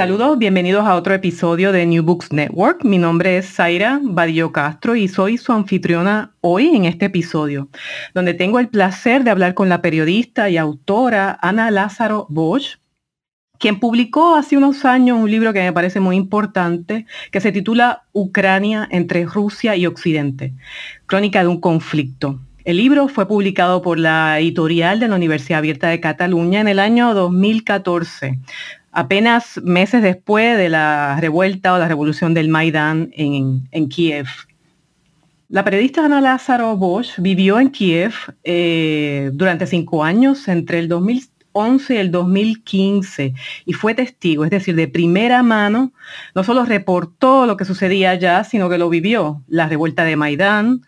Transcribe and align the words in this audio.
Saludos, 0.00 0.38
bienvenidos 0.38 0.86
a 0.86 0.94
otro 0.94 1.12
episodio 1.12 1.72
de 1.72 1.84
New 1.84 2.02
Books 2.02 2.32
Network. 2.32 2.86
Mi 2.86 2.96
nombre 2.96 3.36
es 3.36 3.52
Zaira 3.52 4.00
Badillo 4.02 4.50
Castro 4.50 4.96
y 4.96 5.08
soy 5.08 5.36
su 5.36 5.52
anfitriona 5.52 6.32
hoy 6.40 6.74
en 6.74 6.86
este 6.86 7.04
episodio, 7.04 7.68
donde 8.14 8.32
tengo 8.32 8.58
el 8.60 8.70
placer 8.70 9.24
de 9.24 9.30
hablar 9.30 9.52
con 9.52 9.68
la 9.68 9.82
periodista 9.82 10.48
y 10.48 10.56
autora 10.56 11.38
Ana 11.42 11.70
Lázaro 11.70 12.26
Bosch, 12.30 12.78
quien 13.58 13.78
publicó 13.78 14.36
hace 14.36 14.56
unos 14.56 14.86
años 14.86 15.18
un 15.18 15.30
libro 15.30 15.52
que 15.52 15.60
me 15.60 15.74
parece 15.74 16.00
muy 16.00 16.16
importante, 16.16 17.04
que 17.30 17.42
se 17.42 17.52
titula 17.52 18.04
Ucrania 18.14 18.88
entre 18.90 19.26
Rusia 19.26 19.76
y 19.76 19.84
Occidente, 19.84 20.54
crónica 21.04 21.42
de 21.42 21.48
un 21.48 21.60
conflicto. 21.60 22.40
El 22.64 22.76
libro 22.76 23.08
fue 23.08 23.26
publicado 23.28 23.80
por 23.82 23.98
la 23.98 24.38
editorial 24.38 25.00
de 25.00 25.08
la 25.08 25.16
Universidad 25.16 25.58
Abierta 25.58 25.88
de 25.88 26.00
Cataluña 26.00 26.60
en 26.60 26.68
el 26.68 26.78
año 26.78 27.14
2014, 27.14 28.38
apenas 28.92 29.60
meses 29.62 30.02
después 30.02 30.56
de 30.56 30.68
la 30.68 31.18
revuelta 31.20 31.74
o 31.74 31.78
la 31.78 31.88
revolución 31.88 32.34
del 32.34 32.48
Maidán 32.48 33.10
en, 33.12 33.88
Kiev. 33.88 34.26
La 35.48 35.64
periodista 35.64 36.04
Ana 36.04 36.20
Lázaro 36.20 36.76
Bosch 36.76 37.18
vivió 37.18 37.58
en 37.58 37.70
Kiev 37.70 38.14
eh, 38.44 39.30
durante 39.32 39.66
cinco 39.66 40.04
años, 40.04 40.46
entre 40.48 40.78
el 40.78 40.88
2011 40.88 41.94
y 41.94 41.96
el 41.98 42.10
2015, 42.10 43.34
y 43.66 43.72
fue 43.72 43.94
testigo, 43.94 44.44
es 44.44 44.50
decir, 44.50 44.76
de 44.76 44.86
primera 44.86 45.42
mano, 45.42 45.92
no 46.34 46.44
solo 46.44 46.64
reportó 46.64 47.46
lo 47.46 47.56
que 47.56 47.64
sucedía 47.64 48.10
allá, 48.10 48.44
sino 48.44 48.68
que 48.68 48.78
lo 48.78 48.88
vivió, 48.88 49.42
la 49.48 49.68
revuelta 49.68 50.04
de 50.04 50.14
Maidán, 50.14 50.82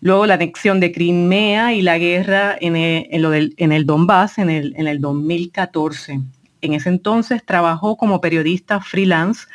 luego 0.00 0.26
la 0.26 0.34
anexión 0.34 0.80
de 0.80 0.90
Crimea 0.90 1.72
y 1.74 1.82
la 1.82 1.98
guerra 1.98 2.56
en 2.60 2.74
el, 2.74 3.54
en 3.56 3.86
Donbass 3.86 4.38
en 4.38 4.50
el, 4.50 4.74
en 4.76 4.88
el 4.88 5.00
2014 5.00 6.20
en 6.60 6.74
ese 6.74 6.88
entonces 6.88 7.44
trabajó 7.44 7.96
como 7.96 8.20
periodista 8.20 8.80
freelance 8.80 9.46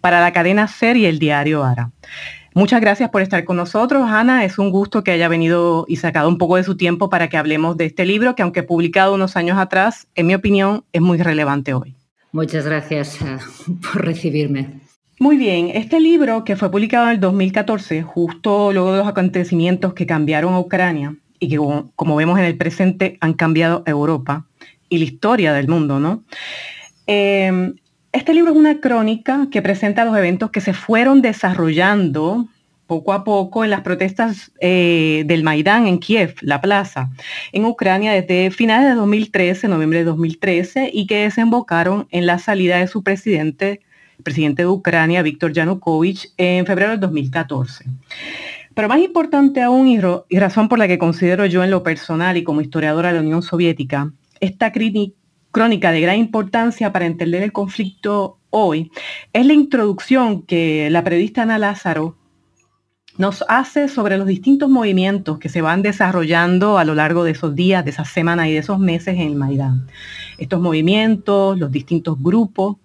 para 0.00 0.20
la 0.20 0.32
cadena 0.32 0.68
SER 0.68 0.96
y 0.96 1.06
el 1.06 1.18
diario 1.18 1.64
ARA. 1.64 1.90
Muchas 2.54 2.80
gracias 2.80 3.10
por 3.10 3.22
estar 3.22 3.44
con 3.44 3.56
nosotros, 3.56 4.10
Ana. 4.10 4.44
Es 4.44 4.58
un 4.58 4.70
gusto 4.70 5.04
que 5.04 5.12
haya 5.12 5.28
venido 5.28 5.84
y 5.86 5.96
sacado 5.96 6.28
un 6.28 6.36
poco 6.36 6.56
de 6.56 6.64
su 6.64 6.76
tiempo 6.76 7.08
para 7.08 7.28
que 7.28 7.36
hablemos 7.36 7.76
de 7.76 7.84
este 7.84 8.04
libro, 8.04 8.34
que 8.34 8.42
aunque 8.42 8.64
publicado 8.64 9.14
unos 9.14 9.36
años 9.36 9.56
atrás, 9.56 10.08
en 10.16 10.26
mi 10.26 10.34
opinión, 10.34 10.84
es 10.92 11.00
muy 11.00 11.18
relevante 11.18 11.74
hoy. 11.74 11.94
Muchas 12.32 12.64
gracias 12.64 13.20
eh, 13.22 13.38
por 13.82 14.04
recibirme. 14.04 14.80
Muy 15.20 15.36
bien, 15.36 15.70
este 15.74 16.00
libro 16.00 16.44
que 16.44 16.56
fue 16.56 16.70
publicado 16.70 17.06
en 17.06 17.12
el 17.12 17.20
2014, 17.20 18.02
justo 18.02 18.72
luego 18.72 18.92
de 18.92 18.98
los 18.98 19.06
acontecimientos 19.06 19.94
que 19.94 20.06
cambiaron 20.06 20.54
a 20.54 20.60
Ucrania 20.60 21.14
y 21.38 21.48
que 21.48 21.58
como 21.94 22.16
vemos 22.16 22.38
en 22.38 22.46
el 22.46 22.56
presente 22.56 23.18
han 23.20 23.34
cambiado 23.34 23.82
a 23.86 23.90
Europa, 23.90 24.46
y 24.90 24.98
la 24.98 25.04
historia 25.04 25.54
del 25.54 25.68
mundo, 25.68 25.98
¿no? 25.98 26.24
Em, 27.06 27.76
este 28.12 28.34
libro 28.34 28.50
es 28.50 28.58
una 28.58 28.80
crónica 28.80 29.48
que 29.50 29.62
presenta 29.62 30.04
los 30.04 30.16
eventos 30.18 30.50
que 30.50 30.60
se 30.60 30.74
fueron 30.74 31.22
desarrollando 31.22 32.48
poco 32.90 33.12
a 33.12 33.22
poco 33.22 33.62
en 33.62 33.70
las 33.70 33.82
protestas 33.82 34.50
eh, 34.60 35.22
del 35.26 35.44
Maidán 35.44 35.86
en 35.86 36.00
Kiev, 36.00 36.34
la 36.40 36.60
plaza, 36.60 37.08
en 37.52 37.64
Ucrania 37.64 38.12
desde 38.12 38.50
finales 38.50 38.88
de 38.88 38.96
2013, 38.96 39.68
noviembre 39.68 40.00
de 40.00 40.06
2013, 40.06 40.90
y 40.92 41.06
que 41.06 41.22
desembocaron 41.22 42.08
en 42.10 42.26
la 42.26 42.40
salida 42.40 42.78
de 42.78 42.88
su 42.88 43.04
presidente, 43.04 43.80
presidente 44.24 44.62
de 44.62 44.68
Ucrania, 44.68 45.22
Víctor 45.22 45.52
Yanukovych, 45.52 46.32
en 46.36 46.66
febrero 46.66 46.90
del 46.90 46.98
2014. 46.98 47.84
Pero 48.74 48.88
más 48.88 48.98
importante 48.98 49.62
aún, 49.62 49.86
y 49.86 50.38
razón 50.38 50.68
por 50.68 50.80
la 50.80 50.88
que 50.88 50.98
considero 50.98 51.46
yo 51.46 51.62
en 51.62 51.70
lo 51.70 51.84
personal 51.84 52.36
y 52.36 52.42
como 52.42 52.60
historiadora 52.60 53.10
de 53.10 53.14
la 53.14 53.20
Unión 53.20 53.42
Soviética, 53.42 54.10
esta 54.40 54.72
crónica 54.72 55.92
de 55.92 56.00
gran 56.00 56.16
importancia 56.16 56.92
para 56.92 57.06
entender 57.06 57.42
el 57.42 57.52
conflicto 57.52 58.38
hoy 58.50 58.90
es 59.32 59.46
la 59.46 59.52
introducción 59.52 60.42
que 60.42 60.90
la 60.90 61.04
periodista 61.04 61.42
Ana 61.42 61.58
Lázaro 61.58 62.16
nos 63.18 63.44
hace 63.48 63.88
sobre 63.88 64.16
los 64.16 64.26
distintos 64.26 64.70
movimientos 64.70 65.38
que 65.38 65.50
se 65.50 65.60
van 65.60 65.82
desarrollando 65.82 66.78
a 66.78 66.84
lo 66.84 66.94
largo 66.94 67.22
de 67.22 67.32
esos 67.32 67.54
días, 67.54 67.84
de 67.84 67.90
esas 67.90 68.08
semanas 68.08 68.46
y 68.46 68.52
de 68.52 68.58
esos 68.58 68.78
meses 68.78 69.14
en 69.14 69.20
el 69.20 69.34
Maidán. 69.34 69.86
Estos 70.38 70.60
movimientos, 70.60 71.58
los 71.58 71.70
distintos 71.70 72.16
grupos, 72.22 72.76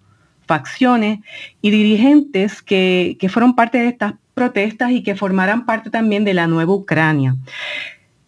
facciones 0.46 1.20
y 1.62 1.70
dirigentes 1.70 2.60
que, 2.60 3.16
que 3.18 3.28
fueron 3.28 3.54
parte 3.54 3.78
de 3.78 3.88
estas 3.88 4.14
protestas 4.34 4.90
y 4.90 5.02
que 5.02 5.16
formarán 5.16 5.64
parte 5.64 5.88
también 5.88 6.24
de 6.24 6.34
la 6.34 6.46
nueva 6.46 6.74
Ucrania 6.74 7.36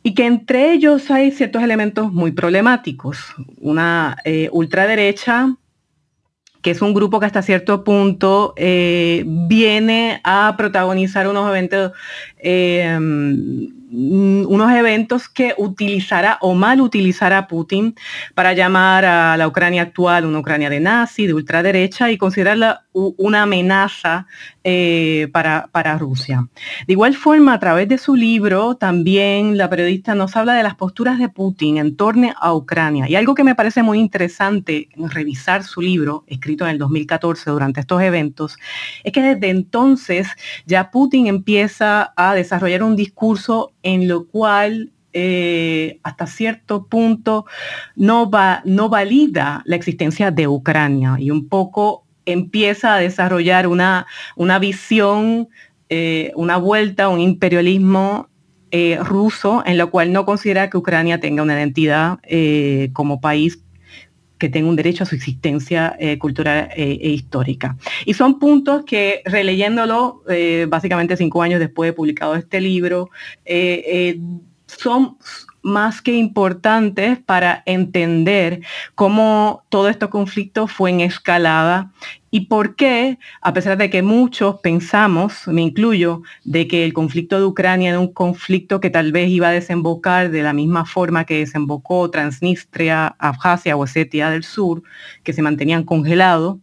y 0.03 0.15
que 0.15 0.27
entre 0.27 0.73
ellos 0.73 1.11
hay 1.11 1.31
ciertos 1.31 1.63
elementos 1.63 2.13
muy 2.13 2.33
problemáticos. 2.33 3.19
Una 3.61 4.17
eh, 4.25 4.49
ultraderecha, 4.53 5.57
que 6.63 6.71
es 6.71 6.83
un 6.83 6.95
grupo 6.95 7.21
que 7.21 7.27
hasta 7.27 7.43
cierto 7.43 7.85
punto 7.85 8.55
eh, 8.57 9.25
viene 9.27 10.21
a 10.25 10.55
protagonizar 10.57 11.29
unos 11.29 11.49
eventos 11.49 11.93
Mm, 13.91 14.45
unos 14.47 14.71
eventos 14.73 15.31
que 15.31 15.55
utilizará 15.57 16.37
o 16.43 16.53
mal 16.55 16.83
utilizará 16.83 17.47
Putin 17.47 17.95
para 18.35 18.53
llamar 18.53 19.07
a 19.07 19.37
la 19.39 19.49
Ucrania 19.49 19.81
actual 19.81 20.27
una 20.27 20.41
Ucrania 20.41 20.69
de 20.69 20.79
nazi, 20.79 21.27
de 21.27 21.33
ultraderecha 21.33 22.11
y 22.11 22.19
considerarla 22.19 22.85
una 23.17 23.43
amenaza 23.43 24.27
eh, 24.65 25.29
para, 25.33 25.69
para, 25.73 25.97
Rusia. 25.99 26.49
De 26.87 26.93
igual 26.93 27.15
forma, 27.15 27.55
a 27.55 27.61
través 27.61 27.89
de 27.89 27.99
su 27.99 28.17
libro, 28.17 28.77
también 28.77 29.57
la 29.57 29.71
periodista 29.71 30.15
nos 30.15 30.37
habla 30.37 30.55
de 30.55 30.63
las 30.63 30.75
posturas 30.75 31.19
de 31.19 31.29
Putin 31.29 31.79
en 31.79 31.97
torno 31.97 32.35
a 32.41 32.55
Ucrania. 32.55 33.09
Y 33.09 33.15
algo 33.15 33.35
que 33.35 33.45
me 33.45 33.55
parece 33.55 33.83
muy 33.83 33.99
interesante 33.99 34.89
en 34.97 35.09
revisar 35.09 35.65
su 35.65 35.81
libro, 35.81 36.25
escrito 36.27 36.65
en 36.65 36.73
el 36.73 36.79
2014 36.79 37.51
durante 37.51 37.81
estos 37.81 38.03
eventos, 38.03 38.59
es 39.05 39.13
que 39.13 39.23
desde 39.23 39.51
entonces 39.51 40.29
ya 40.67 40.91
Putin 40.91 41.27
empieza 41.27 42.13
a 42.17 42.35
desarrollar 42.35 42.83
un 42.83 42.97
discurso 42.97 43.73
en 43.83 44.09
lo 44.09 44.27
cual 44.27 44.93
eh, 45.15 46.01
hasta 46.03 46.27
cierto 46.27 46.87
punto 46.87 47.47
no, 47.97 48.31
va, 48.31 48.61
no 48.65 48.89
valida 48.89 49.63
la 49.65 49.77
existencia 49.77 50.31
de 50.31 50.47
Ucrania 50.47 51.17
y 51.19 51.31
un 51.31 51.49
poco 51.49 52.05
empieza 52.33 52.95
a 52.95 52.99
desarrollar 52.99 53.67
una, 53.67 54.07
una 54.37 54.59
visión, 54.59 55.49
eh, 55.89 56.33
una 56.37 56.57
vuelta, 56.57 57.09
un 57.09 57.21
imperialismo 57.21 58.29
eh, 58.71 58.99
ruso 59.03 59.63
en 59.65 59.79
lo 59.79 59.91
cual 59.91 60.13
no 60.13 60.27
considera 60.27 60.69
que 60.69 60.77
Ucrania 60.77 61.21
tenga 61.21 61.43
una 61.43 61.55
identidad 61.55 62.19
como 62.93 63.21
país 63.21 63.63
que 64.39 64.49
tenga 64.49 64.69
un 64.69 64.77
derecho 64.77 65.03
a 65.03 65.07
su 65.07 65.17
existencia 65.17 65.97
eh, 65.99 66.17
cultural 66.19 66.69
e 66.77 67.11
histórica. 67.11 67.77
Y 68.05 68.15
son 68.15 68.39
puntos 68.39 68.85
que, 68.85 69.23
releyéndolo 69.25 70.23
básicamente 70.69 71.17
cinco 71.17 71.43
años 71.43 71.59
después 71.59 71.89
de 71.89 71.93
publicado 71.93 72.37
este 72.37 72.61
libro, 72.61 73.11
son 74.67 75.17
más 75.69 76.03
que 76.03 76.15
importantes 76.15 77.19
para 77.19 77.63
entender 77.67 78.63
cómo 78.95 79.63
todo 79.69 79.89
este 79.89 80.09
conflicto 80.09 80.67
fue 80.67 80.91
en 80.91 81.01
escalada 81.01 81.93
y 82.31 82.41
por 82.47 82.77
qué, 82.77 83.19
a 83.41 83.53
pesar 83.53 83.79
de 83.79 83.89
que 83.89 84.03
muchos 84.03 84.57
pensamos, 84.61 85.47
me 85.49 85.63
incluyo, 85.63 86.23
de 86.45 86.69
que 86.69 86.85
el 86.85 86.93
conflicto 86.93 87.39
de 87.39 87.47
Ucrania 87.47 87.91
era 87.91 88.01
un 88.01 88.13
conflicto 88.13 88.81
que 88.81 88.91
tal 88.91 89.13
vez 89.13 89.31
iba 89.31 89.49
a 89.49 89.53
desembocar 89.53 90.31
de 90.31 90.43
la 90.43 90.53
misma 90.53 90.85
forma 90.85 91.25
que 91.25 91.39
desembocó 91.39 92.11
Transnistria, 92.11 93.17
Abjasia 93.19 93.77
o 93.77 93.81
Osetia 93.81 94.31
del 94.31 94.45
Sur, 94.45 94.83
que 95.23 95.33
se 95.33 95.43
mantenían 95.43 95.85
congelados, 95.85 96.59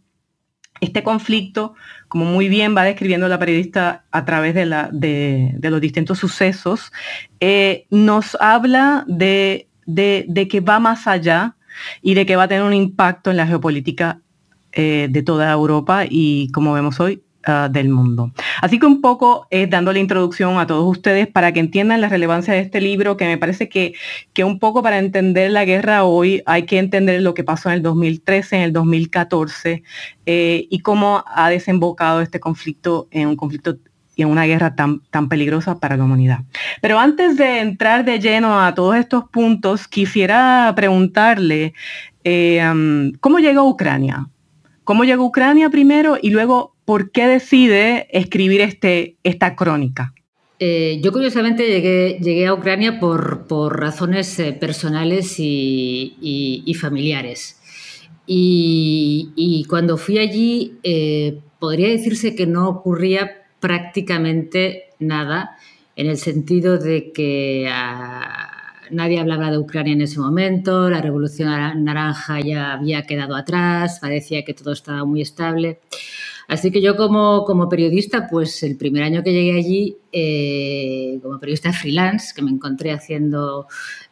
este 0.80 1.02
conflicto, 1.02 1.74
como 2.08 2.24
muy 2.24 2.48
bien 2.48 2.76
va 2.76 2.84
describiendo 2.84 3.28
la 3.28 3.38
periodista 3.38 4.04
a 4.10 4.24
través 4.24 4.54
de, 4.54 4.66
los 4.66 5.80
distintos 5.80 6.18
sucesos, 6.18 6.92
eh, 7.40 7.86
nos 7.90 8.36
habla 8.40 9.04
de, 9.06 9.68
de, 9.86 10.48
que 10.48 10.60
va 10.60 10.78
más 10.78 11.06
allá 11.06 11.56
y 12.02 12.14
de 12.14 12.26
que 12.26 12.36
va 12.36 12.44
a 12.44 12.48
tener 12.48 12.64
un 12.64 12.74
impacto 12.74 13.30
en 13.30 13.36
la 13.36 13.46
geopolítica 13.46 14.20
eh, 14.72 15.08
de 15.10 15.22
toda 15.22 15.50
Europa 15.50 16.04
y, 16.08 16.50
como 16.52 16.72
vemos 16.72 17.00
hoy, 17.00 17.22
Ah, 17.48 17.68
del 17.70 17.90
mundo. 17.90 18.32
Así 18.60 18.80
que 18.80 18.86
un 18.86 19.00
poco 19.00 19.46
es 19.50 19.70
dando 19.70 19.92
la 19.92 20.00
introducción 20.00 20.58
a 20.58 20.66
todos 20.66 20.84
ustedes 20.84 21.28
para 21.28 21.52
que 21.52 21.60
entiendan 21.60 22.00
la 22.00 22.08
relevancia 22.08 22.52
de 22.52 22.58
este 22.58 22.80
libro, 22.80 23.16
que 23.16 23.24
me 23.24 23.38
parece 23.38 23.68
que, 23.68 23.94
que 24.32 24.42
un 24.42 24.58
poco 24.58 24.82
para 24.82 24.98
entender 24.98 25.52
la 25.52 25.64
guerra 25.64 26.02
hoy 26.02 26.42
hay 26.44 26.64
que 26.64 26.80
entender 26.80 27.22
lo 27.22 27.34
que 27.34 27.44
pasó 27.44 27.68
en 27.68 27.76
el 27.76 27.82
2013, 27.82 28.56
en 28.56 28.62
el 28.62 28.72
2014 28.72 29.84
eh, 30.26 30.66
y 30.68 30.80
cómo 30.80 31.22
ha 31.24 31.48
desembocado 31.48 32.20
este 32.20 32.40
conflicto 32.40 33.06
en 33.12 33.28
un 33.28 33.36
conflicto 33.36 33.76
y 34.16 34.22
en 34.22 34.28
una 34.28 34.46
guerra 34.46 34.74
tan, 34.74 35.02
tan 35.10 35.28
peligrosa 35.28 35.78
para 35.78 35.96
la 35.96 36.02
humanidad. 36.02 36.40
Pero 36.82 36.98
antes 36.98 37.36
de 37.36 37.60
entrar 37.60 38.04
de 38.04 38.18
lleno 38.18 38.60
a 38.60 38.74
todos 38.74 38.96
estos 38.96 39.28
puntos, 39.30 39.86
quisiera 39.86 40.72
preguntarle, 40.74 41.74
eh, 42.24 43.12
¿cómo 43.20 43.38
llegó 43.38 43.68
Ucrania? 43.68 44.26
¿Cómo 44.82 45.04
llegó 45.04 45.24
Ucrania 45.24 45.70
primero 45.70 46.18
y 46.20 46.30
luego 46.30 46.75
¿por 46.86 47.10
qué 47.10 47.26
decide 47.26 48.06
escribir 48.10 48.62
este, 48.62 49.18
esta 49.22 49.54
crónica? 49.54 50.14
Eh, 50.58 51.00
yo 51.02 51.12
curiosamente 51.12 51.66
llegué, 51.66 52.18
llegué, 52.22 52.46
a 52.46 52.54
Ucrania 52.54 52.98
por, 52.98 53.46
por 53.46 53.78
razones 53.78 54.38
eh, 54.38 54.54
personales 54.54 55.34
y, 55.38 56.74
familiares. 56.80 57.60
Y, 58.26 59.66
cuando 59.68 59.98
fui 59.98 60.18
allí, 60.18 60.78
eh, 60.82 61.40
podría 61.58 61.88
decirse 61.88 62.34
que 62.34 62.46
no 62.46 62.68
ocurría 62.68 63.42
prácticamente 63.60 64.84
nada, 64.98 65.58
en 65.94 66.06
el 66.06 66.16
sentido 66.16 66.78
de 66.78 67.12
que 67.12 67.68
ah, 67.70 68.56
nadie 68.90 69.18
hablaba 69.18 69.50
de 69.50 69.58
Ucrania 69.58 69.92
en 69.92 70.02
ese 70.02 70.20
momento, 70.20 70.88
la 70.88 71.02
revolución 71.02 71.84
naranja 71.84 72.40
ya 72.40 72.72
había 72.72 73.02
quedado 73.02 73.36
atrás, 73.36 73.98
parecía 74.00 74.44
que 74.44 74.54
todo 74.54 74.72
estaba 74.72 75.04
muy 75.04 75.20
estable. 75.20 75.80
Así 76.48 76.70
que 76.70 76.80
yo 76.80 76.96
como, 76.96 77.44
como 77.44 77.68
periodista, 77.68 78.28
pues 78.30 78.62
el 78.62 78.76
primer 78.76 79.02
año 79.02 79.22
que 79.22 79.32
llegué 79.32 79.58
allí, 79.58 79.96
eh, 80.12 81.18
como 81.20 81.40
periodista 81.40 81.72
freelance, 81.72 82.32
que 82.34 82.40
me 82.40 82.50
encontré 82.50 82.92
haciendo 82.92 83.66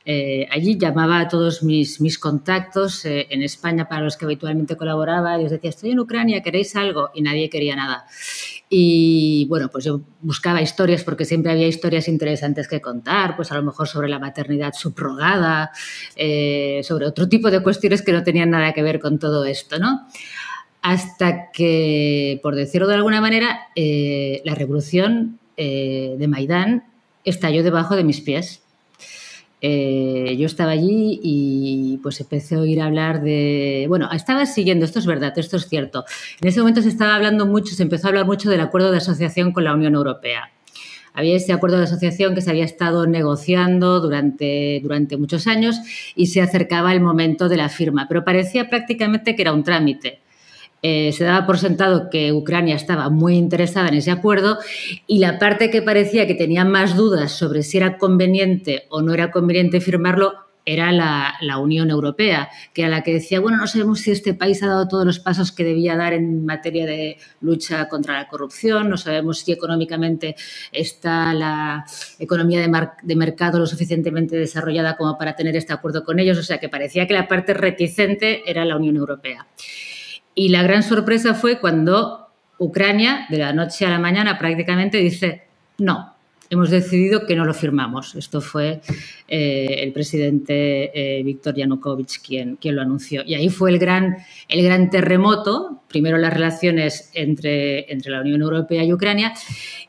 eh, 0.04 0.46
allí, 0.50 0.76
llamaba 0.76 1.20
a 1.20 1.28
todos 1.28 1.62
mis, 1.62 2.00
mis 2.00 2.18
contactos 2.18 3.04
eh, 3.04 3.28
en 3.30 3.42
España 3.42 3.88
para 3.88 4.02
los 4.02 4.16
que 4.16 4.24
habitualmente 4.24 4.76
colaboraba 4.76 5.38
y 5.38 5.44
les 5.44 5.52
decía, 5.52 5.70
estoy 5.70 5.92
en 5.92 6.00
Ucrania, 6.00 6.42
¿queréis 6.42 6.74
algo? 6.74 7.10
Y 7.14 7.22
nadie 7.22 7.48
quería 7.48 7.76
nada. 7.76 8.04
Y 8.68 9.46
bueno, 9.48 9.68
pues 9.70 9.84
yo 9.84 10.00
buscaba 10.20 10.60
historias 10.60 11.04
porque 11.04 11.24
siempre 11.24 11.52
había 11.52 11.68
historias 11.68 12.08
interesantes 12.08 12.66
que 12.66 12.80
contar, 12.80 13.36
pues 13.36 13.52
a 13.52 13.54
lo 13.54 13.62
mejor 13.62 13.86
sobre 13.86 14.08
la 14.08 14.18
maternidad 14.18 14.72
subrogada, 14.72 15.70
sobre 16.82 17.06
otro 17.06 17.28
tipo 17.28 17.50
de 17.52 17.62
cuestiones 17.62 18.02
que 18.02 18.12
no 18.12 18.24
tenían 18.24 18.50
nada 18.50 18.72
que 18.72 18.82
ver 18.82 18.98
con 18.98 19.20
todo 19.20 19.44
esto, 19.44 19.78
¿no? 19.78 20.08
Hasta 20.84 21.50
que, 21.50 22.38
por 22.42 22.54
decirlo 22.54 22.86
de 22.86 22.94
alguna 22.94 23.22
manera, 23.22 23.68
eh, 23.74 24.42
la 24.44 24.54
revolución 24.54 25.38
eh, 25.56 26.14
de 26.18 26.28
Maidán 26.28 26.84
estalló 27.24 27.62
debajo 27.62 27.96
de 27.96 28.04
mis 28.04 28.20
pies. 28.20 28.62
Eh, 29.62 30.36
yo 30.38 30.44
estaba 30.44 30.72
allí 30.72 31.20
y 31.22 31.98
pues 32.02 32.20
empecé 32.20 32.56
a 32.56 32.58
oír 32.58 32.82
hablar 32.82 33.22
de... 33.22 33.86
Bueno, 33.88 34.10
estaba 34.12 34.44
siguiendo, 34.44 34.84
esto 34.84 34.98
es 34.98 35.06
verdad, 35.06 35.32
esto 35.38 35.56
es 35.56 35.70
cierto. 35.70 36.04
En 36.42 36.48
ese 36.48 36.60
momento 36.60 36.82
se 36.82 36.90
estaba 36.90 37.14
hablando 37.14 37.46
mucho, 37.46 37.74
se 37.74 37.82
empezó 37.82 38.08
a 38.08 38.10
hablar 38.10 38.26
mucho 38.26 38.50
del 38.50 38.60
acuerdo 38.60 38.90
de 38.90 38.98
asociación 38.98 39.52
con 39.52 39.64
la 39.64 39.72
Unión 39.72 39.94
Europea. 39.94 40.50
Había 41.14 41.36
ese 41.36 41.54
acuerdo 41.54 41.78
de 41.78 41.84
asociación 41.84 42.34
que 42.34 42.42
se 42.42 42.50
había 42.50 42.64
estado 42.66 43.06
negociando 43.06 44.00
durante, 44.00 44.80
durante 44.82 45.16
muchos 45.16 45.46
años 45.46 45.78
y 46.14 46.26
se 46.26 46.42
acercaba 46.42 46.92
el 46.92 47.00
momento 47.00 47.48
de 47.48 47.56
la 47.56 47.70
firma, 47.70 48.04
pero 48.06 48.22
parecía 48.22 48.68
prácticamente 48.68 49.34
que 49.34 49.40
era 49.40 49.54
un 49.54 49.64
trámite. 49.64 50.23
Eh, 50.86 51.12
se 51.12 51.24
daba 51.24 51.46
por 51.46 51.56
sentado 51.56 52.10
que 52.10 52.30
Ucrania 52.34 52.76
estaba 52.76 53.08
muy 53.08 53.36
interesada 53.36 53.88
en 53.88 53.94
ese 53.94 54.10
acuerdo 54.10 54.58
y 55.06 55.18
la 55.18 55.38
parte 55.38 55.70
que 55.70 55.80
parecía 55.80 56.26
que 56.26 56.34
tenía 56.34 56.66
más 56.66 56.94
dudas 56.94 57.32
sobre 57.32 57.62
si 57.62 57.78
era 57.78 57.96
conveniente 57.96 58.84
o 58.90 59.00
no 59.00 59.14
era 59.14 59.30
conveniente 59.30 59.80
firmarlo 59.80 60.34
era 60.66 60.92
la, 60.92 61.58
Unión 61.58 61.88
Europea, 61.88 62.50
que 62.74 62.82
era 62.82 62.90
la 62.90 63.02
que 63.02 63.14
decía, 63.14 63.40
bueno, 63.40 63.56
no 63.56 63.66
sabemos 63.66 64.00
si 64.00 64.10
este 64.10 64.34
país 64.34 64.62
ha 64.62 64.66
dado 64.66 64.86
todos 64.86 65.06
los 65.06 65.20
pasos 65.20 65.52
que 65.52 65.64
debía 65.64 65.96
dar 65.96 66.12
en 66.12 66.44
materia 66.44 66.84
de 66.84 67.16
lucha 67.40 67.88
contra 67.88 68.14
la 68.18 68.28
corrupción, 68.28 68.90
no 68.90 68.98
sabemos 68.98 69.38
si 69.38 69.52
económicamente 69.52 70.36
está 70.70 71.32
la 71.32 71.86
economía 72.18 72.60
de, 72.60 72.88
de 73.02 73.16
mercado 73.16 73.58
lo 73.58 73.66
suficientemente 73.66 74.36
desarrollada 74.36 74.96
como 74.98 75.16
para 75.16 75.34
tener 75.34 75.56
este 75.56 75.72
acuerdo 75.72 76.04
con 76.04 76.18
ellos, 76.18 76.36
o 76.36 76.42
sea 76.42 76.58
que 76.58 76.68
parecía 76.68 77.06
que 77.06 77.14
la 77.14 77.26
parte 77.26 77.54
reticente 77.54 78.42
era 78.46 78.66
la 78.66 78.76
Unión 78.76 78.96
Europea. 78.96 79.46
Y 80.34 80.48
la 80.48 80.62
gran 80.62 80.82
sorpresa 80.82 81.34
fue 81.34 81.60
cuando 81.60 82.28
Ucrania, 82.58 83.26
de 83.30 83.38
la 83.38 83.52
noche 83.52 83.86
a 83.86 83.90
la 83.90 83.98
mañana 83.98 84.38
prácticamente, 84.38 84.98
dice, 84.98 85.42
no, 85.78 86.14
hemos 86.50 86.70
decidido 86.70 87.26
que 87.26 87.36
no 87.36 87.44
lo 87.44 87.54
firmamos. 87.54 88.14
Esto 88.14 88.40
fue 88.40 88.80
eh, 89.28 89.76
el 89.80 89.92
presidente 89.92 91.18
eh, 91.18 91.22
Víctor 91.22 91.54
Yanukovych 91.54 92.20
quien, 92.24 92.56
quien, 92.56 92.76
lo 92.76 92.82
anunció. 92.82 93.22
Y 93.24 93.34
ahí 93.34 93.48
fue 93.48 93.70
el 93.70 93.78
gran, 93.78 94.16
el 94.48 94.62
gran 94.62 94.90
terremoto, 94.90 95.82
primero 95.88 96.18
las 96.18 96.32
relaciones 96.32 97.10
entre, 97.14 97.92
entre 97.92 98.12
la 98.12 98.20
Unión 98.20 98.42
Europea 98.42 98.84
y 98.84 98.92
Ucrania, 98.92 99.34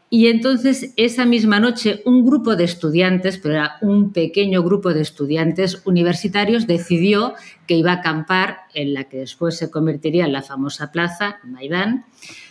y 0.10 0.28
entonces 0.28 0.94
esa 0.98 1.26
misma 1.26 1.60
noche 1.60 2.02
un 2.06 2.26
grupo 2.26 2.56
de 2.56 2.64
estudiantes, 2.64 3.38
pero 3.38 3.56
era 3.56 3.78
un 3.82 4.14
pequeño 4.14 4.62
grupo 4.62 4.94
de 4.94 5.02
estudiantes 5.02 5.82
universitarios, 5.86 6.68
decidió 6.68 7.34
que 7.66 7.76
iba 7.76 7.92
a 7.92 7.96
acampar 7.96 8.60
en 8.74 8.94
la 8.94 9.06
que 9.06 9.18
después 9.18 9.58
se 9.58 9.72
convertiría 9.72 10.26
en 10.26 10.34
la 10.34 10.44
famosa 10.44 10.92
plaza, 10.92 11.40
Maidán, 11.44 12.06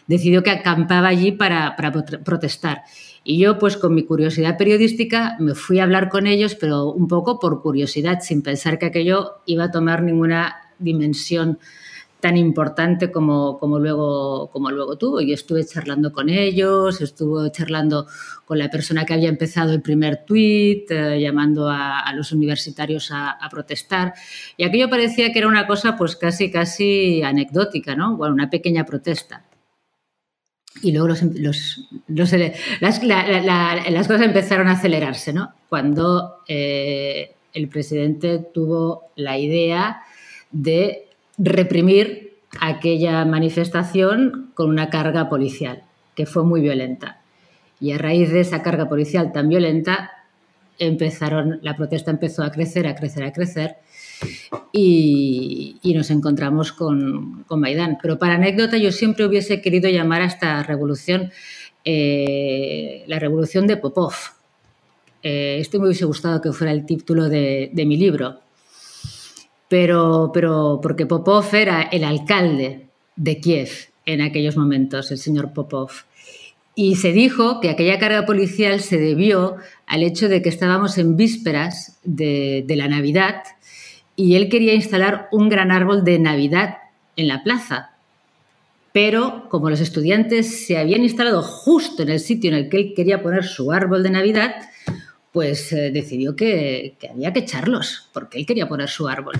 decidió 0.08 0.42
que 0.42 0.50
acampaba 0.50 1.08
allí 1.08 1.32
para, 1.32 1.76
para 1.76 1.92
protestar. 1.92 2.82
Y 3.22 3.38
yo, 3.38 3.58
pues 3.58 3.76
con 3.76 3.94
mi 3.94 4.04
curiosidad 4.04 4.58
periodística, 4.58 5.36
me 5.38 5.54
fui 5.54 5.78
a 5.78 5.84
hablar 5.84 6.10
con 6.10 6.26
ellos, 6.26 6.56
pero 6.56 6.90
un 6.90 7.08
poco 7.08 7.38
por 7.38 7.62
curiosidad, 7.62 8.20
sin 8.20 8.42
pensar 8.42 8.78
que 8.78 8.86
aquello 8.86 9.36
iba 9.46 9.64
a 9.64 9.70
tomar 9.70 10.02
ninguna 10.02 10.56
dimensión 10.78 11.58
tan 12.24 12.38
importante 12.38 13.12
como, 13.12 13.58
como, 13.58 13.78
luego, 13.78 14.48
como 14.50 14.70
luego 14.70 14.96
tuvo. 14.96 15.20
Y 15.20 15.34
estuve 15.34 15.62
charlando 15.62 16.10
con 16.10 16.30
ellos, 16.30 17.02
estuve 17.02 17.52
charlando 17.52 18.06
con 18.46 18.58
la 18.58 18.70
persona 18.70 19.04
que 19.04 19.12
había 19.12 19.28
empezado 19.28 19.74
el 19.74 19.82
primer 19.82 20.24
tuit, 20.24 20.90
eh, 20.90 21.20
llamando 21.20 21.68
a, 21.68 22.10
los 22.14 22.32
universitarios 22.32 23.10
a, 23.12 23.36
protestar. 23.50 24.14
Y 24.56 24.64
aquello 24.64 24.88
parecía 24.88 25.34
que 25.34 25.38
era 25.38 25.48
una 25.48 25.66
cosa 25.66 25.98
pues 25.98 26.16
casi, 26.16 26.50
casi 26.50 27.22
anecdótica, 27.22 27.94
¿no? 27.94 28.16
Bueno, 28.16 28.32
una 28.32 28.48
pequeña 28.48 28.86
protesta. 28.86 29.44
Y 30.82 30.92
luego 30.92 31.08
los, 31.08 31.22
las, 32.08 33.02
las, 33.02 34.08
cosas 34.08 34.22
empezaron 34.22 34.68
a 34.68 34.72
acelerarse, 34.72 35.34
¿no? 35.34 35.52
Cuando 35.68 36.38
eh, 36.48 37.34
el 37.52 37.68
presidente 37.68 38.38
tuvo 38.38 39.10
la 39.14 39.36
idea 39.36 40.00
de 40.52 41.04
reprimir 41.38 42.38
aquella 42.60 43.24
manifestación 43.24 44.52
con 44.54 44.70
una 44.70 44.90
carga 44.90 45.28
policial, 45.28 45.82
que 46.14 46.26
fue 46.26 46.44
muy 46.44 46.60
violenta. 46.60 47.20
Y 47.80 47.92
a 47.92 47.98
raíz 47.98 48.30
de 48.30 48.40
esa 48.40 48.62
carga 48.62 48.88
policial 48.88 49.32
tan 49.32 49.48
violenta, 49.48 50.12
empezaron, 50.78 51.58
la 51.62 51.76
protesta 51.76 52.10
empezó 52.10 52.42
a 52.42 52.50
crecer, 52.50 52.86
a 52.86 52.94
crecer, 52.94 53.24
a 53.24 53.32
crecer, 53.32 53.76
y, 54.72 55.80
nos 55.94 56.10
encontramos 56.10 56.72
con, 56.72 57.44
Maidán. 57.50 57.98
Pero 58.00 58.18
para 58.18 58.34
anécdota, 58.34 58.78
yo 58.78 58.90
siempre 58.90 59.26
hubiese 59.26 59.60
querido 59.60 59.88
llamar 59.88 60.22
a 60.22 60.26
esta 60.26 60.62
revolución 60.62 61.30
eh, 61.84 63.04
la 63.06 63.18
revolución 63.18 63.66
de 63.66 63.76
Popov. 63.76 64.14
Eh, 65.22 65.58
esto 65.60 65.78
me 65.78 65.86
hubiese 65.86 66.04
gustado 66.04 66.40
que 66.40 66.52
fuera 66.52 66.72
el 66.72 66.86
título 66.86 67.28
de 67.28 67.84
mi 67.86 67.96
libro, 67.96 68.40
pero, 69.74 70.30
pero 70.32 70.78
porque 70.80 71.04
Popov 71.04 71.52
era 71.52 71.82
el 71.82 72.04
alcalde 72.04 72.86
de 73.16 73.40
Kiev 73.40 73.70
en 74.06 74.20
aquellos 74.20 74.56
momentos, 74.56 75.10
el 75.10 75.18
señor 75.18 75.52
Popov. 75.52 75.90
Y 76.76 76.94
se 76.94 77.10
dijo 77.10 77.58
que 77.58 77.70
aquella 77.70 77.98
carga 77.98 78.24
policial 78.24 78.78
se 78.78 78.98
debió 78.98 79.56
al 79.88 80.04
hecho 80.04 80.28
de 80.28 80.42
que 80.42 80.48
estábamos 80.48 80.96
en 80.96 81.16
vísperas 81.16 81.98
de, 82.04 82.62
de 82.64 82.76
la 82.76 82.86
Navidad 82.86 83.42
y 84.14 84.36
él 84.36 84.48
quería 84.48 84.74
instalar 84.74 85.26
un 85.32 85.48
gran 85.48 85.72
árbol 85.72 86.04
de 86.04 86.20
Navidad 86.20 86.76
en 87.16 87.26
la 87.26 87.42
plaza. 87.42 87.96
Pero 88.92 89.48
como 89.48 89.70
los 89.70 89.80
estudiantes 89.80 90.66
se 90.68 90.78
habían 90.78 91.02
instalado 91.02 91.42
justo 91.42 92.04
en 92.04 92.10
el 92.10 92.20
sitio 92.20 92.50
en 92.50 92.58
el 92.58 92.68
que 92.68 92.76
él 92.76 92.92
quería 92.94 93.24
poner 93.24 93.42
su 93.42 93.72
árbol 93.72 94.04
de 94.04 94.10
Navidad, 94.10 94.54
pues 95.34 95.72
eh, 95.72 95.90
decidió 95.90 96.36
que, 96.36 96.96
había 97.10 97.32
que 97.32 97.40
echarlos, 97.40 98.08
porque 98.12 98.38
él 98.38 98.46
quería 98.46 98.68
poner 98.68 98.88
su 98.88 99.08
árbol. 99.08 99.34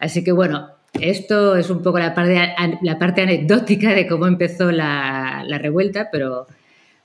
Así 0.00 0.24
que 0.24 0.32
bueno, 0.32 0.70
esto 0.94 1.54
es 1.54 1.70
un 1.70 1.80
poco 1.80 2.00
la 2.00 2.12
parte, 2.12 2.54
la 2.82 2.98
parte 2.98 3.22
anecdótica 3.22 3.94
de 3.94 4.08
cómo 4.08 4.26
empezó 4.26 4.72
la, 4.72 5.44
revuelta, 5.60 6.08
pero, 6.10 6.48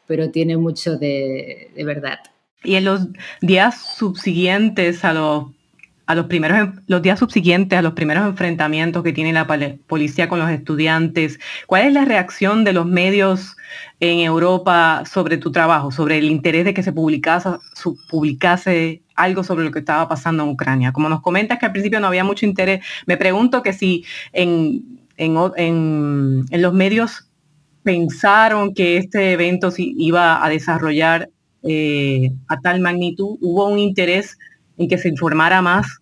pero 0.07 0.31
tiene 0.31 0.57
mucho 0.57 0.97
de, 0.97 1.69
de 1.75 1.83
verdad. 1.83 2.17
Y 2.63 2.73
en 2.73 2.85
los 2.85 3.01
días 3.39 3.95
subsiguientes 3.95 5.05
a 5.05 5.13
los 5.13 5.45
a 6.05 6.15
los 6.15 6.25
primeros 6.25 6.69
los 6.87 7.01
días 7.01 7.19
subsiguientes 7.19 7.77
a 7.77 7.81
los 7.81 7.93
primeros 7.93 8.25
enfrentamientos 8.25 9.03
que 9.03 9.13
tiene 9.13 9.33
la 9.33 9.47
policía 9.87 10.27
con 10.27 10.39
los 10.39 10.49
estudiantes, 10.49 11.39
¿cuál 11.67 11.87
es 11.87 11.93
la 11.93 12.05
reacción 12.05 12.63
de 12.63 12.73
los 12.73 12.85
medios 12.85 13.55
en 13.99 14.19
Europa 14.19 15.03
sobre 15.09 15.37
tu 15.37 15.51
trabajo, 15.51 15.91
sobre 15.91 16.17
el 16.17 16.25
interés 16.25 16.65
de 16.65 16.73
que 16.73 16.83
se 16.83 16.91
publicase, 16.91 19.01
algo 19.15 19.43
sobre 19.43 19.63
lo 19.63 19.71
que 19.71 19.79
estaba 19.79 20.07
pasando 20.09 20.43
en 20.43 20.49
Ucrania? 20.49 20.91
Como 20.91 21.09
nos 21.09 21.21
comentas 21.21 21.59
que 21.59 21.65
al 21.65 21.71
principio 21.71 21.99
no 21.99 22.07
había 22.07 22.23
mucho 22.23 22.45
interés, 22.45 22.83
me 23.05 23.17
pregunto 23.17 23.61
que 23.61 23.73
si 23.73 24.03
en, 24.33 24.99
en, 25.17 26.45
los 26.51 26.73
medios 26.73 27.29
pensaron 27.83 28.73
que 28.73 28.97
este 28.97 29.33
evento 29.33 29.71
se 29.71 29.83
iba 29.83 30.43
a 30.43 30.49
desarrollar 30.49 31.29
eh, 31.63 32.31
a 32.47 32.59
tal 32.59 32.81
magnitud, 32.81 33.37
hubo 33.39 33.67
un 33.67 33.79
interés 33.79 34.37
en 34.77 34.87
que 34.87 34.97
se 34.97 35.09
informara 35.09 35.61
más 35.61 36.01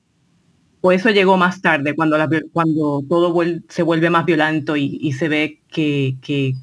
o 0.82 0.92
eso 0.92 1.10
llegó 1.10 1.38
más 1.38 1.62
tarde, 1.62 1.94
cuando, 1.94 2.18
cuando 2.54 3.04
todo 3.08 3.36
se 3.68 3.84
vuelve 3.84 4.10
más 4.10 4.26
violento 4.26 4.78
y, 4.78 5.12
se 5.12 5.28
ve 5.28 5.62
que, 5.68 6.16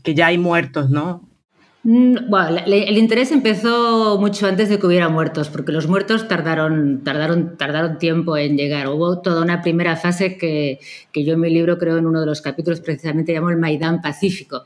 ya 0.05 0.29
hay 0.29 0.39
muertos, 0.39 0.89
¿no? 0.89 1.29
Mm, 1.83 2.31
bueno, 2.31 2.59
el 2.67 2.99
interés 2.99 3.31
empezó 3.31 4.19
mucho 4.19 4.47
antes 4.47 4.71
de 4.71 4.79
que 4.79 4.87
hubiera 4.87 5.09
muertos, 5.09 5.51
porque 5.51 5.71
los 5.71 5.87
muertos 5.87 6.27
tardaron, 6.29 7.05
tardaron, 7.05 7.57
tardaron 7.59 7.99
tiempo 7.99 8.37
en 8.37 8.57
llegar. 8.57 8.89
Hubo 8.89 9.21
toda 9.21 9.43
una 9.43 9.61
primera 9.61 9.97
fase 9.97 10.39
que, 10.39 10.81
que 11.13 11.25
yo 11.25 11.35
en 11.35 11.41
mi 11.41 11.51
libro 11.51 11.79
creo 11.79 11.99
en 11.99 12.07
uno 12.07 12.21
de 12.21 12.27
los 12.27 12.41
capítulos 12.41 12.81
precisamente 12.81 13.35
llamo 13.35 13.51
el 13.51 13.59
Maidán 13.59 14.01
Pacífico. 14.01 14.65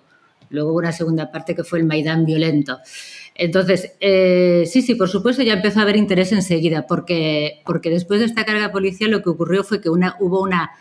Luego 0.50 0.70
hubo 0.70 0.78
una 0.78 0.92
segunda 0.92 1.30
parte 1.30 1.54
que 1.54 1.64
fue 1.64 1.80
el 1.80 1.86
Maidán 1.86 2.24
Violento. 2.24 2.78
Entonces, 3.40 3.96
eh, 4.00 4.64
sí, 4.66 4.82
sí, 4.82 4.96
por 4.96 5.08
supuesto 5.08 5.42
ya 5.42 5.54
empezó 5.54 5.78
a 5.78 5.84
haber 5.84 5.96
interés 5.96 6.30
enseguida, 6.30 6.86
porque, 6.86 7.62
porque 7.64 7.88
después 7.88 8.20
de 8.20 8.26
esta 8.26 8.44
carga 8.44 8.70
policial 8.70 9.10
lo 9.10 9.22
que 9.22 9.30
ocurrió 9.30 9.64
fue 9.64 9.80
que 9.80 9.88
hubo 9.88 10.42
una, 10.42 10.72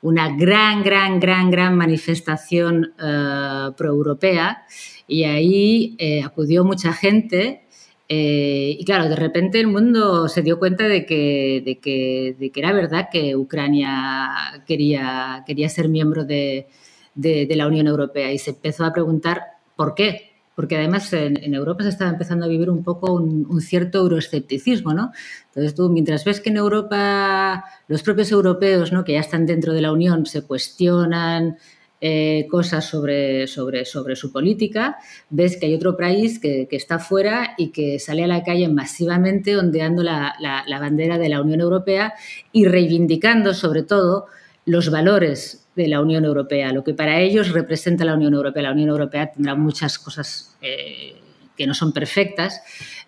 una 0.00 0.36
gran, 0.36 0.84
gran, 0.84 1.18
gran, 1.18 1.50
gran 1.50 1.76
manifestación 1.76 2.94
uh, 3.00 3.74
proeuropea 3.74 4.62
y 5.08 5.24
ahí 5.24 5.96
eh, 5.98 6.22
acudió 6.22 6.62
mucha 6.64 6.92
gente. 6.92 7.64
y 8.08 8.84
claro, 8.84 9.08
de 9.08 9.16
repente 9.16 9.58
el 9.58 9.66
mundo 9.66 10.28
se 10.28 10.42
dio 10.42 10.60
cuenta 10.60 10.86
de 10.86 11.04
que, 11.06 11.62
de 11.66 11.80
que, 11.80 12.36
de 12.38 12.50
que 12.50 12.60
era 12.60 12.72
verdad 12.72 13.08
que 13.10 13.34
Ucrania 13.34 14.62
quería, 14.68 15.42
quería 15.48 15.68
ser 15.68 15.88
miembro 15.88 16.24
de, 16.24 16.68
de 17.16 17.56
la 17.56 17.66
Unión 17.66 17.88
Europea 17.88 18.32
y 18.32 18.38
se 18.38 18.50
empezó 18.50 18.84
a 18.84 18.92
preguntar 18.92 19.42
por 19.74 19.96
qué, 19.96 20.33
porque 20.54 20.76
además 20.76 21.12
en, 21.12 21.54
Europa 21.54 21.82
se 21.82 21.90
estaba 21.90 22.10
empezando 22.10 22.44
a 22.44 22.48
vivir 22.48 22.70
un 22.70 22.82
poco 22.82 23.12
un, 23.12 23.60
cierto 23.60 23.98
euroescepticismo, 23.98 24.94
¿no? 24.94 25.12
Entonces 25.48 25.74
tú, 25.74 25.88
mientras 25.90 26.24
ves 26.24 26.40
que 26.40 26.50
en 26.50 26.56
Europa 26.56 27.64
los 27.88 28.02
propios 28.02 28.30
europeos, 28.30 28.92
¿no? 28.92 29.04
que 29.04 29.12
ya 29.12 29.20
están 29.20 29.46
dentro 29.46 29.72
de 29.72 29.82
la 29.82 29.92
Unión, 29.92 30.26
se 30.26 30.42
cuestionan 30.42 31.56
eh, 32.00 32.46
cosas 32.50 32.84
sobre, 32.84 33.46
sobre, 33.46 33.84
sobre 33.84 34.16
su 34.16 34.30
política, 34.30 34.96
ves 35.30 35.56
que 35.56 35.66
hay 35.66 35.74
otro 35.74 35.96
país 35.96 36.38
que, 36.38 36.68
está 36.70 36.98
fuera 36.98 37.54
y 37.56 37.68
que 37.70 37.98
sale 37.98 38.24
a 38.24 38.26
la 38.26 38.42
calle 38.42 38.68
masivamente 38.68 39.56
ondeando 39.56 40.02
la, 40.02 40.34
la 40.40 40.78
bandera 40.80 41.18
de 41.18 41.28
la 41.28 41.40
Unión 41.40 41.60
Europea 41.60 42.14
y 42.52 42.66
reivindicando 42.66 43.54
sobre 43.54 43.82
todo 43.82 44.26
los 44.66 44.90
valores 44.90 45.66
de 45.76 45.88
la 45.88 46.00
Unión 46.00 46.24
Europea, 46.24 46.72
lo 46.72 46.84
que 46.84 46.94
para 46.94 47.20
ellos 47.20 47.50
representa 47.50 48.04
la 48.04 48.14
Unión 48.14 48.34
Europea. 48.34 48.62
La 48.62 48.72
Unión 48.72 48.88
Europea 48.88 49.32
tendrá 49.32 49.54
muchas 49.54 49.98
cosas 49.98 50.56
eh, 50.62 51.16
que 51.56 51.66
no 51.66 51.74
son 51.74 51.92
perfectas, 51.92 52.62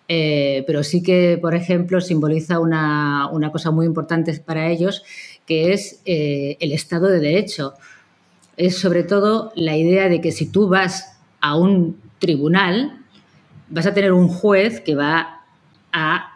eh, 0.07 0.63
pero 0.67 0.83
sí 0.83 1.01
que, 1.01 1.37
por 1.41 1.55
ejemplo, 1.55 2.01
simboliza 2.01 2.59
una, 2.59 3.29
cosa 3.51 3.71
muy 3.71 3.85
importante 3.85 4.33
para 4.39 4.69
ellos, 4.69 5.03
que 5.45 5.73
es 5.73 6.01
eh, 6.05 6.57
el 6.59 6.71
Estado 6.71 7.07
de 7.07 7.19
Derecho. 7.19 7.73
Es 8.55 8.77
sobre 8.77 9.03
todo 9.03 9.51
la 9.55 9.75
idea 9.75 10.09
de 10.09 10.21
que 10.21 10.31
si 10.31 10.51
tú 10.51 10.67
vas 10.67 11.19
a 11.41 11.55
un 11.55 11.99
tribunal, 12.19 12.99
vas 13.69 13.85
a 13.85 13.93
tener 13.93 14.11
un 14.11 14.27
juez 14.27 14.81
que 14.81 14.95
va 14.95 15.41
a 15.91 16.26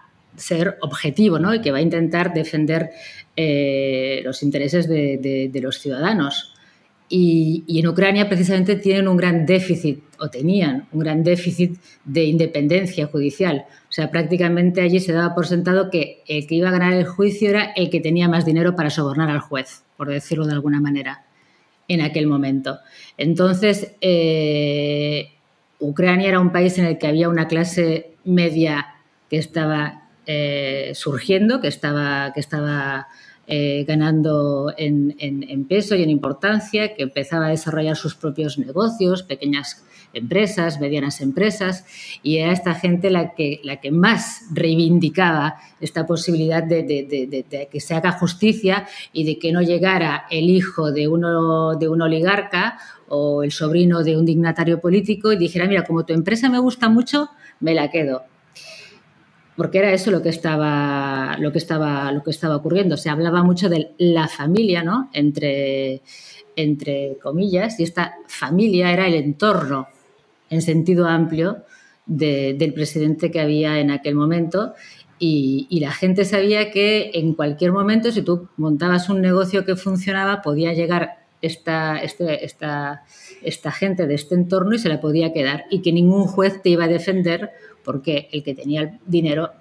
ser 0.41 0.77
objetivo 0.81 1.39
¿no? 1.39 1.53
y 1.53 1.61
que 1.61 1.71
va 1.71 1.77
a 1.77 1.81
intentar 1.81 2.33
defender 2.33 2.91
eh, 3.35 4.21
los 4.23 4.43
intereses 4.43 4.87
de, 4.87 5.59
los 5.61 5.79
ciudadanos. 5.79 6.53
Y, 7.07 7.63
en 7.67 7.87
Ucrania 7.87 8.27
precisamente 8.29 8.75
tienen 8.75 9.07
un 9.07 9.17
gran 9.17 9.45
déficit, 9.45 10.01
o 10.19 10.29
tenían 10.29 10.87
un 10.91 10.99
gran 10.99 11.23
déficit 11.23 11.77
de 12.05 12.23
independencia 12.23 13.07
judicial. 13.07 13.65
O 13.89 13.91
sea, 13.91 14.09
prácticamente 14.09 14.81
allí 14.81 14.99
se 14.99 15.11
daba 15.11 15.35
por 15.35 15.45
sentado 15.45 15.89
que 15.89 16.23
el 16.27 16.47
que 16.47 16.55
iba 16.55 16.69
a 16.69 16.71
ganar 16.71 16.93
el 16.93 17.05
juicio 17.05 17.49
era 17.49 17.71
el 17.75 17.89
que 17.89 17.99
tenía 17.99 18.29
más 18.29 18.45
dinero 18.45 18.75
para 18.75 18.89
sobornar 18.89 19.29
al 19.29 19.39
juez, 19.39 19.83
por 19.97 20.09
decirlo 20.09 20.45
de 20.45 20.53
alguna 20.53 20.79
manera, 20.79 21.25
en 21.87 22.01
aquel 22.01 22.27
momento. 22.27 22.79
Entonces, 23.17 23.93
eh, 23.99 25.31
Ucrania 25.79 26.29
era 26.29 26.39
un 26.39 26.51
país 26.51 26.77
en 26.77 26.85
el 26.85 26.97
que 26.97 27.07
había 27.07 27.27
una 27.27 27.47
clase 27.47 28.11
media 28.23 28.95
que 29.29 29.37
estaba 29.37 30.00
eh, 30.33 30.91
surgiendo, 30.95 31.59
que 31.59 31.67
estaba, 31.67 32.31
que 32.33 32.39
estaba 32.39 33.09
eh, 33.47 33.83
ganando 33.85 34.73
en, 34.77 35.65
peso 35.65 35.93
y 35.95 36.03
en 36.03 36.09
importancia, 36.09 36.95
que 36.95 37.03
empezaba 37.03 37.47
a 37.47 37.49
desarrollar 37.49 37.97
sus 37.97 38.15
propios 38.15 38.57
negocios, 38.57 39.23
pequeñas 39.23 39.83
empresas, 40.13 40.79
medianas 40.79 41.19
empresas, 41.19 41.85
y 42.23 42.37
era 42.37 42.53
esta 42.53 42.75
gente 42.75 43.09
la 43.09 43.33
que, 43.33 43.59
la 43.65 43.81
que 43.81 43.91
más 43.91 44.43
reivindicaba 44.53 45.55
esta 45.81 46.05
posibilidad 46.05 46.63
de, 46.63 47.67
que 47.69 47.79
se 47.81 47.93
haga 47.93 48.13
justicia 48.13 48.87
y 49.11 49.25
de 49.25 49.37
que 49.37 49.51
no 49.51 49.61
llegara 49.61 50.27
el 50.31 50.49
hijo 50.49 50.93
de, 50.93 51.09
uno, 51.09 51.75
de 51.75 51.89
un 51.89 52.01
oligarca 52.01 52.77
o 53.09 53.43
el 53.43 53.51
sobrino 53.51 54.01
de 54.03 54.15
un 54.15 54.25
dignatario 54.25 54.79
político 54.79 55.33
y 55.33 55.37
dijera, 55.37 55.67
mira, 55.67 55.83
como 55.83 56.05
tu 56.05 56.13
empresa 56.13 56.47
me 56.47 56.59
gusta 56.59 56.87
mucho, 56.87 57.27
me 57.59 57.73
la 57.73 57.89
quedo 57.89 58.30
porque 59.61 59.77
era 59.77 59.93
eso 59.93 60.09
lo 60.09 60.23
que 60.23 60.29
estaba, 60.29 61.37
lo 61.37 61.51
que 61.51 61.59
estaba, 61.59 62.11
lo 62.11 62.23
que 62.23 62.31
estaba 62.31 62.55
ocurriendo. 62.55 62.97
Se 62.97 63.11
hablaba 63.11 63.43
mucho 63.43 63.69
de 63.69 63.91
la 63.99 64.27
familia, 64.27 64.81
¿no? 64.81 65.11
Entre, 65.13 66.01
entre 66.55 67.19
comillas, 67.21 67.79
y 67.79 67.83
esta 67.83 68.15
familia 68.27 68.91
era 68.91 69.05
el 69.05 69.13
entorno 69.13 69.87
en 70.49 70.63
sentido 70.63 71.05
amplio 71.05 71.57
del 72.07 72.73
presidente 72.73 73.29
que 73.29 73.39
había 73.39 73.79
en 73.79 73.91
aquel 73.91 74.15
momento. 74.15 74.73
Y, 75.19 75.67
la 75.79 75.91
gente 75.91 76.25
sabía 76.25 76.71
que 76.71 77.11
en 77.13 77.35
cualquier 77.35 77.71
momento, 77.71 78.11
si 78.11 78.23
tú 78.23 78.49
montabas 78.57 79.09
un 79.09 79.21
negocio 79.21 79.63
que 79.63 79.75
funcionaba, 79.75 80.41
podía 80.41 80.73
llegar 80.73 81.19
esta, 81.43 81.99
este, 81.99 82.43
esta, 82.43 83.03
esta 83.43 83.71
gente 83.71 84.07
de 84.07 84.15
este 84.15 84.33
entorno 84.33 84.73
y 84.73 84.79
se 84.79 84.89
la 84.89 84.99
podía 84.99 85.31
quedar. 85.31 85.65
Y 85.69 85.83
que 85.83 85.91
ningún 85.91 86.25
juez 86.25 86.63
te 86.63 86.69
iba 86.69 86.85
a 86.85 86.87
defender 86.87 87.51
porque 87.83 88.29
el 88.31 88.43
que 88.43 88.55
tenía 88.55 88.81
el 88.81 88.99
dinero 89.05 89.51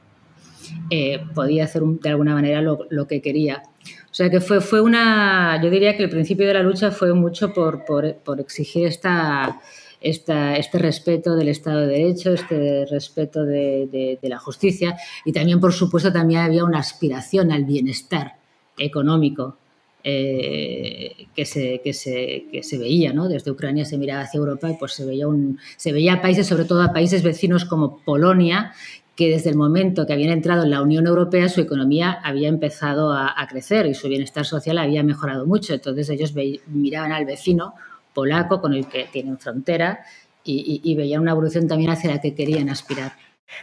eh, 0.91 1.21
podía 1.35 1.65
hacer 1.65 1.83
de 1.83 2.09
alguna 2.09 2.35
manera 2.35 2.61
lo, 2.63 3.07
que 3.07 3.21
quería. 3.21 3.63
O 4.11 4.15
sea 4.15 4.31
que 4.31 4.41
fue, 4.41 4.61
fue 4.61 4.81
una, 4.81 5.61
yo 5.63 5.71
diría 5.71 5.97
que 5.97 6.05
el 6.05 6.11
principio 6.11 6.47
de 6.47 6.55
la 6.55 6.63
lucha 6.63 6.91
fue 6.91 7.13
mucho 7.15 7.53
por, 7.53 7.85
por, 7.85 8.41
exigir 8.41 8.87
esta, 8.87 9.61
esta, 10.01 10.57
este 10.57 10.79
respeto 10.79 11.37
del 11.37 11.49
Estado 11.49 11.81
de 11.81 11.87
Derecho, 11.87 12.33
este 12.33 12.87
respeto 12.87 13.45
de, 13.45 14.19
la 14.23 14.39
justicia 14.39 14.97
y 15.25 15.33
también, 15.33 15.61
por 15.61 15.73
supuesto, 15.73 16.13
también 16.13 16.41
había 16.41 16.65
una 16.65 16.79
aspiración 16.79 17.53
al 17.53 17.65
bienestar 17.65 18.37
económico 18.79 19.57
eh, 20.03 21.27
que, 21.35 21.45
se, 21.45 21.81
que, 21.83 21.93
se, 21.93 22.47
que, 22.51 22.63
se, 22.63 22.79
veía, 22.79 23.13
¿no? 23.13 23.29
Desde 23.29 23.51
Ucrania 23.51 23.85
se 23.85 23.99
miraba 23.99 24.23
hacia 24.23 24.39
Europa 24.39 24.71
y 24.71 24.75
pues 24.75 24.93
se 24.93 25.05
veía, 25.05 25.29
un, 25.29 25.59
se 25.77 25.93
veía 25.93 26.23
países, 26.23 26.47
sobre 26.47 26.65
todo 26.65 26.83
a 26.83 26.93
países 26.93 27.23
vecinos 27.23 27.65
como 27.65 27.99
Polonia, 27.99 28.73
que 29.21 29.29
desde 29.29 29.51
el 29.51 29.57
momento 29.57 30.07
que 30.07 30.15
habían 30.15 30.33
entrado 30.33 30.63
en 30.63 30.71
la 30.71 30.81
Unión 30.81 31.07
Europea 31.07 31.51
su 31.51 31.61
economía 31.61 32.19
había 32.25 32.49
empezado 32.49 33.13
a, 33.13 33.35
crecer 33.51 33.85
y 33.85 33.93
su 33.93 34.09
bienestar 34.09 34.47
social 34.47 34.79
había 34.79 35.03
mejorado 35.03 35.45
mucho. 35.45 35.75
Entonces 35.75 36.09
ellos 36.09 36.33
miraban 36.69 37.13
al 37.13 37.27
vecino 37.27 37.75
polaco 38.15 38.63
con 38.63 38.73
el 38.73 38.87
que 38.87 39.09
tienen 39.13 39.39
frontera 39.39 40.01
y, 40.43 40.95
veían 40.95 41.21
una 41.21 41.33
evolución 41.33 41.69
también 41.69 41.91
hacia 41.91 42.11
la 42.13 42.21
que 42.23 42.35
querían 42.35 42.71
aspirar. 42.71 43.13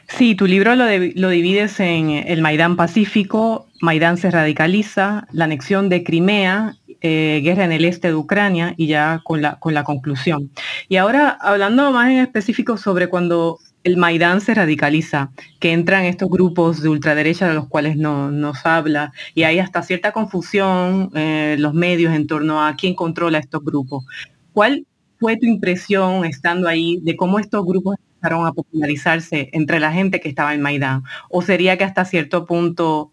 Sí, 0.07 0.35
tu 0.35 0.45
libro 0.47 0.75
lo, 0.75 0.85
lo, 1.15 1.29
divides 1.29 1.79
en 1.79 2.09
el 2.09 2.41
Maidán 2.41 2.75
Pacífico, 2.75 3.67
Maidán 3.81 4.17
se 4.17 4.31
radicaliza, 4.31 5.27
la 5.31 5.45
anexión 5.45 5.89
de 5.89 6.03
Crimea, 6.03 6.75
eh, 7.01 7.41
guerra 7.43 7.65
en 7.65 7.71
el 7.71 7.85
este 7.85 8.07
de 8.07 8.15
Ucrania 8.15 8.73
y 8.75 8.87
ya 8.87 9.21
con 9.23 9.41
la, 9.41 9.59
con 9.59 9.73
la 9.73 9.83
conclusión. 9.83 10.51
Y 10.89 10.95
ahora 10.95 11.29
hablando 11.29 11.91
más 11.91 12.09
en 12.09 12.17
específico 12.17 12.77
sobre 12.77 13.07
cuando 13.07 13.59
el 13.83 13.97
Maidán 13.97 14.41
se 14.41 14.53
radicaliza, 14.53 15.31
que 15.59 15.71
entran 15.71 16.05
estos 16.05 16.29
grupos 16.29 16.81
de 16.81 16.89
ultraderecha 16.89 17.47
de 17.47 17.53
los 17.53 17.67
cuales 17.67 17.95
no, 17.97 18.31
nos 18.31 18.65
habla, 18.65 19.13
y 19.33 19.43
hay 19.43 19.59
hasta 19.59 19.83
cierta 19.83 20.11
confusión 20.11 21.11
eh, 21.15 21.55
los 21.59 21.73
medios 21.73 22.13
en 22.13 22.27
torno 22.27 22.65
a 22.65 22.75
quién 22.75 22.95
controla 22.95 23.37
estos 23.37 23.63
grupos. 23.63 24.03
¿Cuál 24.51 24.85
fue 25.19 25.37
tu 25.37 25.45
impresión 25.45 26.25
estando 26.25 26.67
ahí 26.67 26.99
de 27.03 27.15
cómo 27.15 27.39
estos 27.39 27.65
grupos 27.65 27.95
empezaron 28.17 28.47
a 28.47 28.53
popularizarse 28.53 29.49
entre 29.53 29.79
la 29.79 29.91
gente 29.91 30.19
que 30.19 30.29
estaba 30.29 30.53
en 30.53 30.61
Maidán? 30.61 31.03
¿O 31.29 31.41
sería 31.41 31.77
que 31.77 31.83
hasta 31.83 32.05
cierto 32.05 32.45
punto 32.45 33.11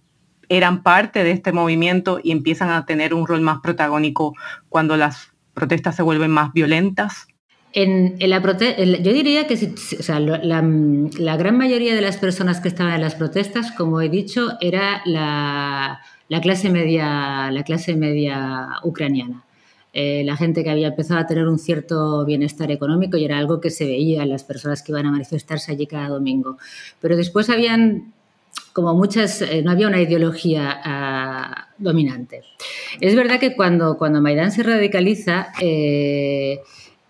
eran 0.49 0.82
parte 0.82 1.25
de 1.25 1.30
este 1.30 1.52
movimiento 1.52 2.20
y 2.23 2.32
empiezan 2.32 2.70
a 2.70 2.87
tener 2.87 3.14
un 3.14 3.26
rol 3.26 3.40
más 3.40 3.61
protagónico 3.61 4.34
cuando 4.68 4.96
las 4.96 5.32
protestas 5.52 5.96
se 5.96 6.02
vuelven 6.02 6.30
más 6.30 6.52
violentas? 6.52 7.26
En, 7.73 8.16
la 8.20 8.40
yo 8.40 9.12
diría 9.12 9.49
que 9.49 9.56
la, 11.18 11.37
gran 11.37 11.58
mayoría 11.58 11.94
de 11.94 12.00
las 12.00 12.18
personas 12.18 12.61
que 12.61 12.68
estaban 12.68 12.94
en 12.94 13.00
las 13.00 13.16
protestas, 13.16 13.73
como 13.73 14.00
he 14.00 14.08
dicho, 14.08 14.52
era 14.61 15.02
la, 15.04 16.00
clase, 16.40 16.70
media, 16.70 17.50
la 17.50 17.64
clase 17.64 17.96
media 17.96 18.68
ucraniana. 18.84 19.42
Eh, 19.94 20.22
la 20.24 20.36
gente 20.36 20.64
que 20.64 20.70
había 20.70 20.88
empezado 20.88 21.20
a 21.20 21.26
tener 21.26 21.46
un 21.46 21.58
cierto 21.58 22.24
bienestar 22.24 22.70
económico 22.70 23.16
y 23.16 23.24
era 23.24 23.38
algo 23.38 23.60
que 23.60 23.70
se 23.70 23.86
veía 23.86 24.24
en 24.24 24.28
las 24.28 24.44
personas 24.44 24.82
que 24.82 24.92
iban 24.92 25.06
a 25.06 25.12
manifestarse 25.12 25.72
allí 25.72 25.86
cada 25.86 26.08
domingo. 26.08 26.58
Pero 27.00 27.16
después 27.16 27.48
habían 27.48 28.12
como 28.72 28.92
muchas, 28.94 29.40
eh, 29.40 29.62
no 29.62 29.70
había 29.70 29.86
una 29.86 30.02
ideología 30.02 30.80
ah, 30.84 31.68
dominante. 31.78 32.42
Es 33.00 33.14
verdad 33.14 33.38
que 33.38 33.54
cuando, 33.54 33.96
cuando 33.96 34.20
Maidán 34.20 34.50
se 34.50 34.64
radicaliza, 34.64 35.52
eh, 35.60 36.60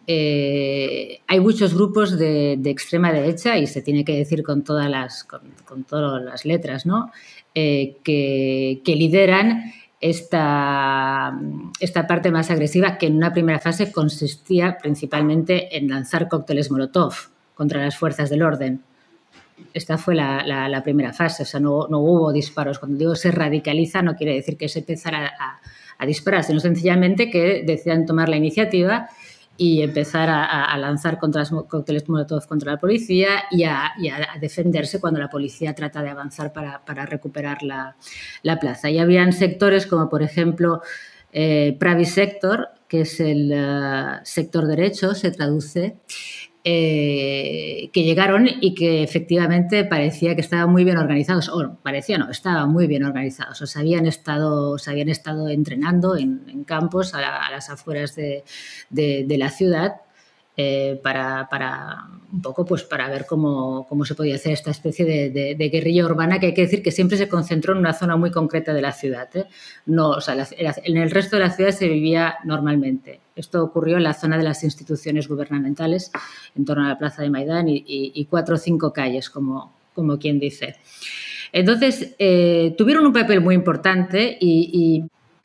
eh, 0.07 1.21
hay 1.27 1.41
muchos 1.41 1.75
grupos 1.75 2.19
de, 2.19 2.61
extrema 2.65 3.13
derecha, 3.13 3.57
y 3.59 3.67
se 3.67 3.81
tiene 3.81 4.05
que 4.05 4.17
decir 4.17 4.43
con 4.43 4.63
todas 4.63 4.91
las, 4.91 5.25
con, 5.25 5.85
todas 5.85 6.23
las 6.23 6.45
letras, 6.45 6.85
¿no? 6.85 7.11
Eh, 7.55 7.97
que, 8.05 8.83
lideran 8.85 9.73
esta, 10.01 11.33
esta 11.81 12.07
parte 12.07 12.31
más 12.31 12.51
agresiva 12.51 12.99
que 12.99 13.07
en 13.07 13.17
una 13.17 13.33
primera 13.33 13.59
fase 13.59 13.91
consistía 13.93 14.77
principalmente 14.79 15.77
en 15.77 15.89
lanzar 15.89 16.29
cócteles 16.29 16.71
Molotov 16.71 17.15
contra 17.55 17.83
las 17.83 17.97
fuerzas 17.97 18.31
del 18.31 18.43
orden. 18.43 18.83
Esta 19.73 19.97
fue 19.97 20.15
la, 20.15 20.83
primera 20.85 21.13
fase, 21.13 21.45
o 21.45 21.47
sea, 21.47 21.61
no, 21.61 21.87
hubo 21.89 22.33
disparos. 22.33 22.79
Cuando 22.79 22.99
digo 22.99 23.15
se 23.15 23.31
radicaliza 23.31 24.03
no 24.03 24.15
quiere 24.15 24.35
decir 24.35 24.57
que 24.57 24.69
se 24.69 24.81
empezara 24.81 25.33
a, 25.39 25.61
a 25.99 26.07
disparar, 26.07 26.45
sino 26.45 26.61
sencillamente 26.61 27.31
que 27.31 27.63
decidan 27.65 28.05
tomar 28.05 28.29
la 28.29 28.37
iniciativa 28.37 29.09
y 29.57 29.83
empezar 29.83 30.29
a, 30.31 30.77
lanzar 30.79 31.19
contra 31.19 31.45
cócteles 31.69 32.09
Molotov 32.09 32.47
contra 32.47 32.73
la 32.73 32.79
policía 32.79 33.45
y 33.51 33.65
a, 33.65 33.93
defenderse 34.41 35.01
cuando 35.01 35.21
la 35.21 35.31
policía 35.31 35.75
trata 35.75 36.03
de 36.03 36.11
avanzar 36.11 36.53
para, 36.53 37.07
recuperar 37.07 37.63
la, 37.63 37.97
plaza. 38.61 38.91
Y 38.91 38.99
habían 38.99 39.33
sectores 39.33 39.87
como, 39.87 40.09
por 40.09 40.23
ejemplo, 40.23 40.83
eh, 41.33 41.79
Sector, 42.05 42.69
que 42.89 43.03
es 43.03 43.21
el 43.21 43.51
eh, 43.53 44.21
sector 44.25 44.67
derecho, 44.67 45.15
se 45.15 45.31
traduce, 45.31 45.97
eh, 46.65 47.91
que 47.93 48.03
llegaron 48.03 48.49
y 48.49 48.75
que 48.75 49.03
efectivamente 49.03 49.85
parecía 49.85 50.35
que 50.35 50.41
estaban 50.41 50.71
muy 50.71 50.85
bien 50.85 50.97
organizados, 50.97 51.51
o 51.51 51.77
parecía 51.83 52.17
no, 52.17 52.31
estaban 52.31 52.71
muy 52.71 52.87
bien 52.87 53.05
organizados, 53.05 53.61
o 53.61 53.67
se 53.67 53.79
habían 53.79 54.07
estado, 54.07 54.79
se 54.79 54.91
habían 54.91 55.11
estado 55.11 55.49
entrenando 55.49 56.17
en, 56.17 56.65
campos 56.65 57.15
a, 57.15 57.21
las 57.51 57.69
afueras 57.69 58.17
de, 58.17 58.45
de 58.91 59.37
la 59.39 59.51
ciudad 59.51 59.97
eh, 60.57 61.01
para, 61.03 61.49
para, 61.51 62.07
un 62.33 62.41
poco 62.41 62.65
pues 62.65 62.85
para 62.85 63.09
ver 63.09 63.27
cómo, 63.27 63.87
cómo, 63.89 64.05
se 64.05 64.15
podía 64.15 64.37
hacer 64.37 64.53
esta 64.53 64.71
especie 64.71 65.05
de, 65.05 65.69
guerrilla 65.69 66.05
urbana 66.05 66.39
que 66.39 66.47
hay 66.47 66.55
que 66.55 66.63
decir 66.63 66.83
que 66.83 66.93
siempre 66.93 67.17
se 67.17 67.29
concentró 67.29 67.73
en 67.73 67.81
una 67.81 67.93
zona 67.93 68.17
muy 68.17 68.31
concreta 68.31 68.73
de 68.73 68.81
la 68.81 68.93
ciudad. 68.93 69.29
¿eh? 69.35 69.47
No, 69.87 70.11
o 70.11 70.21
sea, 70.21 70.47
en 70.57 70.97
el 70.97 71.11
resto 71.11 71.37
de 71.37 71.43
la 71.43 71.51
ciudad 71.51 71.71
se 71.71 71.89
vivía 71.89 72.37
normalmente. 72.45 73.21
Esto 73.35 73.65
ocurrió 73.65 73.97
en 73.97 74.05
la 74.05 74.15
zona 74.15 74.39
de 74.39 74.45
las 74.45 74.63
instituciones 74.63 75.27
gubernamentales, 75.27 76.13
en 76.55 76.65
torno 76.65 76.85
a 76.85 76.89
la 76.89 76.99
plaza 76.99 77.23
de 77.23 77.31
Maidán 77.31 77.69
y, 77.69 77.85
y, 77.87 78.25
cuatro 78.27 78.55
o 78.55 78.59
cinco 78.59 78.93
calles, 78.93 79.31
como, 79.31 79.73
como 79.93 80.19
quien 80.19 80.39
dice. 80.39 80.77
Entonces, 81.55 82.17
eh, 82.19 82.75
tuvieron 82.77 83.07
un 83.07 83.13
papel 83.13 83.41
muy 83.41 83.55
importante 83.55 84.37
y, 84.41 85.05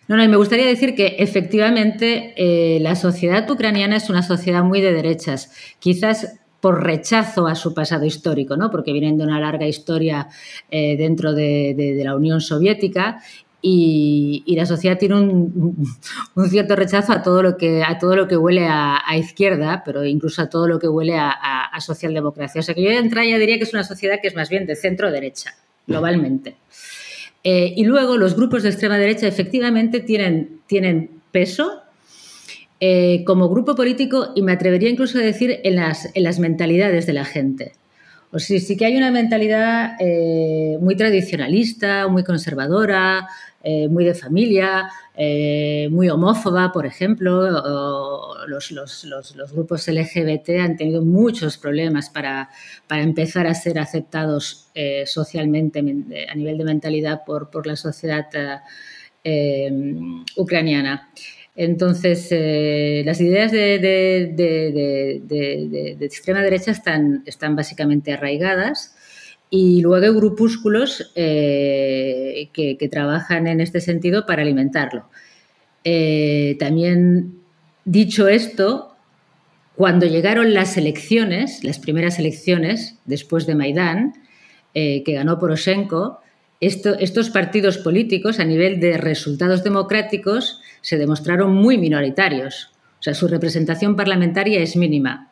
no, 0.10 0.18
no, 0.18 0.24
y 0.24 0.28
me 0.28 0.38
gustaría 0.38 0.66
decir 0.66 0.96
que 0.96 1.18
efectivamente 1.20 2.34
eh, 2.36 2.80
la 2.80 2.96
sociedad 2.96 3.48
ucraniana 3.48 3.96
es 3.96 4.10
una 4.10 4.24
sociedad 4.24 4.64
muy 4.64 4.82
de 4.82 4.92
derechas, 4.92 5.52
quizás 5.78 6.40
por 6.62 6.84
rechazo 6.84 7.46
a 7.46 7.54
su 7.54 7.76
pasado 7.76 8.06
histórico, 8.06 8.58
¿no? 8.58 8.72
porque 8.72 8.92
vienen 8.92 9.20
de 9.20 9.24
una 9.24 9.40
larga 9.40 9.68
historia 9.68 10.28
eh, 10.72 10.98
dentro 10.98 11.36
de, 11.36 12.02
la 12.04 12.16
Unión 12.16 12.42
Soviética 12.42 13.22
y, 13.62 14.44
la 14.58 14.66
sociedad 14.66 14.98
tiene 14.98 15.14
un, 15.20 15.86
cierto 16.50 16.76
rechazo 16.76 17.14
a 17.14 17.22
todo 17.22 17.44
lo 17.44 17.56
que, 17.56 17.84
a 17.84 18.00
todo 18.00 18.16
lo 18.16 18.28
que 18.28 18.36
huele 18.36 18.66
a, 18.68 19.16
izquierda, 19.16 19.84
pero 19.86 20.04
incluso 20.04 20.42
a 20.42 20.50
todo 20.50 20.68
lo 20.68 20.80
que 20.80 20.88
huele 20.88 21.20
a, 21.20 21.70
socialdemocracia. 21.82 22.62
O 22.62 22.64
sea 22.64 22.74
que 22.74 22.82
yo 22.82 22.90
de 22.90 22.98
entrada 22.98 23.28
diría 23.38 23.58
que 23.58 23.64
es 23.64 23.74
una 23.76 23.84
sociedad 23.84 24.18
que 24.20 24.28
es 24.28 24.36
más 24.36 24.50
bien 24.50 24.66
de 24.66 24.76
centro-derecha, 24.76 25.54
globalmente. 25.86 26.56
Eh, 27.44 27.74
y 27.76 27.86
luego 27.86 28.18
los 28.18 28.36
grupos 28.36 28.64
de 28.64 28.70
extrema 28.70 28.98
derecha 28.98 29.28
efectivamente 29.28 30.02
tienen, 30.02 30.60
tienen 30.68 31.10
peso 31.32 31.82
eh, 32.82 33.24
como 33.26 33.50
grupo 33.50 33.76
político 33.76 34.32
y 34.36 34.42
me 34.42 34.52
atrevería 34.52 34.90
incluso 34.90 35.18
a 35.18 35.22
decir 35.22 35.60
en 35.64 35.76
las, 35.76 36.10
en 36.16 36.24
las 36.24 36.40
mentalidades 36.40 37.06
de 37.06 37.14
la 37.14 37.26
gente. 37.26 37.74
O 38.32 38.38
sea, 38.38 38.60
sí 38.60 38.78
que 38.78 38.86
hay 38.86 38.96
una 38.96 39.12
mentalidad 39.12 39.96
eh, 40.00 40.78
muy 40.80 40.96
tradicionalista, 40.96 42.08
muy 42.08 42.24
conservadora, 42.24 43.28
eh, 43.64 43.88
muy 43.88 44.06
de 44.06 44.14
familia, 44.14 44.90
eh, 45.16 45.88
muy 45.90 46.10
homófoba, 46.10 46.72
por 46.72 46.86
ejemplo. 46.86 47.50
Los, 48.48 49.52
grupos 49.52 49.88
LGBT 49.88 50.50
han 50.62 50.78
tenido 50.78 51.02
muchos 51.02 51.58
problemas 51.58 52.12
para, 52.12 52.50
empezar 52.90 53.48
a 53.48 53.56
ser 53.56 53.80
aceptados 53.80 54.70
socialmente 55.06 55.80
a 55.80 56.36
nivel 56.36 56.58
de 56.58 56.64
mentalidad 56.64 57.22
por, 57.26 57.66
la 57.66 57.76
sociedad 57.76 58.28
ucraniana. 60.38 61.10
Entonces, 61.62 62.30
las 63.06 63.20
ideas 63.20 63.52
de, 63.52 64.32
extrema 66.00 66.42
derecha 66.42 66.72
están, 66.72 67.26
básicamente 67.54 68.14
arraigadas 68.14 68.96
y 69.50 69.82
luego 69.82 70.06
hay 70.06 70.14
grupúsculos 70.14 71.12
eh, 71.16 72.48
que, 72.54 72.90
trabajan 72.90 73.48
en 73.48 73.60
este 73.60 73.82
sentido 73.82 74.26
para 74.26 74.44
alimentarlo. 74.44 75.10
Eh, 75.84 76.56
también, 76.60 77.42
dicho 77.84 78.30
esto, 78.30 78.96
cuando 79.76 80.06
llegaron 80.06 80.54
las 80.54 80.78
elecciones, 80.78 81.66
las 81.66 81.80
primeras 81.80 82.20
elecciones 82.20 82.96
después 83.04 83.46
de 83.46 83.56
Maidán, 83.56 84.14
eh, 84.74 85.04
que 85.04 85.12
ganó 85.12 85.40
Poroshenko, 85.40 86.22
estos 86.60 87.30
partidos 87.30 87.78
políticos 87.78 88.40
a 88.40 88.46
nivel 88.46 88.80
de 88.80 88.98
resultados 88.98 89.64
democráticos 89.64 90.62
se 90.82 90.98
demostraron 90.98 91.54
muy 91.54 91.78
minoritarios. 91.78 92.72
O 93.00 93.04
sea, 93.04 93.14
su 93.14 93.28
representación 93.28 93.96
parlamentaria 93.96 94.60
es 94.60 94.76
mínima. 94.76 95.32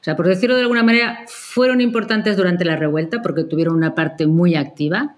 O 0.00 0.04
sea, 0.04 0.16
por 0.16 0.26
decirlo 0.26 0.56
de 0.56 0.62
alguna 0.62 0.82
manera, 0.82 1.24
fueron 1.28 1.80
importantes 1.80 2.36
durante 2.36 2.64
la 2.64 2.76
revuelta 2.76 3.22
porque 3.22 3.44
tuvieron 3.44 3.76
una 3.76 3.94
parte 3.94 4.26
muy 4.26 4.56
activa. 4.56 5.14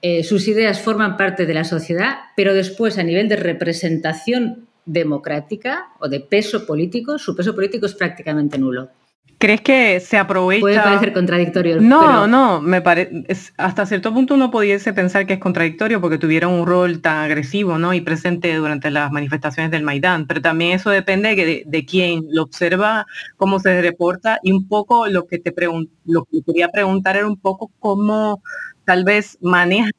Eh, 0.00 0.24
sus 0.24 0.46
ideas 0.48 0.80
forman 0.80 1.16
parte 1.16 1.46
de 1.46 1.54
la 1.54 1.64
sociedad, 1.64 2.16
pero 2.36 2.54
después 2.54 2.98
a 2.98 3.02
nivel 3.02 3.28
de 3.28 3.36
representación 3.36 4.66
democrática 4.84 5.88
o 6.00 6.08
de 6.08 6.20
peso 6.20 6.66
político, 6.66 7.18
su 7.18 7.36
peso 7.36 7.54
político 7.54 7.86
es 7.86 7.94
prácticamente 7.94 8.58
nulo. 8.58 8.90
¿Crees 9.42 9.60
que 9.60 9.98
se 9.98 10.18
aprovecha? 10.18 10.60
Puede 10.60 10.78
parecer 10.78 11.12
contradictorio. 11.12 11.80
No, 11.80 12.28
no, 12.28 12.60
me 12.60 12.80
parece, 12.80 13.26
hasta 13.56 13.86
cierto 13.86 14.14
punto 14.14 14.34
uno 14.34 14.52
pudiese 14.52 14.92
pensar 14.92 15.26
que 15.26 15.32
es 15.32 15.40
contradictorio 15.40 16.00
porque 16.00 16.16
tuvieron 16.16 16.52
un 16.52 16.64
rol 16.64 17.00
tan 17.00 17.16
agresivo, 17.16 17.76
¿no? 17.76 17.92
Y 17.92 18.02
presente 18.02 18.54
durante 18.54 18.92
las 18.92 19.10
manifestaciones 19.10 19.72
del 19.72 19.82
Maidán, 19.82 20.28
pero 20.28 20.40
también 20.40 20.76
eso 20.76 20.90
depende 20.90 21.34
de, 21.34 21.64
de 21.66 21.84
quién 21.84 22.22
lo 22.30 22.44
observa, 22.44 23.04
cómo 23.36 23.58
se 23.58 23.82
reporta 23.82 24.38
y 24.44 24.52
un 24.52 24.68
poco 24.68 25.08
lo 25.08 25.26
que 25.26 25.40
te 25.40 25.52
lo 26.04 26.24
que 26.26 26.42
quería 26.46 26.68
preguntar 26.68 27.16
era 27.16 27.26
un 27.26 27.36
poco 27.36 27.72
cómo 27.80 28.44
tal 28.84 29.02
vez 29.02 29.38
maneja 29.40 29.90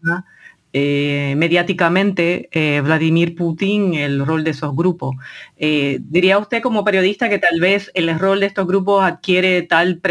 eh, 0.76 1.36
mediáticamente 1.38 2.50
eh, 2.52 2.82
Vladimir 2.82 3.36
Putin 3.36 3.94
el 3.94 4.26
rol 4.26 4.44
de 4.44 4.50
esos 4.50 4.76
grupos. 4.76 5.16
Eh, 5.56 6.00
¿Diría 6.02 6.40
usted 6.40 6.64
como 6.64 6.84
periodista 6.84 7.30
que 7.30 7.38
tal 7.38 7.60
vez 7.60 7.92
el 7.94 8.18
rol 8.18 8.40
de 8.40 8.48
estos 8.48 8.66
grupos 8.66 9.04
adquiere 9.04 9.62
tal 9.62 10.02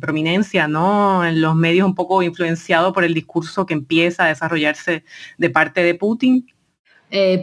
prominencia 0.00 0.68
¿no? 0.68 1.26
en 1.26 1.40
los 1.40 1.56
medios 1.56 1.88
un 1.88 1.96
poco 1.96 2.22
influenciado 2.22 2.92
por 2.92 3.02
el 3.02 3.14
discurso 3.14 3.66
que 3.66 3.74
empieza 3.74 4.26
a 4.26 4.28
desarrollarse 4.28 5.02
de 5.38 5.50
parte 5.50 5.82
de 5.82 5.96
Putin? 5.96 6.46